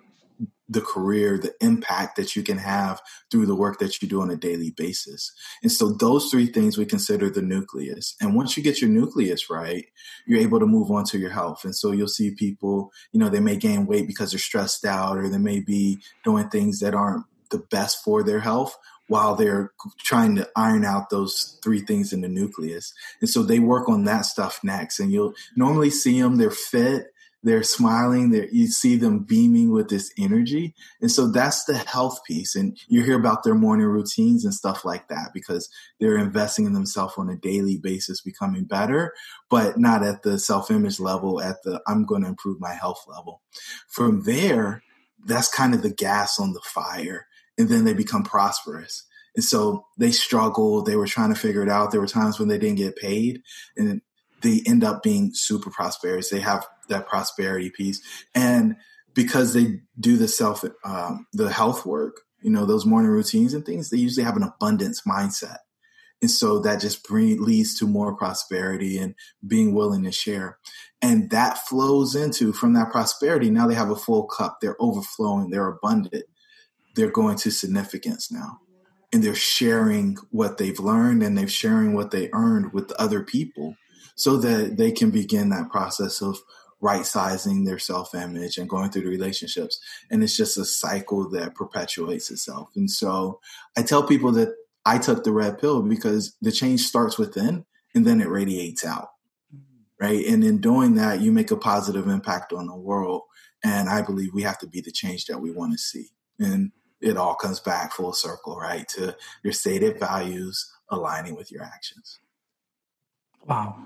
the 0.69 0.81
career, 0.81 1.39
the 1.39 1.55
impact 1.61 2.17
that 2.17 2.35
you 2.35 2.43
can 2.43 2.59
have 2.59 3.01
through 3.31 3.47
the 3.47 3.55
work 3.55 3.79
that 3.79 4.03
you 4.03 4.09
do 4.09 4.21
on 4.21 4.31
a 4.31 4.37
daily 4.37 4.71
basis. 4.71 5.33
And 5.63 5.71
so 5.71 5.93
those 5.93 6.31
three 6.31 6.47
things 6.47 6.77
we 6.77 6.87
consider 6.87 7.31
the 7.31 7.43
nucleus. 7.43 8.17
And 8.21 8.35
once 8.35 8.57
you 8.57 8.63
get 8.63 8.81
your 8.81 8.91
nucleus 8.91 9.49
right, 9.49 9.87
you're 10.27 10.41
able 10.41 10.59
to 10.61 10.67
move 10.67 10.91
on 10.91 11.05
to 11.07 11.19
your 11.19 11.31
health. 11.31 11.65
And 11.65 11.75
so 11.75 11.93
you'll 11.93 12.09
see 12.09 12.33
people, 12.33 12.93
you 13.13 13.21
know, 13.21 13.29
they 13.29 13.41
may 13.41 13.57
gain 13.57 13.87
weight 13.87 14.07
because 14.07 14.33
they're 14.33 14.39
stressed 14.39 14.85
out 14.85 15.19
or 15.19 15.29
they 15.29 15.39
may 15.39 15.61
be 15.61 15.99
doing 16.25 16.49
things 16.49 16.81
that 16.81 16.95
aren't 16.95 17.25
the 17.51 17.59
best 17.59 18.03
for 18.03 18.25
their 18.25 18.41
health 18.41 18.77
while 19.09 19.37
they're 19.37 19.73
trying 19.99 20.35
to 20.35 20.49
iron 20.57 20.85
out 20.85 21.11
those 21.11 21.59
three 21.63 21.81
things 21.81 22.13
in 22.13 22.23
the 22.23 22.29
nucleus. 22.29 22.93
And 23.21 23.31
so 23.31 23.43
they 23.43 23.61
work 23.61 23.89
on 23.89 24.05
that 24.05 24.23
stuff 24.23 24.61
next. 24.65 24.99
And 24.99 25.13
you'll 25.13 25.35
normally 25.55 25.91
see 25.91 26.21
them, 26.21 26.37
they're 26.37 26.51
fit, 26.51 27.13
they're 27.47 27.63
smiling, 27.63 28.31
they're, 28.31 28.49
you 28.51 28.67
see 28.67 28.97
them 28.97 29.21
beaming 29.21 29.71
with 29.71 29.89
this 29.89 30.13
energy. 30.19 30.75
And 31.01 31.13
so 31.13 31.29
that's 31.29 31.65
the 31.65 31.79
health 31.79 32.19
piece. 32.27 32.57
And 32.57 32.77
you 32.89 33.05
hear 33.05 33.17
about 33.17 33.45
their 33.45 33.55
morning 33.55 33.87
routines 33.87 34.45
and 34.45 34.53
stuff 34.53 34.85
like 34.85 35.07
that 35.09 35.31
because 35.33 35.71
they're 36.01 36.19
investing 36.19 36.67
in 36.67 36.73
themselves 36.73 37.15
on 37.17 37.31
a 37.31 37.37
daily 37.37 37.79
basis, 37.79 38.21
becoming 38.21 38.65
better, 38.65 39.15
but 39.49 39.79
not 39.79 40.03
at 40.03 40.25
the 40.25 40.41
self 40.41 40.73
image 40.73 40.99
level, 40.99 41.41
at 41.41 41.63
the 41.63 41.81
I'm 41.87 42.05
going 42.05 42.23
to 42.23 42.29
improve 42.29 42.61
my 42.61 42.75
health 42.75 43.05
level. 43.07 43.43
From 43.87 44.25
there, 44.25 44.83
that's 45.25 45.49
kind 45.49 45.73
of 45.73 45.83
the 45.83 45.95
gas 45.95 46.41
on 46.41 46.53
the 46.53 46.61
fire 46.65 47.29
and 47.57 47.69
then 47.69 47.85
they 47.85 47.95
become 47.95 48.25
prosperous. 48.25 49.05
And 49.37 49.45
so 49.45 49.87
they 49.99 50.11
struggle. 50.11 50.83
They 50.83 50.97
were 50.97 51.07
trying 51.07 51.33
to 51.33 51.39
figure 51.39 51.63
it 51.63 51.69
out. 51.69 51.93
There 51.93 52.01
were 52.01 52.09
times 52.09 52.41
when 52.41 52.49
they 52.49 52.59
didn't 52.59 52.79
get 52.79 52.97
paid 52.97 53.43
and 53.77 54.01
they 54.43 54.63
end 54.67 54.83
up 54.83 55.03
being 55.03 55.31
super 55.33 55.71
prosperous. 55.71 56.31
They 56.31 56.41
have 56.41 56.67
that 56.89 57.07
prosperity 57.07 57.71
piece. 57.71 58.01
And 58.35 58.77
because 59.15 59.55
they 59.55 59.81
do 59.99 60.17
the 60.17 60.29
self, 60.29 60.65
um, 60.85 61.27
the 61.33 61.51
health 61.51 61.87
work, 61.87 62.21
you 62.43 62.51
know, 62.51 62.67
those 62.67 62.87
morning 62.87 63.11
routines 63.11 63.55
and 63.55 63.65
things, 63.65 63.91
they 63.91 63.97
usually 63.97 64.25
have 64.25 64.37
an 64.37 64.43
abundance 64.43 65.03
mindset. 65.09 65.59
And 66.23 66.31
so 66.31 66.61
that 66.61 66.81
just 66.81 67.07
bring, 67.07 67.43
leads 67.43 67.79
to 67.79 67.87
more 67.87 68.17
prosperity 68.17 68.99
and 68.99 69.15
being 69.47 69.75
willing 69.75 70.05
to 70.05 70.13
share. 70.13 70.59
And 71.03 71.31
that 71.31 71.59
flows 71.67 72.15
into 72.15 72.53
from 72.53 72.73
that 72.73 72.91
prosperity. 72.91 73.51
Now 73.51 73.67
they 73.67 73.75
have 73.75 73.91
a 73.91 73.97
full 73.97 74.25
cup. 74.25 74.59
They're 74.61 74.77
overflowing. 74.81 75.51
They're 75.51 75.69
abundant 75.69 76.25
they're 76.97 77.11
going 77.11 77.37
to 77.37 77.53
significance 77.53 78.33
now 78.33 78.59
and 79.13 79.23
they're 79.23 79.35
sharing 79.35 80.17
what 80.31 80.59
they've 80.59 80.81
learned 80.81 81.23
and 81.23 81.39
they're 81.39 81.47
sharing 81.47 81.95
what 81.95 82.11
they 82.11 82.29
earned 82.33 82.73
with 82.73 82.91
other 82.93 83.23
people 83.23 83.77
so 84.17 84.39
that 84.39 84.79
they 84.79 84.91
can 84.91 85.11
begin 85.11 85.51
that 85.51 85.71
process 85.71 86.21
of 86.21 86.39
right 86.87 87.05
sizing 87.05 87.65
their 87.65 87.81
self 87.81 88.15
image 88.15 88.59
and 88.59 88.69
going 88.69 88.91
through 88.91 89.03
the 89.03 89.09
relationships. 89.09 89.81
And 90.09 90.23
it's 90.23 90.37
just 90.37 90.57
a 90.57 90.65
cycle 90.65 91.29
that 91.31 91.57
perpetuates 91.57 92.31
itself. 92.31 92.71
And 92.77 92.89
so 92.89 93.41
I 93.77 93.83
tell 93.83 94.05
people 94.05 94.31
that 94.33 94.55
I 94.85 94.99
took 94.99 95.25
the 95.25 95.33
red 95.33 95.59
pill 95.59 95.83
because 95.83 96.37
the 96.41 96.53
change 96.53 96.83
starts 96.83 97.19
within 97.19 97.65
and 97.93 98.07
then 98.07 98.21
it 98.21 98.29
radiates 98.29 98.87
out. 98.87 99.09
Mm-hmm. 99.53 100.05
Right. 100.07 100.25
And 100.27 100.45
in 100.45 100.61
doing 100.61 100.95
that, 100.95 101.21
you 101.21 101.33
make 101.33 101.51
a 101.51 101.57
positive 101.57 102.07
impact 102.07 102.53
on 102.53 102.69
the 102.69 102.77
world. 102.77 103.23
And 103.65 103.89
I 103.89 104.03
believe 104.03 104.33
we 104.33 104.43
have 104.43 104.59
to 104.59 104.69
be 104.69 104.81
the 104.81 104.93
change 104.93 105.25
that 105.27 105.41
we 105.41 105.51
want 105.51 105.73
to 105.73 105.79
see. 105.79 106.11
And 106.39 106.71
it 107.01 107.17
all 107.17 107.35
comes 107.35 107.59
back 107.59 107.95
full 107.95 108.13
circle, 108.13 108.57
right? 108.57 108.87
To 108.91 109.17
your 109.43 109.53
stated 109.53 109.99
values 109.99 110.73
aligning 110.89 111.35
with 111.35 111.51
your 111.51 111.65
actions. 111.65 112.21
Wow. 113.45 113.77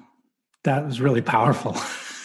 That 0.64 0.84
was 0.84 1.01
really 1.01 1.22
powerful. 1.22 1.74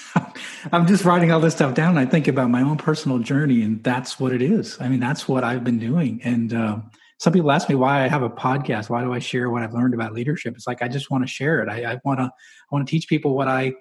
I'm 0.71 0.87
just 0.87 1.05
writing 1.05 1.31
all 1.31 1.39
this 1.39 1.53
stuff 1.53 1.73
down. 1.73 1.97
I 1.97 2.05
think 2.05 2.27
about 2.27 2.49
my 2.49 2.61
own 2.61 2.77
personal 2.77 3.19
journey, 3.19 3.61
and 3.61 3.83
that's 3.83 4.19
what 4.19 4.31
it 4.31 4.41
is. 4.41 4.77
I 4.79 4.89
mean, 4.89 4.99
that's 4.99 5.27
what 5.27 5.43
I've 5.43 5.63
been 5.63 5.79
doing. 5.79 6.21
And 6.23 6.53
uh, 6.53 6.77
some 7.19 7.33
people 7.33 7.51
ask 7.51 7.69
me 7.69 7.75
why 7.75 8.03
I 8.03 8.07
have 8.07 8.23
a 8.23 8.29
podcast. 8.29 8.89
Why 8.89 9.03
do 9.03 9.13
I 9.13 9.19
share 9.19 9.49
what 9.49 9.63
I've 9.63 9.73
learned 9.73 9.93
about 9.93 10.13
leadership? 10.13 10.55
It's 10.55 10.67
like 10.67 10.81
I 10.81 10.87
just 10.87 11.09
want 11.09 11.23
to 11.23 11.27
share 11.27 11.61
it. 11.61 11.69
I, 11.69 11.93
I 11.93 12.01
want 12.03 12.19
to. 12.19 12.25
I 12.25 12.75
want 12.75 12.87
to 12.87 12.91
teach 12.91 13.07
people 13.07 13.35
what 13.35 13.47
I 13.47 13.73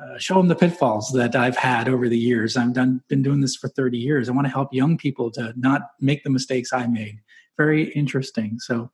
uh, 0.00 0.18
show 0.18 0.34
them 0.34 0.48
the 0.48 0.54
pitfalls 0.54 1.10
that 1.12 1.34
I've 1.34 1.56
had 1.56 1.88
over 1.88 2.08
the 2.08 2.18
years. 2.18 2.56
I've 2.56 2.74
done 2.74 3.02
been 3.08 3.22
doing 3.22 3.40
this 3.40 3.56
for 3.56 3.68
30 3.68 3.96
years. 3.96 4.28
I 4.28 4.32
want 4.32 4.46
to 4.46 4.52
help 4.52 4.72
young 4.72 4.98
people 4.98 5.30
to 5.32 5.54
not 5.56 5.82
make 6.00 6.22
the 6.22 6.30
mistakes 6.30 6.72
I 6.72 6.86
made. 6.86 7.20
Very 7.56 7.84
interesting. 7.92 8.58
So, 8.58 8.90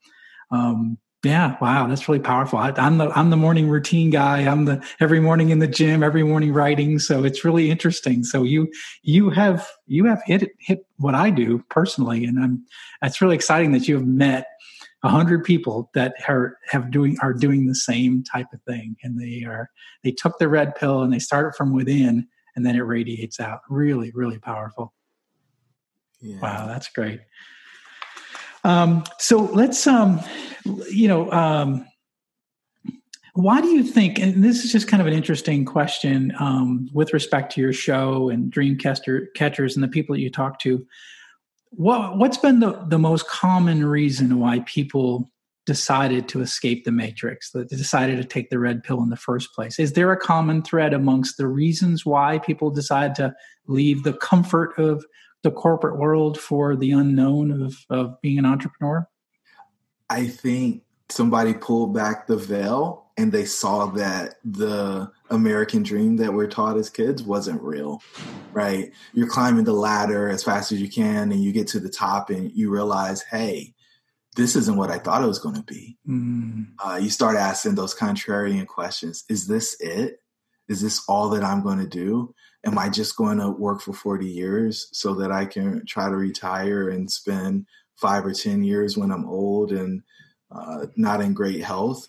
um, 0.53 0.99
yeah, 1.25 1.57
wow, 1.61 1.87
that's 1.87 2.09
really 2.09 2.21
powerful. 2.21 2.59
I, 2.59 2.73
am 2.77 2.99
the 2.99 3.09
I'm 3.11 3.31
the 3.31 3.37
morning 3.37 3.69
routine 3.69 4.11
guy. 4.11 4.41
I'm 4.41 4.65
the 4.65 4.85
every 4.99 5.21
morning 5.21 5.51
in 5.51 5.61
the 5.61 5.69
gym, 5.69 6.03
every 6.03 6.25
morning 6.25 6.53
writing. 6.53 6.99
So 6.99 7.23
it's 7.23 7.45
really 7.45 7.71
interesting. 7.71 8.25
So 8.25 8.43
you 8.43 8.69
you 9.03 9.31
have 9.31 9.69
you 9.87 10.05
have 10.07 10.21
hit 10.27 10.51
hit 10.59 10.85
what 10.97 11.15
I 11.15 11.31
do 11.31 11.65
personally, 11.71 12.25
and 12.25 12.41
I'm 12.41 12.65
it's 13.03 13.21
really 13.21 13.37
exciting 13.37 13.71
that 13.73 13.87
you 13.87 13.95
have 13.95 14.07
met 14.07 14.47
a 15.05 15.09
hundred 15.09 15.45
people 15.45 15.91
that 15.95 16.15
are 16.27 16.59
have 16.67 16.91
doing 16.91 17.17
are 17.23 17.33
doing 17.33 17.69
the 17.69 17.75
same 17.77 18.25
type 18.25 18.49
of 18.53 18.61
thing, 18.63 18.97
and 19.05 19.21
they 19.21 19.45
are 19.45 19.71
they 20.03 20.11
took 20.11 20.39
the 20.39 20.49
red 20.49 20.75
pill 20.75 21.03
and 21.03 21.13
they 21.13 21.21
started 21.21 21.55
from 21.57 21.73
within, 21.73 22.27
and 22.57 22.67
then 22.67 22.75
it 22.75 22.81
radiates 22.81 23.39
out. 23.39 23.61
Really, 23.71 24.11
really 24.13 24.41
powerful. 24.41 24.93
Yeah. 26.21 26.41
Wow, 26.41 26.67
that's 26.67 26.89
great. 26.89 27.21
Um, 28.65 29.05
so 29.19 29.39
let's, 29.39 29.87
um, 29.87 30.21
you 30.91 31.09
know, 31.09 31.31
um, 31.33 31.87
why 33.35 33.61
do 33.61 33.69
you 33.69 33.83
think, 33.83 34.19
and 34.19 34.45
this 34.45 34.65
is 34.65 34.71
just 34.71 34.89
kind 34.89 35.01
of 35.01 35.07
an 35.07 35.15
interesting 35.15 35.65
question 35.65 36.33
um, 36.39 36.89
with 36.93 37.13
respect 37.13 37.53
to 37.53 37.61
your 37.61 37.73
show 37.73 38.29
and 38.29 38.51
dream 38.51 38.77
catcher, 38.77 39.29
catchers 39.35 39.75
and 39.75 39.83
the 39.83 39.89
people 39.89 40.15
that 40.15 40.21
you 40.21 40.31
talk 40.31 40.59
to, 40.61 40.87
what, 41.71 42.19
what's 42.19 42.37
been 42.37 42.61
the, 42.61 42.73
the 42.89 42.99
most 42.99 43.27
common 43.29 43.87
reason 43.87 44.39
why 44.39 44.61
people 44.61 45.31
decided 45.65 46.29
to 46.29 46.43
escape 46.43 46.85
the 46.85 46.93
matrix, 46.93 47.53
that 47.53 47.71
decided 47.71 48.17
to 48.17 48.25
take 48.25 48.51
the 48.51 48.59
red 48.59 48.83
pill 48.83 49.03
in 49.03 49.09
the 49.09 49.17
first 49.17 49.55
place? 49.55 49.79
Is 49.79 49.95
there 49.95 50.13
a 50.13 50.17
common 50.17 50.63
thread 50.63 50.93
amongst 50.93 51.39
the 51.39 51.47
reasons 51.47 52.05
why 52.05 52.39
people 52.39 52.71
decide 52.71 53.15
to 53.15 53.33
leave 53.67 54.03
the 54.03 54.13
comfort 54.13 54.79
of 54.79 55.07
the 55.43 55.51
corporate 55.51 55.99
world 55.99 56.39
for 56.39 56.77
the 56.77 56.93
unknown 56.93 57.63
of, 57.63 57.75
of 57.91 58.21
being 58.21 58.39
an 58.39 58.47
entrepreneur? 58.47 59.09
I 60.09 60.27
think 60.27 60.83
somebody 61.09 61.55
pulled 61.55 61.95
back 61.95 62.27
the 62.27 62.37
veil 62.37 63.03
and 63.17 63.31
they 63.31 63.45
saw 63.45 63.87
that 63.87 64.37
the 64.45 65.11
American 65.31 65.83
dream 65.83 66.17
that 66.17 66.33
we're 66.33 66.47
taught 66.47 66.79
as 66.79 66.89
kids 66.89 67.23
wasn't 67.23 67.61
real, 67.63 68.03
right? 68.53 68.91
You're 69.13 69.29
climbing 69.29 69.65
the 69.65 69.73
ladder 69.73 70.29
as 70.29 70.43
fast 70.43 70.73
as 70.73 70.81
you 70.81 70.89
can 70.89 71.31
and 71.31 71.43
you 71.43 71.53
get 71.53 71.67
to 71.69 71.81
the 71.81 71.91
top 71.91 72.31
and 72.31 72.51
you 72.53 72.71
realize, 72.71 73.23
hey, 73.23 73.75
this 74.35 74.57
isn't 74.57 74.77
what 74.77 74.91
I 74.91 74.99
thought 74.99 75.23
it 75.23 75.27
was 75.27 75.39
going 75.39 75.57
to 75.57 75.63
be. 75.63 75.99
Mm. 76.09 76.69
Uh, 76.83 76.99
you 77.03 77.11
start 77.11 77.37
asking 77.37 77.75
those 77.75 77.95
contrarian 77.95 78.67
questions. 78.67 79.25
Is 79.29 79.47
this 79.47 79.77
it? 79.79 80.22
Is 80.69 80.81
this 80.81 81.03
all 81.09 81.31
that 81.31 81.45
I'm 81.45 81.63
going 81.63 81.79
to 81.79 81.87
do? 81.87 82.35
am 82.65 82.79
I 82.79 82.89
just 82.89 83.17
going 83.17 83.39
to 83.39 83.51
work 83.51 83.81
for 83.81 83.93
40 83.93 84.27
years 84.27 84.89
so 84.93 85.15
that 85.15 85.33
I 85.33 85.45
can 85.45 85.85
try 85.87 86.09
to 86.09 86.17
retire 86.17 86.89
and 86.89 87.11
spend 87.11 87.67
five 87.97 88.25
or 88.25 88.33
10 88.33 88.63
years 88.63 88.97
when 88.97 89.11
I'm 89.11 89.27
old 89.27 89.73
and 89.73 90.03
uh, 90.51 90.87
not 90.97 91.21
in 91.21 91.35
great 91.35 91.63
health? 91.63 92.07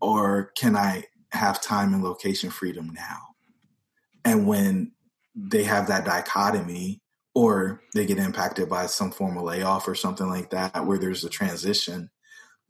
Or 0.00 0.52
can 0.56 0.76
I 0.76 1.04
have 1.32 1.62
time 1.62 1.94
and 1.94 2.02
location 2.02 2.50
freedom 2.50 2.92
now? 2.94 3.18
And 4.24 4.46
when 4.46 4.92
they 5.34 5.64
have 5.64 5.88
that 5.88 6.04
dichotomy, 6.04 7.00
or 7.34 7.80
they 7.94 8.04
get 8.04 8.18
impacted 8.18 8.68
by 8.68 8.84
some 8.86 9.10
form 9.10 9.38
of 9.38 9.44
layoff 9.44 9.88
or 9.88 9.94
something 9.94 10.28
like 10.28 10.50
that, 10.50 10.86
where 10.86 10.98
there's 10.98 11.24
a 11.24 11.30
transition, 11.30 12.10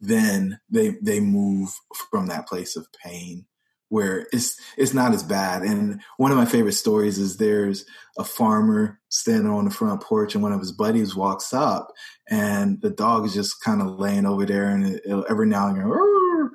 then 0.00 0.60
they 0.70 0.96
they 1.02 1.20
move 1.20 1.70
from 2.10 2.26
that 2.26 2.46
place 2.46 2.76
of 2.76 2.86
pain 3.04 3.46
where 3.92 4.26
it's 4.32 4.58
it's 4.78 4.94
not 4.94 5.12
as 5.12 5.22
bad. 5.22 5.60
And 5.60 6.00
one 6.16 6.30
of 6.32 6.38
my 6.38 6.46
favorite 6.46 6.72
stories 6.72 7.18
is 7.18 7.36
there's 7.36 7.84
a 8.16 8.24
farmer 8.24 8.98
standing 9.10 9.52
on 9.52 9.66
the 9.66 9.70
front 9.70 10.00
porch, 10.00 10.34
and 10.34 10.42
one 10.42 10.52
of 10.52 10.60
his 10.60 10.72
buddies 10.72 11.14
walks 11.14 11.52
up, 11.52 11.92
and 12.30 12.80
the 12.80 12.88
dog 12.88 13.26
is 13.26 13.34
just 13.34 13.62
kind 13.62 13.82
of 13.82 14.00
laying 14.00 14.24
over 14.24 14.46
there, 14.46 14.70
and 14.70 14.98
every 15.28 15.46
now 15.46 15.68
and 15.68 15.76
then, 15.76 16.50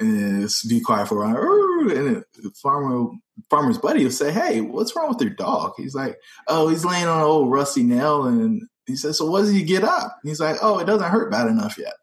and 0.00 0.42
it's 0.42 0.66
be 0.66 0.80
quiet 0.80 1.06
for 1.06 1.22
a 1.22 1.28
while, 1.28 1.96
and 1.96 2.24
the 2.34 2.50
farmer 2.60 3.10
farmer's 3.48 3.78
buddy 3.78 4.02
will 4.02 4.10
say, 4.10 4.32
"Hey, 4.32 4.60
what's 4.60 4.96
wrong 4.96 5.10
with 5.10 5.20
your 5.20 5.30
dog?" 5.30 5.74
He's 5.76 5.94
like, 5.94 6.16
"Oh, 6.48 6.66
he's 6.66 6.84
laying 6.84 7.06
on 7.06 7.18
an 7.18 7.24
old 7.24 7.52
rusty 7.52 7.84
nail," 7.84 8.26
and 8.26 8.62
he 8.86 8.96
says, 8.96 9.18
"So 9.18 9.30
what 9.30 9.42
does 9.42 9.52
he 9.52 9.62
get 9.62 9.84
up?" 9.84 10.18
And 10.20 10.28
he's 10.28 10.40
like, 10.40 10.56
"Oh, 10.60 10.80
it 10.80 10.86
doesn't 10.86 11.10
hurt 11.10 11.30
bad 11.30 11.46
enough 11.46 11.78
yet." 11.78 11.94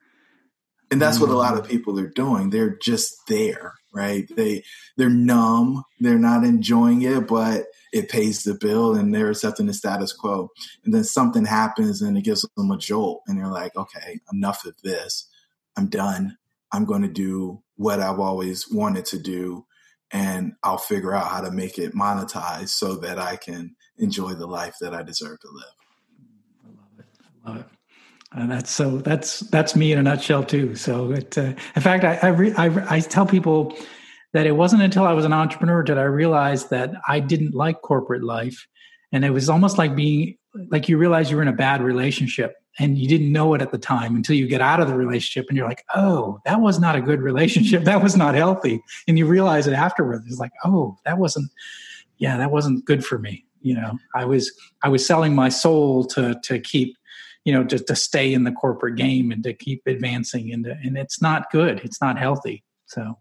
And 0.89 1.01
that's 1.01 1.19
what 1.19 1.29
a 1.29 1.35
lot 1.35 1.57
of 1.57 1.65
mm. 1.65 1.69
people 1.69 1.99
are 1.99 2.07
doing. 2.07 2.49
They're 2.49 2.77
just 2.77 3.27
there 3.27 3.73
right? 3.97 4.29
They 4.35 4.63
they're 4.95 5.09
numb, 5.09 5.83
they're 5.99 6.19
not 6.19 6.43
enjoying 6.43 7.01
it, 7.01 7.27
but 7.27 7.65
it 7.91 8.09
pays 8.09 8.43
the 8.43 8.53
bill 8.53 8.95
and 8.95 9.13
they're 9.13 9.31
accepting 9.31 9.65
the 9.65 9.73
status 9.73 10.13
quo. 10.13 10.49
And 10.85 10.93
then 10.93 11.03
something 11.03 11.45
happens 11.45 12.01
and 12.01 12.17
it 12.17 12.23
gives 12.23 12.45
them 12.55 12.71
a 12.71 12.77
jolt 12.77 13.23
and 13.27 13.37
they're 13.37 13.47
like, 13.47 13.75
okay, 13.75 14.19
enough 14.31 14.65
of 14.65 14.75
this. 14.83 15.27
I'm 15.75 15.87
done. 15.87 16.37
I'm 16.71 16.85
going 16.85 17.01
to 17.01 17.07
do 17.07 17.63
what 17.75 17.99
I've 17.99 18.19
always 18.19 18.69
wanted 18.69 19.05
to 19.05 19.19
do 19.19 19.65
and 20.11 20.53
I'll 20.63 20.77
figure 20.77 21.13
out 21.13 21.27
how 21.27 21.41
to 21.41 21.51
make 21.51 21.79
it 21.79 21.95
monetized 21.95 22.69
so 22.69 22.95
that 22.97 23.17
I 23.17 23.35
can 23.35 23.75
enjoy 23.97 24.33
the 24.33 24.47
life 24.47 24.75
that 24.79 24.93
I 24.93 25.01
deserve 25.01 25.39
to 25.39 25.47
live. 25.49 25.63
I 26.63 26.69
love 26.69 26.99
it. 26.99 27.05
I 27.45 27.49
love 27.49 27.59
it. 27.59 27.76
And 28.37 28.51
that's 28.51 28.71
so 28.71 28.97
that's 28.97 29.41
that's 29.51 29.75
me 29.75 29.91
in 29.91 29.99
a 29.99 30.03
nutshell 30.03 30.43
too. 30.43 30.75
So 30.75 31.11
it, 31.11 31.37
uh, 31.37 31.53
in 31.75 31.81
fact, 31.81 32.03
I 32.03 32.19
I, 32.21 32.27
re, 32.27 32.53
I 32.53 32.95
I 32.95 32.99
tell 32.99 33.25
people 33.25 33.75
that 34.33 34.45
it 34.45 34.53
wasn't 34.53 34.83
until 34.83 35.05
I 35.05 35.13
was 35.13 35.25
an 35.25 35.33
entrepreneur 35.33 35.83
that 35.85 35.97
I 35.97 36.03
realized 36.03 36.69
that 36.69 36.91
I 37.07 37.19
didn't 37.19 37.55
like 37.55 37.81
corporate 37.81 38.23
life, 38.23 38.67
and 39.11 39.25
it 39.25 39.31
was 39.31 39.49
almost 39.49 39.77
like 39.77 39.95
being 39.95 40.37
like 40.69 40.89
you 40.89 40.97
realize 40.97 41.29
you 41.29 41.37
were 41.37 41.41
in 41.41 41.47
a 41.47 41.53
bad 41.53 41.81
relationship 41.81 42.55
and 42.79 42.97
you 42.97 43.07
didn't 43.07 43.31
know 43.31 43.53
it 43.53 43.61
at 43.61 43.71
the 43.71 43.77
time 43.77 44.15
until 44.15 44.35
you 44.35 44.47
get 44.47 44.61
out 44.61 44.79
of 44.79 44.87
the 44.87 44.95
relationship 44.95 45.47
and 45.49 45.57
you're 45.57 45.67
like, 45.67 45.83
oh, 45.95 46.39
that 46.45 46.61
was 46.61 46.79
not 46.79 46.95
a 46.95 47.01
good 47.01 47.21
relationship. 47.21 47.83
That 47.87 48.03
was 48.03 48.15
not 48.15 48.35
healthy. 48.35 48.81
And 49.07 49.17
you 49.17 49.25
realize 49.25 49.65
it 49.67 49.73
afterwards. 49.73 50.25
It's 50.27 50.39
like, 50.39 50.51
oh, 50.65 50.97
that 51.05 51.17
wasn't, 51.17 51.49
yeah, 52.17 52.37
that 52.37 52.51
wasn't 52.51 52.85
good 52.85 53.05
for 53.05 53.17
me. 53.17 53.45
You 53.61 53.75
know, 53.75 53.97
I 54.13 54.25
was 54.25 54.51
I 54.83 54.89
was 54.89 55.05
selling 55.05 55.33
my 55.33 55.49
soul 55.49 56.05
to 56.05 56.39
to 56.43 56.59
keep 56.59 56.95
you 57.47 57.53
know, 57.53 57.63
just 57.63 57.87
to 57.87 57.95
stay 57.95 58.33
in 58.33 58.43
the 58.43 58.51
corporate 58.51 58.97
game 58.97 59.31
and 59.31 59.41
to 59.41 59.53
keep 59.53 59.81
advancing 59.85 60.51
and 60.51 60.65
to, 60.65 60.71
and 60.83 60.97
it's 60.97 61.21
not 61.21 61.49
good. 61.49 61.79
It's 61.81 62.01
not 62.01 62.19
healthy. 62.19 62.65
So 62.87 63.19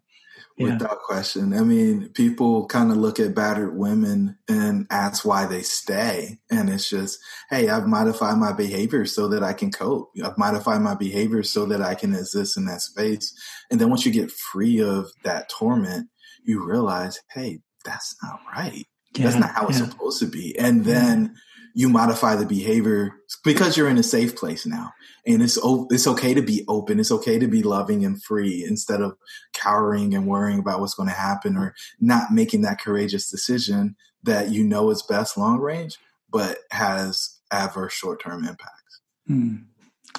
yeah. 0.59 0.73
Without 0.73 0.99
question. 1.03 1.55
I 1.55 1.61
mean, 1.61 2.09
people 2.09 2.67
kind 2.67 2.91
of 2.91 2.97
look 2.97 3.21
at 3.21 3.37
battered 3.37 3.77
women 3.77 4.37
and 4.49 4.89
ask 4.91 5.25
why 5.25 5.47
they 5.47 5.63
stay. 5.63 6.41
And 6.51 6.69
it's 6.69 6.91
just, 6.91 7.21
hey, 7.51 7.69
I've 7.69 7.87
modified 7.87 8.37
my 8.37 8.53
behavior 8.53 9.07
so 9.07 9.29
that 9.29 9.45
I 9.45 9.53
can 9.53 9.71
cope. 9.71 10.11
I've 10.25 10.37
modified 10.37 10.81
my 10.81 10.97
behavior 10.97 11.45
so 11.45 11.65
that 11.67 11.81
I 11.81 11.95
can 11.95 12.13
exist 12.13 12.57
in 12.57 12.65
that 12.65 12.81
space. 12.81 13.33
And 13.71 13.81
then 13.81 13.91
once 13.91 14.05
you 14.05 14.11
get 14.11 14.33
free 14.33 14.81
of 14.81 15.07
that 15.23 15.49
torment, 15.51 16.09
you 16.43 16.67
realize, 16.67 17.21
hey, 17.33 17.61
that's 17.85 18.17
not 18.25 18.41
right. 18.53 18.85
Yeah, 19.15 19.27
that's 19.27 19.37
not 19.37 19.55
how 19.55 19.69
it's 19.69 19.79
yeah. 19.79 19.89
supposed 19.89 20.19
to 20.19 20.27
be. 20.27 20.59
And 20.59 20.85
then 20.85 21.37
you 21.77 21.91
modify 21.91 22.35
the 22.35 22.47
behavior 22.47 23.13
because 23.45 23.77
you're 23.77 23.91
in 23.91 23.99
a 23.99 24.03
safe 24.03 24.35
place 24.35 24.65
now. 24.65 24.95
And 25.27 25.43
it's 25.43 25.59
it's 25.91 26.07
okay 26.07 26.33
to 26.33 26.41
be 26.41 26.65
open. 26.69 26.99
It's 26.99 27.13
okay 27.13 27.39
to 27.39 27.47
be 27.47 27.63
loving 27.63 28.03
and 28.03 28.21
free 28.23 28.65
instead 28.67 29.03
of 29.03 29.15
cowering 29.53 30.15
and 30.15 30.27
worrying 30.27 30.59
about 30.59 30.81
what's 30.81 30.95
going 30.95 31.11
to 31.11 31.15
happen 31.15 31.55
or 31.55 31.75
not 32.01 32.33
making 32.33 32.63
that 32.63 32.81
courageous 32.81 33.29
decision 33.29 33.95
that 34.23 34.51
you 34.51 34.65
know 34.65 34.89
is 34.89 35.03
best 35.03 35.37
long 35.37 35.59
range, 35.59 35.99
but 36.31 36.61
has 36.71 37.41
adverse 37.53 37.93
short 37.93 38.23
term 38.23 38.45
impacts. 38.45 39.01
Hmm. 39.27 39.57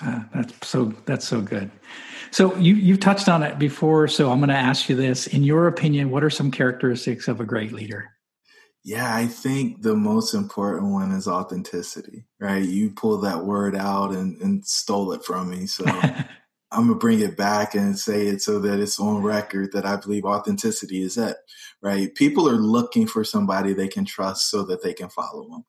Uh, 0.03 0.19
that's 0.35 0.67
so 0.67 0.93
that's 1.05 1.27
so 1.27 1.41
good. 1.41 1.71
So 2.29 2.55
you 2.57 2.75
you've 2.75 2.99
touched 2.99 3.27
on 3.27 3.41
it 3.41 3.57
before. 3.57 4.07
So 4.07 4.29
I'm 4.29 4.37
going 4.37 4.49
to 4.49 4.55
ask 4.55 4.89
you 4.89 4.95
this: 4.95 5.25
In 5.25 5.41
your 5.41 5.67
opinion, 5.67 6.11
what 6.11 6.23
are 6.23 6.29
some 6.29 6.51
characteristics 6.51 7.27
of 7.27 7.41
a 7.41 7.45
great 7.45 7.71
leader? 7.71 8.11
Yeah, 8.87 9.13
I 9.13 9.27
think 9.27 9.81
the 9.81 9.97
most 9.97 10.33
important 10.33 10.93
one 10.93 11.11
is 11.11 11.27
authenticity, 11.27 12.23
right? 12.39 12.63
You 12.63 12.91
pulled 12.91 13.25
that 13.25 13.43
word 13.43 13.75
out 13.75 14.11
and, 14.11 14.41
and 14.41 14.65
stole 14.65 15.11
it 15.11 15.25
from 15.25 15.49
me. 15.49 15.65
So 15.65 15.83
I'm 16.71 16.87
gonna 16.87 16.95
bring 16.95 17.19
it 17.19 17.35
back 17.35 17.75
and 17.75 17.99
say 17.99 18.27
it 18.27 18.41
so 18.41 18.59
that 18.59 18.79
it's 18.79 18.97
on 18.97 19.21
record 19.21 19.73
that 19.73 19.85
I 19.85 19.97
believe 19.97 20.23
authenticity 20.23 21.01
is 21.01 21.17
it, 21.17 21.35
right? 21.81 22.15
People 22.15 22.47
are 22.47 22.53
looking 22.53 23.07
for 23.07 23.25
somebody 23.25 23.73
they 23.73 23.89
can 23.89 24.05
trust 24.05 24.49
so 24.49 24.63
that 24.63 24.81
they 24.81 24.93
can 24.93 25.09
follow 25.09 25.49
them. 25.49 25.65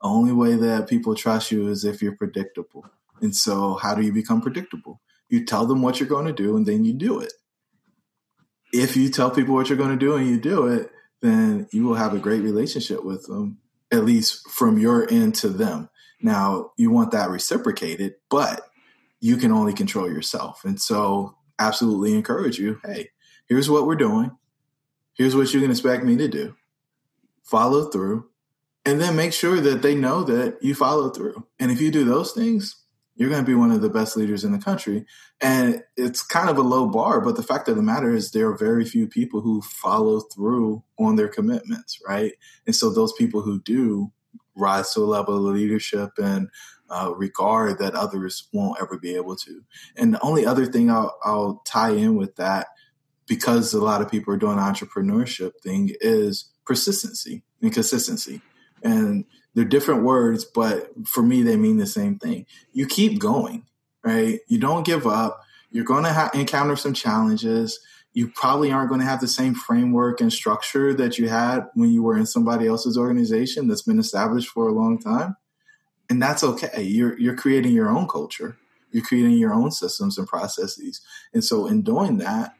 The 0.00 0.08
only 0.08 0.32
way 0.32 0.56
that 0.56 0.88
people 0.88 1.14
trust 1.14 1.50
you 1.50 1.68
is 1.68 1.84
if 1.84 2.00
you're 2.00 2.16
predictable. 2.16 2.86
And 3.20 3.36
so, 3.36 3.74
how 3.74 3.94
do 3.94 4.00
you 4.00 4.12
become 4.12 4.40
predictable? 4.40 5.02
You 5.28 5.44
tell 5.44 5.66
them 5.66 5.82
what 5.82 6.00
you're 6.00 6.08
going 6.08 6.28
to 6.28 6.32
do 6.32 6.56
and 6.56 6.64
then 6.64 6.86
you 6.86 6.94
do 6.94 7.20
it. 7.20 7.34
If 8.72 8.96
you 8.96 9.10
tell 9.10 9.30
people 9.30 9.54
what 9.54 9.68
you're 9.68 9.76
going 9.76 9.98
to 9.98 10.02
do 10.02 10.16
and 10.16 10.26
you 10.26 10.40
do 10.40 10.68
it, 10.68 10.90
then 11.24 11.66
you 11.72 11.84
will 11.84 11.94
have 11.94 12.12
a 12.12 12.18
great 12.18 12.42
relationship 12.42 13.02
with 13.02 13.26
them, 13.26 13.58
at 13.90 14.04
least 14.04 14.46
from 14.50 14.78
your 14.78 15.10
end 15.10 15.34
to 15.36 15.48
them. 15.48 15.88
Now, 16.20 16.72
you 16.76 16.90
want 16.90 17.12
that 17.12 17.30
reciprocated, 17.30 18.16
but 18.28 18.60
you 19.20 19.38
can 19.38 19.50
only 19.50 19.72
control 19.72 20.06
yourself. 20.06 20.64
And 20.64 20.78
so, 20.78 21.36
absolutely 21.58 22.14
encourage 22.14 22.58
you 22.58 22.78
hey, 22.84 23.08
here's 23.48 23.70
what 23.70 23.86
we're 23.86 23.94
doing. 23.94 24.32
Here's 25.14 25.34
what 25.34 25.54
you 25.54 25.60
can 25.60 25.70
expect 25.70 26.04
me 26.04 26.16
to 26.18 26.28
do. 26.28 26.56
Follow 27.42 27.90
through. 27.90 28.28
And 28.84 29.00
then 29.00 29.16
make 29.16 29.32
sure 29.32 29.60
that 29.60 29.80
they 29.80 29.94
know 29.94 30.24
that 30.24 30.58
you 30.60 30.74
follow 30.74 31.08
through. 31.08 31.46
And 31.58 31.70
if 31.70 31.80
you 31.80 31.90
do 31.90 32.04
those 32.04 32.32
things, 32.32 32.83
you're 33.16 33.30
going 33.30 33.44
to 33.44 33.46
be 33.46 33.54
one 33.54 33.70
of 33.70 33.80
the 33.80 33.88
best 33.88 34.16
leaders 34.16 34.44
in 34.44 34.52
the 34.52 34.58
country. 34.58 35.06
And 35.40 35.82
it's 35.96 36.22
kind 36.22 36.50
of 36.50 36.58
a 36.58 36.62
low 36.62 36.88
bar, 36.88 37.20
but 37.20 37.36
the 37.36 37.42
fact 37.42 37.68
of 37.68 37.76
the 37.76 37.82
matter 37.82 38.12
is 38.12 38.30
there 38.30 38.48
are 38.48 38.56
very 38.56 38.84
few 38.84 39.06
people 39.06 39.40
who 39.40 39.62
follow 39.62 40.20
through 40.20 40.82
on 40.98 41.16
their 41.16 41.28
commitments, 41.28 42.00
right? 42.06 42.32
And 42.66 42.74
so 42.74 42.90
those 42.90 43.12
people 43.12 43.42
who 43.42 43.60
do 43.60 44.12
rise 44.56 44.92
to 44.94 45.00
a 45.00 45.04
level 45.04 45.36
of 45.36 45.54
leadership 45.54 46.10
and 46.18 46.48
uh, 46.90 47.12
regard 47.16 47.78
that 47.78 47.94
others 47.94 48.48
won't 48.52 48.80
ever 48.80 48.98
be 48.98 49.14
able 49.16 49.36
to. 49.36 49.62
And 49.96 50.14
the 50.14 50.20
only 50.20 50.44
other 50.44 50.66
thing 50.66 50.90
I'll, 50.90 51.16
I'll 51.24 51.62
tie 51.66 51.92
in 51.92 52.16
with 52.16 52.36
that, 52.36 52.68
because 53.26 53.72
a 53.72 53.82
lot 53.82 54.02
of 54.02 54.10
people 54.10 54.34
are 54.34 54.38
doing 54.38 54.58
entrepreneurship 54.58 55.52
thing, 55.62 55.90
is 56.00 56.50
persistency 56.66 57.42
and 57.62 57.72
consistency. 57.72 58.42
And 58.82 59.24
they're 59.54 59.64
different 59.64 60.02
words, 60.02 60.44
but 60.44 60.90
for 61.06 61.22
me, 61.22 61.42
they 61.42 61.56
mean 61.56 61.78
the 61.78 61.86
same 61.86 62.18
thing. 62.18 62.46
You 62.72 62.86
keep 62.86 63.18
going, 63.18 63.64
right? 64.02 64.40
You 64.48 64.58
don't 64.58 64.84
give 64.84 65.06
up. 65.06 65.42
You're 65.70 65.84
going 65.84 66.04
to 66.04 66.12
ha- 66.12 66.30
encounter 66.34 66.76
some 66.76 66.92
challenges. 66.92 67.80
You 68.12 68.28
probably 68.28 68.70
aren't 68.70 68.88
going 68.88 69.00
to 69.00 69.06
have 69.06 69.20
the 69.20 69.28
same 69.28 69.54
framework 69.54 70.20
and 70.20 70.32
structure 70.32 70.92
that 70.94 71.18
you 71.18 71.28
had 71.28 71.66
when 71.74 71.90
you 71.90 72.02
were 72.02 72.16
in 72.16 72.26
somebody 72.26 72.66
else's 72.66 72.98
organization 72.98 73.68
that's 73.68 73.82
been 73.82 73.98
established 73.98 74.48
for 74.48 74.68
a 74.68 74.72
long 74.72 74.98
time. 74.98 75.36
And 76.10 76.20
that's 76.20 76.44
okay. 76.44 76.82
You're, 76.82 77.18
you're 77.18 77.36
creating 77.36 77.72
your 77.72 77.88
own 77.88 78.06
culture. 78.06 78.56
You're 78.90 79.04
creating 79.04 79.38
your 79.38 79.54
own 79.54 79.70
systems 79.70 80.18
and 80.18 80.28
processes. 80.28 81.00
And 81.32 81.42
so 81.42 81.66
in 81.66 81.82
doing 81.82 82.18
that, 82.18 82.54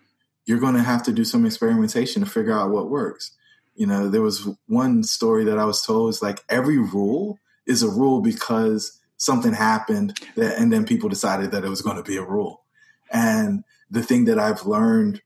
you're 0.46 0.58
going 0.58 0.74
to 0.74 0.82
have 0.82 1.02
to 1.04 1.12
do 1.12 1.24
some 1.24 1.46
experimentation 1.46 2.24
to 2.24 2.28
figure 2.28 2.52
out 2.52 2.70
what 2.70 2.90
works. 2.90 3.32
You 3.74 3.86
know, 3.86 4.08
there 4.08 4.22
was 4.22 4.48
one 4.66 5.02
story 5.02 5.44
that 5.44 5.58
I 5.58 5.64
was 5.64 5.82
told 5.82 6.10
is 6.10 6.22
like 6.22 6.44
every 6.48 6.78
rule 6.78 7.38
is 7.66 7.82
a 7.82 7.88
rule 7.88 8.20
because 8.20 9.00
something 9.16 9.52
happened 9.52 10.18
that, 10.36 10.58
and 10.58 10.72
then 10.72 10.84
people 10.84 11.08
decided 11.08 11.50
that 11.50 11.64
it 11.64 11.68
was 11.68 11.82
going 11.82 11.96
to 11.96 12.02
be 12.02 12.16
a 12.16 12.24
rule. 12.24 12.64
And 13.10 13.64
the 13.90 14.02
thing 14.02 14.26
that 14.26 14.38
I've 14.38 14.66
learned 14.66 15.22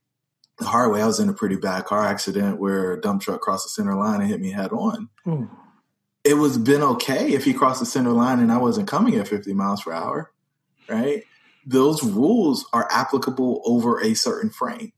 the 0.59 0.67
hard 0.67 0.93
way, 0.93 1.01
I 1.03 1.07
was 1.07 1.21
in 1.21 1.29
a 1.29 1.35
pretty 1.35 1.57
bad 1.57 1.85
car 1.85 2.05
accident 2.05 2.59
where 2.59 2.93
a 2.93 3.01
dump 3.01 3.23
truck 3.23 3.41
crossed 3.41 3.65
the 3.65 3.71
center 3.71 3.95
line 3.95 4.21
and 4.21 4.29
hit 4.29 4.41
me 4.41 4.51
head 4.51 4.73
on. 4.73 5.09
Ooh. 5.27 5.51
It 6.25 6.35
was 6.35 6.59
been 6.59 6.83
okay 6.83 7.33
if 7.33 7.45
he 7.45 7.55
crossed 7.55 7.81
the 7.81 7.87
center 7.87 8.11
line 8.11 8.41
and 8.41 8.53
I 8.53 8.59
wasn't 8.59 8.89
coming 8.89 9.15
at 9.15 9.29
50 9.29 9.55
miles 9.55 9.83
per 9.83 9.93
hour, 9.93 10.33
right? 10.89 11.23
Those 11.65 12.03
rules 12.03 12.67
are 12.73 12.89
applicable 12.91 13.63
over 13.65 14.01
a 14.01 14.15
certain 14.15 14.51
frame. 14.51 14.93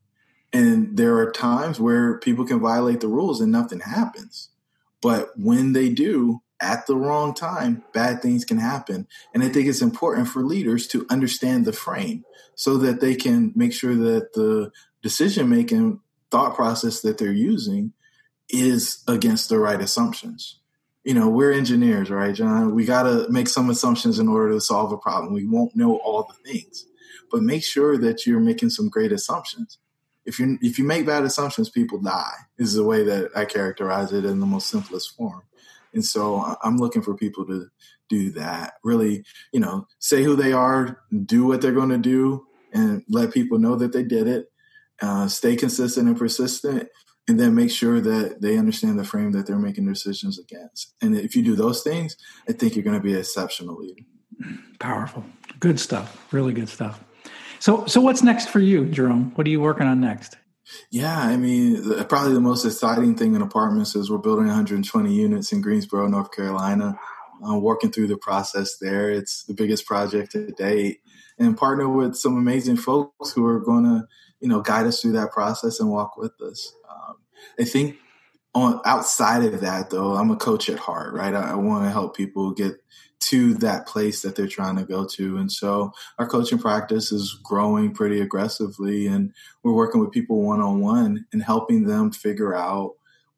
And 0.53 0.97
there 0.97 1.17
are 1.19 1.31
times 1.31 1.79
where 1.79 2.19
people 2.19 2.45
can 2.45 2.61
violate 2.61 3.01
the 3.01 3.09
rules 3.09 3.41
and 3.41 3.53
nothing 3.53 3.81
happens. 3.81 4.49
But 5.01 5.31
when 5.37 5.73
they 5.73 5.89
do, 5.89 6.43
at 6.61 6.87
the 6.87 6.97
wrong 6.97 7.33
time, 7.33 7.83
bad 7.93 8.21
things 8.21 8.45
can 8.45 8.59
happen. 8.59 9.07
And 9.33 9.43
I 9.43 9.49
think 9.49 9.67
it's 9.67 9.81
important 9.81 10.29
for 10.29 10.45
leaders 10.45 10.87
to 10.89 11.07
understand 11.09 11.65
the 11.65 11.73
frame 11.73 12.25
so 12.55 12.77
that 12.79 13.01
they 13.01 13.15
can 13.15 13.53
make 13.55 13.73
sure 13.73 13.95
that 13.95 14.35
the 14.35 14.71
decision 15.03 15.49
making 15.49 16.01
thought 16.31 16.55
process 16.55 17.01
that 17.01 17.17
they're 17.17 17.33
using 17.33 17.93
is 18.51 19.03
against 19.09 19.49
the 19.49 19.59
right 19.59 19.81
assumptions. 19.81 20.59
You 21.03 21.15
know, 21.15 21.31
we're 21.31 21.53
engineers, 21.53 22.11
right, 22.11 22.35
John? 22.35 22.75
We 22.75 22.85
got 22.85 23.05
to 23.05 23.27
make 23.31 23.49
some 23.49 23.71
assumptions 23.71 24.19
in 24.19 24.29
order 24.29 24.53
to 24.53 24.61
solve 24.61 24.93
a 24.93 24.99
problem. 24.99 25.33
We 25.33 25.47
won't 25.47 25.75
know 25.75 25.97
all 25.97 26.29
the 26.29 26.53
things, 26.53 26.85
but 27.31 27.43
make 27.43 27.65
sure 27.65 27.97
that 27.97 28.27
you're 28.27 28.41
making 28.41 28.71
some 28.71 28.91
great 28.91 29.13
assumptions 29.13 29.79
if 30.25 30.39
you 30.39 30.59
if 30.61 30.79
you 30.79 30.85
make 30.85 31.07
bad 31.07 31.25
assumptions, 31.25 31.71
people 31.71 32.01
die. 32.01 32.35
Is 32.59 32.75
the 32.75 32.85
way 32.85 33.05
that 33.05 33.31
I 33.35 33.45
characterize 33.45 34.13
it 34.13 34.25
in 34.25 34.41
the 34.41 34.47
most 34.47 34.69
simplest 34.69 35.17
form. 35.17 35.43
And 35.93 36.05
so 36.05 36.57
I'm 36.63 36.77
looking 36.77 37.03
for 37.03 37.17
people 37.17 37.47
to 37.47 37.67
do 38.09 38.31
that. 38.33 38.75
Really, 38.85 39.25
you 39.53 39.61
know, 39.61 39.87
say 39.99 40.23
who 40.23 40.37
they 40.37 40.53
are, 40.53 41.01
do 41.25 41.47
what 41.47 41.61
they're 41.61 41.73
going 41.73 41.91
to 41.91 41.99
do, 41.99 42.47
and 42.73 43.03
let 43.09 43.33
people 43.33 43.59
know 43.59 43.77
that 43.77 43.93
they 43.93 44.03
did 44.03 44.27
it. 44.27 44.53
Uh, 45.03 45.27
stay 45.27 45.57
consistent 45.57 46.07
and 46.07 46.19
persistent, 46.19 46.89
and 47.27 47.41
then 47.41 47.55
make 47.55 47.71
sure 47.71 48.01
that 48.01 48.43
they 48.43 48.59
understand 48.59 48.99
the 48.99 49.05
frame 49.05 49.33
that 49.33 49.47
they're 49.47 49.59
making 49.59 49.87
decisions 49.87 50.39
against. 50.39 50.95
And 51.01 51.17
if 51.17 51.35
you 51.35 51.43
do 51.43 51.57
those 51.57 51.83
things, 51.83 52.17
I 52.49 52.53
think 52.53 52.77
you're 52.77 52.85
going 52.85 52.99
to 52.99 53.03
be 53.03 53.15
an 53.15 53.21
exceptional 53.21 53.77
leader. 53.77 54.03
Powerful, 54.79 55.25
good 55.59 55.81
stuff. 55.81 56.33
Really 56.33 56.53
good 56.53 56.69
stuff. 56.69 57.03
So, 57.61 57.85
so 57.87 58.01
what's 58.01 58.23
next 58.23 58.49
for 58.49 58.59
you, 58.59 58.87
Jerome? 58.87 59.33
What 59.35 59.47
are 59.47 59.51
you 59.51 59.61
working 59.61 59.87
on 59.87 60.01
next? 60.01 60.39
Yeah, 60.91 61.19
I 61.19 61.37
mean, 61.37 62.05
probably 62.05 62.33
the 62.33 62.41
most 62.41 62.65
exciting 62.65 63.17
thing 63.17 63.35
in 63.35 63.43
apartments 63.43 63.95
is 63.95 64.11
we're 64.11 64.19
building 64.19 64.47
120 64.47 65.13
units 65.13 65.53
in 65.53 65.61
Greensboro, 65.61 66.09
North 66.09 66.33
Carolina. 66.33 66.99
I'm 67.45 67.61
working 67.61 67.93
through 67.93 68.09
the 68.09 68.17
process 68.17 68.79
there. 68.79 69.11
It's 69.11 69.45
the 69.45 69.55
biggest 69.55 69.85
project 69.87 70.33
to 70.33 70.51
date, 70.53 71.01
and 71.39 71.57
partner 71.57 71.89
with 71.89 72.15
some 72.17 72.37
amazing 72.37 72.77
folks 72.77 73.33
who 73.33 73.45
are 73.47 73.61
going 73.61 73.85
to, 73.85 74.07
you 74.41 74.49
know, 74.49 74.61
guide 74.61 74.87
us 74.87 75.01
through 75.01 75.13
that 75.13 75.33
process 75.33 75.81
and 75.81 75.91
walk 75.91 76.17
with 76.17 76.33
us. 76.41 76.73
Um, 76.89 77.17
I 77.59 77.65
think 77.65 77.97
on 78.55 78.81
outside 78.85 79.45
of 79.45 79.61
that, 79.61 79.91
though, 79.91 80.15
I'm 80.15 80.31
a 80.31 80.37
coach 80.37 80.69
at 80.69 80.79
heart, 80.79 81.15
right? 81.15 81.35
I, 81.35 81.53
I 81.53 81.55
want 81.55 81.85
to 81.85 81.91
help 81.91 82.17
people 82.17 82.53
get 82.53 82.75
to 83.21 83.55
that 83.55 83.87
place 83.87 84.23
that 84.23 84.35
they're 84.35 84.49
trying 84.49 84.77
to 84.77 84.85
go 84.85 85.07
to. 85.07 85.37
And 85.37 85.53
so 85.53 85.93
our 86.19 86.27
coaching 86.27 86.59
practice 86.59 87.13
is 87.13 87.39
growing 87.45 87.93
pretty 87.93 88.21
aggressively 88.21 89.07
and 89.07 89.33
we're 89.63 89.75
working 89.75 90.01
with 90.01 90.11
people 90.11 90.43
one 90.43 90.61
on 90.61 90.81
one 90.81 91.27
and 91.33 91.43
helping 91.43 91.85
them 91.85 92.11
figure 92.11 92.55
out 92.55 92.95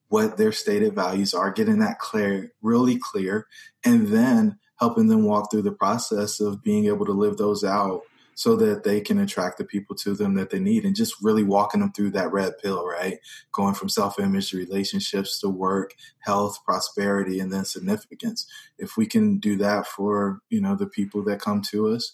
what 0.08 0.36
their 0.36 0.52
stated 0.52 0.94
values 0.94 1.34
are, 1.34 1.50
getting 1.50 1.78
that 1.80 1.98
clear, 1.98 2.52
really 2.60 2.98
clear, 2.98 3.46
and 3.84 4.08
then 4.08 4.58
helping 4.78 5.08
them 5.08 5.24
walk 5.24 5.50
through 5.50 5.62
the 5.62 5.72
process 5.72 6.38
of 6.38 6.62
being 6.62 6.86
able 6.86 7.06
to 7.06 7.12
live 7.12 7.36
those 7.36 7.64
out 7.64 8.02
so 8.34 8.56
that 8.56 8.84
they 8.84 9.00
can 9.00 9.18
attract 9.18 9.58
the 9.58 9.64
people 9.64 9.94
to 9.96 10.14
them 10.14 10.34
that 10.34 10.50
they 10.50 10.58
need 10.60 10.84
and 10.84 10.96
just 10.96 11.14
really 11.22 11.44
walking 11.44 11.80
them 11.80 11.92
through 11.92 12.10
that 12.10 12.32
red 12.32 12.58
pill, 12.58 12.86
right? 12.86 13.18
Going 13.52 13.74
from 13.74 13.88
self 13.88 14.18
image 14.18 14.50
to 14.50 14.56
relationships 14.56 15.40
to 15.40 15.48
work, 15.48 15.94
health, 16.20 16.58
prosperity, 16.64 17.40
and 17.40 17.52
then 17.52 17.64
significance. 17.64 18.46
If 18.78 18.96
we 18.96 19.06
can 19.06 19.38
do 19.38 19.56
that 19.56 19.86
for, 19.86 20.40
you 20.50 20.60
know, 20.60 20.76
the 20.76 20.86
people 20.86 21.22
that 21.24 21.40
come 21.40 21.62
to 21.70 21.88
us, 21.88 22.12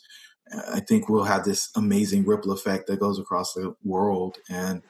uh, 0.53 0.63
I 0.75 0.81
think 0.81 1.09
we'll 1.09 1.25
have 1.25 1.45
this 1.45 1.71
amazing 1.77 2.25
ripple 2.25 2.53
effect 2.53 2.87
that 2.87 3.01
goes 3.01 3.19
across 3.19 3.55
the 3.55 3.75
world. 3.85 4.39
And 4.49 4.83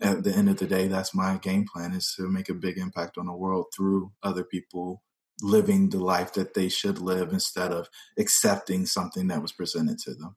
at 0.00 0.24
the 0.24 0.32
end 0.32 0.48
of 0.48 0.56
the 0.56 0.66
day, 0.66 0.88
that's 0.88 1.14
my 1.14 1.36
game 1.36 1.66
plan 1.66 1.92
is 1.92 2.14
to 2.16 2.28
make 2.28 2.48
a 2.48 2.54
big 2.54 2.78
impact 2.78 3.18
on 3.18 3.26
the 3.26 3.32
world 3.34 3.66
through 3.74 4.12
other 4.22 4.44
people 4.44 5.02
living 5.42 5.88
the 5.88 5.98
life 5.98 6.34
that 6.34 6.54
they 6.54 6.68
should 6.68 6.98
live 6.98 7.32
instead 7.32 7.72
of 7.72 7.88
accepting 8.18 8.86
something 8.86 9.28
that 9.28 9.42
was 9.42 9.52
presented 9.52 9.98
to 9.98 10.14
them. 10.14 10.36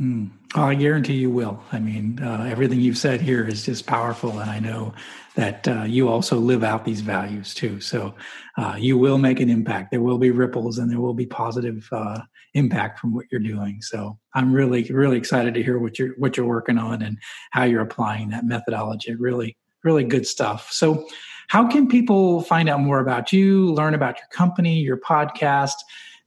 Mm. 0.00 0.30
I 0.54 0.74
guarantee 0.74 1.14
you 1.14 1.30
will. 1.30 1.62
I 1.70 1.78
mean, 1.78 2.18
uh, 2.22 2.46
everything 2.50 2.80
you've 2.80 2.98
said 2.98 3.20
here 3.20 3.46
is 3.46 3.64
just 3.64 3.86
powerful, 3.86 4.38
and 4.38 4.50
I 4.50 4.58
know 4.58 4.94
that 5.34 5.68
uh, 5.68 5.84
you 5.84 6.08
also 6.08 6.38
live 6.38 6.64
out 6.64 6.84
these 6.84 7.00
values 7.00 7.54
too. 7.54 7.80
So 7.80 8.14
uh, 8.56 8.76
you 8.78 8.98
will 8.98 9.18
make 9.18 9.40
an 9.40 9.48
impact. 9.48 9.90
There 9.90 10.00
will 10.00 10.18
be 10.18 10.30
ripples, 10.30 10.78
and 10.78 10.90
there 10.90 11.00
will 11.00 11.14
be 11.14 11.26
positive 11.26 11.88
uh, 11.92 12.20
impact 12.54 12.98
from 12.98 13.14
what 13.14 13.26
you're 13.30 13.40
doing. 13.40 13.80
So 13.82 14.18
I'm 14.34 14.52
really, 14.52 14.84
really 14.84 15.18
excited 15.18 15.54
to 15.54 15.62
hear 15.62 15.78
what 15.78 15.98
you're 15.98 16.14
what 16.16 16.36
you're 16.36 16.46
working 16.46 16.78
on 16.78 17.02
and 17.02 17.18
how 17.50 17.64
you're 17.64 17.82
applying 17.82 18.30
that 18.30 18.44
methodology. 18.44 19.14
Really, 19.14 19.56
really 19.84 20.04
good 20.04 20.26
stuff. 20.26 20.70
So, 20.72 21.06
how 21.48 21.68
can 21.68 21.86
people 21.86 22.42
find 22.42 22.68
out 22.68 22.80
more 22.80 23.00
about 23.00 23.32
you, 23.32 23.72
learn 23.74 23.94
about 23.94 24.16
your 24.16 24.28
company, 24.32 24.78
your 24.78 24.96
podcast? 24.96 25.74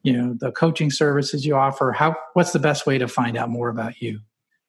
You 0.05 0.13
know 0.13 0.35
the 0.39 0.51
coaching 0.51 0.91
services 0.91 1.45
you 1.45 1.55
offer 1.55 1.91
how 1.91 2.15
what's 2.33 2.51
the 2.51 2.59
best 2.59 2.85
way 2.85 2.97
to 2.97 3.07
find 3.07 3.35
out 3.35 3.49
more 3.49 3.69
about 3.69 4.01
you 4.01 4.19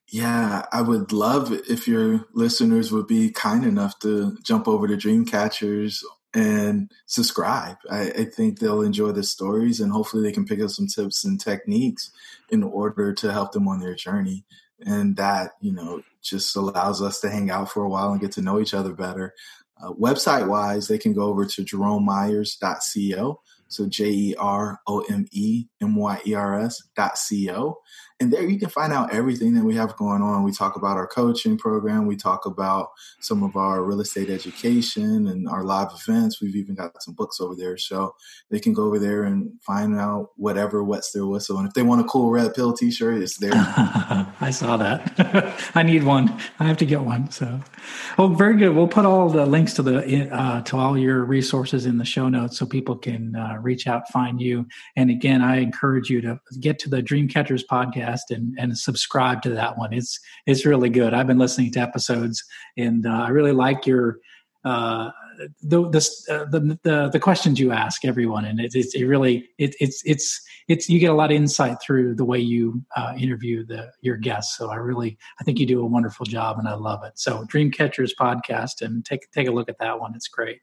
yeah 0.09 0.65
i 0.73 0.81
would 0.81 1.13
love 1.13 1.53
if 1.69 1.87
your 1.87 2.27
listeners 2.33 2.91
would 2.91 3.07
be 3.07 3.31
kind 3.31 3.65
enough 3.65 3.99
to 3.99 4.37
jump 4.43 4.67
over 4.67 4.89
to 4.89 4.97
dreamcatchers 4.97 6.03
and 6.37 6.93
subscribe. 7.07 7.77
I, 7.91 8.11
I, 8.11 8.25
think 8.25 8.59
they'll 8.59 8.83
enjoy 8.83 9.13
the 9.13 9.23
stories 9.23 9.81
and 9.81 9.91
hopefully 9.91 10.23
they 10.23 10.33
can 10.33 10.45
pick 10.45 10.61
up 10.61 10.69
some 10.69 10.87
tips 10.87 11.25
and 11.25 11.41
techniques 11.41 12.11
in 12.51 12.63
order 12.63 13.15
to 13.15 13.33
help 13.33 13.53
them 13.53 13.67
on 13.67 13.81
their 13.81 13.95
journey. 13.95 14.45
And 14.85 15.17
that, 15.17 15.53
you 15.63 15.73
know, 15.73 16.03
just 16.23 16.55
allows 16.55 17.01
us 17.01 17.21
to 17.21 17.31
hang 17.31 17.51
out 17.51 17.71
for 17.71 17.85
a 17.85 17.89
while 17.89 18.13
and 18.13 18.21
get 18.21 18.33
to 18.33 18.43
know 18.43 18.61
each 18.61 18.75
other 18.75 18.93
better. 18.93 19.33
Uh, 19.83 19.93
website 19.93 20.47
wise, 20.47 20.89
they 20.89 20.99
can 20.99 21.15
go 21.15 21.23
over 21.23 21.47
to 21.47 21.65
jeromemyers.co. 21.65 23.41
So 23.69 23.87
J 23.87 24.11
E 24.11 24.35
R 24.39 24.81
O 24.87 25.01
M 25.09 25.27
E 25.33 25.67
M 25.81 25.97
Y 25.97 26.21
E 26.27 26.35
R 26.35 26.61
S 26.61 26.83
dot 26.97 27.19
C 27.19 27.51
O. 27.51 27.79
And 28.19 28.33
there 28.33 28.49
you 28.49 28.59
can 28.59 28.71
find 28.71 28.95
out 28.95 29.13
everything 29.13 29.53
that 29.55 29.65
we 29.65 29.75
have 29.77 29.95
going 29.97 30.23
on. 30.23 30.43
We 30.43 30.51
talk 30.51 30.77
about 30.77 30.97
our 30.97 31.07
coaching 31.07 31.59
program. 31.59 32.07
We 32.07 32.17
talk 32.17 32.47
about 32.47 32.93
some 33.21 33.43
of 33.43 33.57
our 33.57 33.83
real 33.85 34.01
estate 34.01 34.31
education 34.31 35.27
and 35.27 35.47
our 35.47 35.63
live 35.63 35.89
events. 35.93 36.41
We've 36.41 36.57
even 36.57 36.75
got 36.75 37.03
some 37.03 37.13
books 37.13 37.43
over 37.43 37.55
there. 37.55 37.77
So 37.77 38.15
they 38.51 38.59
can 38.59 38.73
go 38.73 38.85
over 38.85 38.99
there 38.99 39.25
and 39.25 39.53
find 39.61 39.99
out 39.99 40.31
whatever 40.37 40.83
wets 40.83 41.13
their 41.13 41.27
whistle. 41.27 41.59
And 41.59 41.69
if 41.69 41.75
they 41.75 41.83
want 41.83 42.01
a 42.01 42.05
cool 42.05 42.31
red 42.31 42.55
pill 42.55 42.73
t 42.73 42.91
shirt, 42.91 43.21
it's 43.21 43.37
there. 43.37 43.53
I 43.55 44.51
saw 44.51 44.79
that. 44.79 45.71
I 45.75 45.83
need 45.83 46.03
one. 46.03 46.41
I 46.59 46.65
have 46.65 46.79
to 46.79 46.87
get 46.87 47.03
one. 47.03 47.31
So, 47.31 47.61
well, 48.17 48.29
very 48.29 48.57
good. 48.57 48.75
We'll 48.75 48.89
put 48.89 49.05
all 49.05 49.29
the 49.29 49.45
links 49.45 49.75
to 49.75 49.83
the, 49.83 50.35
uh, 50.35 50.63
to 50.63 50.77
all 50.79 50.97
your 50.97 51.23
resources 51.27 51.85
in 51.85 51.99
the 51.99 52.07
show 52.07 52.31
notes 52.31 52.59
so 52.59 52.65
people 52.65 52.97
can 52.97 53.37
uh, 53.37 53.59
reach 53.61 53.87
out, 53.87 54.09
find 54.11 54.41
you. 54.41 54.67
And 54.97 55.11
again, 55.11 55.43
I 55.43 55.59
encourage 55.59 56.09
you 56.09 56.23
to 56.23 56.41
get 56.61 56.79
to 56.79 56.89
the 56.89 57.03
Dreamcatchers 57.03 57.67
podcast 57.71 58.06
podcast 58.07 58.31
and 58.31 58.57
and 58.59 58.77
subscribe 58.77 59.43
to 59.43 59.51
that 59.51 59.79
one. 59.79 59.93
It's 59.93 60.19
it's 60.47 60.65
really 60.65 60.91
good. 60.91 61.15
I've 61.15 61.27
been 61.27 61.39
listening 61.39 61.73
to 61.73 61.81
episodes, 61.81 62.45
and 62.77 63.07
uh, 63.07 63.11
I 63.11 63.29
really 63.29 63.53
like 63.53 63.87
your 63.87 64.19
uh, 64.65 65.11
the, 65.63 65.89
the, 65.91 66.35
uh, 66.35 66.45
the 66.51 66.79
the 66.83 67.09
the 67.11 67.21
questions 67.21 67.61
you 67.61 67.73
ask 67.73 68.05
everyone, 68.05 68.45
and 68.45 68.61
it, 68.61 68.75
it's 68.75 68.95
it 68.95 69.05
really 69.05 69.49
it, 69.59 69.75
it's 69.81 70.03
it's 70.05 70.41
it's 70.69 70.89
you 70.89 70.99
get 70.99 71.11
a 71.11 71.15
lot 71.15 71.31
of 71.31 71.37
insight 71.37 71.79
through 71.81 72.15
the 72.15 72.25
way 72.25 72.39
you 72.39 72.83
uh, 72.97 73.15
interview 73.19 73.65
the 73.65 73.91
your 74.01 74.17
guests. 74.17 74.57
So 74.57 74.71
I 74.71 74.77
really 74.77 75.19
I 75.41 75.45
think 75.45 75.59
you 75.59 75.67
do 75.67 75.81
a 75.81 75.87
wonderful 75.87 76.27
job, 76.27 76.59
and 76.59 76.69
I 76.69 76.75
love 76.75 77.05
it. 77.05 77.19
So 77.19 77.45
Dreamcatchers 77.45 78.13
podcast, 78.19 78.83
and 78.83 79.05
take 79.05 79.31
take 79.33 79.49
a 79.49 79.53
look 79.53 79.69
at 79.69 79.79
that 79.79 80.01
one. 80.01 80.15
It's 80.15 80.29
great. 80.29 80.61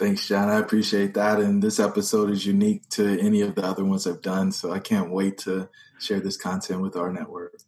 Thanks, 0.00 0.26
John. 0.26 0.48
I 0.48 0.58
appreciate 0.58 1.12
that. 1.12 1.40
And 1.40 1.62
this 1.62 1.78
episode 1.78 2.30
is 2.30 2.46
unique 2.46 2.88
to 2.88 3.20
any 3.20 3.42
of 3.42 3.54
the 3.54 3.62
other 3.62 3.84
ones 3.84 4.06
I've 4.06 4.22
done. 4.22 4.50
So 4.50 4.72
I 4.72 4.78
can't 4.78 5.10
wait 5.10 5.36
to 5.40 5.68
share 5.98 6.20
this 6.20 6.38
content 6.38 6.80
with 6.80 6.96
our 6.96 7.12
network. 7.12 7.58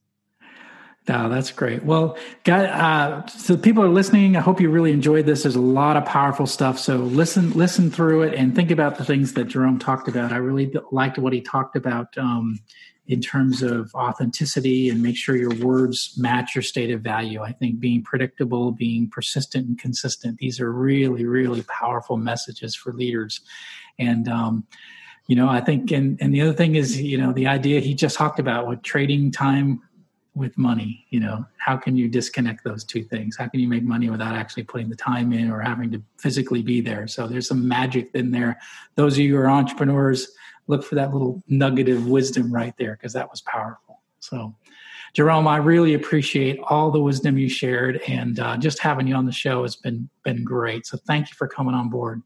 Oh, 1.10 1.28
that's 1.28 1.50
great. 1.50 1.84
Well, 1.84 2.16
guys, 2.44 2.70
uh, 2.70 3.26
so 3.26 3.54
people 3.58 3.82
are 3.84 3.90
listening. 3.90 4.38
I 4.38 4.40
hope 4.40 4.62
you 4.62 4.70
really 4.70 4.92
enjoyed 4.92 5.26
this. 5.26 5.42
There's 5.42 5.56
a 5.56 5.60
lot 5.60 5.98
of 5.98 6.06
powerful 6.06 6.46
stuff. 6.46 6.78
So 6.78 6.96
listen, 6.96 7.50
listen 7.50 7.90
through 7.90 8.22
it 8.22 8.34
and 8.34 8.56
think 8.56 8.70
about 8.70 8.96
the 8.96 9.04
things 9.04 9.34
that 9.34 9.44
Jerome 9.44 9.78
talked 9.78 10.08
about. 10.08 10.32
I 10.32 10.36
really 10.36 10.72
liked 10.90 11.18
what 11.18 11.34
he 11.34 11.42
talked 11.42 11.76
about. 11.76 12.16
Um, 12.16 12.60
in 13.06 13.20
terms 13.20 13.62
of 13.62 13.92
authenticity 13.94 14.88
and 14.88 15.02
make 15.02 15.16
sure 15.16 15.36
your 15.36 15.54
words 15.56 16.14
match 16.16 16.54
your 16.54 16.62
state 16.62 16.90
of 16.90 17.00
value. 17.00 17.42
I 17.42 17.52
think 17.52 17.80
being 17.80 18.02
predictable, 18.02 18.70
being 18.70 19.10
persistent 19.10 19.66
and 19.66 19.78
consistent, 19.78 20.38
these 20.38 20.60
are 20.60 20.70
really, 20.70 21.24
really 21.24 21.62
powerful 21.62 22.16
messages 22.16 22.76
for 22.76 22.92
leaders. 22.92 23.40
And, 23.98 24.28
um, 24.28 24.66
you 25.26 25.34
know, 25.34 25.48
I 25.48 25.60
think, 25.60 25.90
and, 25.90 26.16
and 26.20 26.32
the 26.32 26.42
other 26.42 26.52
thing 26.52 26.76
is, 26.76 27.00
you 27.00 27.18
know, 27.18 27.32
the 27.32 27.46
idea 27.46 27.80
he 27.80 27.94
just 27.94 28.16
talked 28.16 28.38
about 28.38 28.68
with 28.68 28.82
trading 28.82 29.32
time 29.32 29.82
with 30.34 30.56
money, 30.56 31.04
you 31.10 31.20
know, 31.20 31.44
how 31.58 31.76
can 31.76 31.96
you 31.96 32.08
disconnect 32.08 32.64
those 32.64 32.84
two 32.84 33.02
things? 33.02 33.36
How 33.36 33.48
can 33.48 33.60
you 33.60 33.68
make 33.68 33.82
money 33.82 34.08
without 34.10 34.34
actually 34.34 34.62
putting 34.62 34.88
the 34.88 34.96
time 34.96 35.32
in 35.32 35.50
or 35.50 35.60
having 35.60 35.90
to 35.90 36.02
physically 36.18 36.62
be 36.62 36.80
there? 36.80 37.06
So 37.06 37.26
there's 37.26 37.48
some 37.48 37.68
magic 37.68 38.10
in 38.14 38.30
there. 38.30 38.58
Those 38.94 39.14
of 39.14 39.18
you 39.18 39.34
who 39.34 39.40
are 39.42 39.50
entrepreneurs, 39.50 40.32
look 40.72 40.84
for 40.84 40.96
that 40.96 41.12
little 41.12 41.42
nugget 41.46 41.88
of 41.88 42.08
wisdom 42.08 42.52
right 42.52 42.74
there 42.78 42.96
because 42.96 43.12
that 43.12 43.30
was 43.30 43.40
powerful. 43.42 44.00
So, 44.20 44.54
Jerome, 45.14 45.46
I 45.46 45.58
really 45.58 45.94
appreciate 45.94 46.58
all 46.64 46.90
the 46.90 47.00
wisdom 47.00 47.36
you 47.38 47.48
shared, 47.48 48.00
and 48.08 48.40
uh, 48.40 48.56
just 48.56 48.78
having 48.78 49.06
you 49.06 49.14
on 49.14 49.26
the 49.26 49.32
show 49.32 49.62
has 49.62 49.76
been 49.76 50.08
been 50.24 50.42
great. 50.42 50.86
So, 50.86 50.98
thank 51.06 51.28
you 51.28 51.34
for 51.36 51.46
coming 51.46 51.74
on 51.74 51.90
board. 51.90 52.22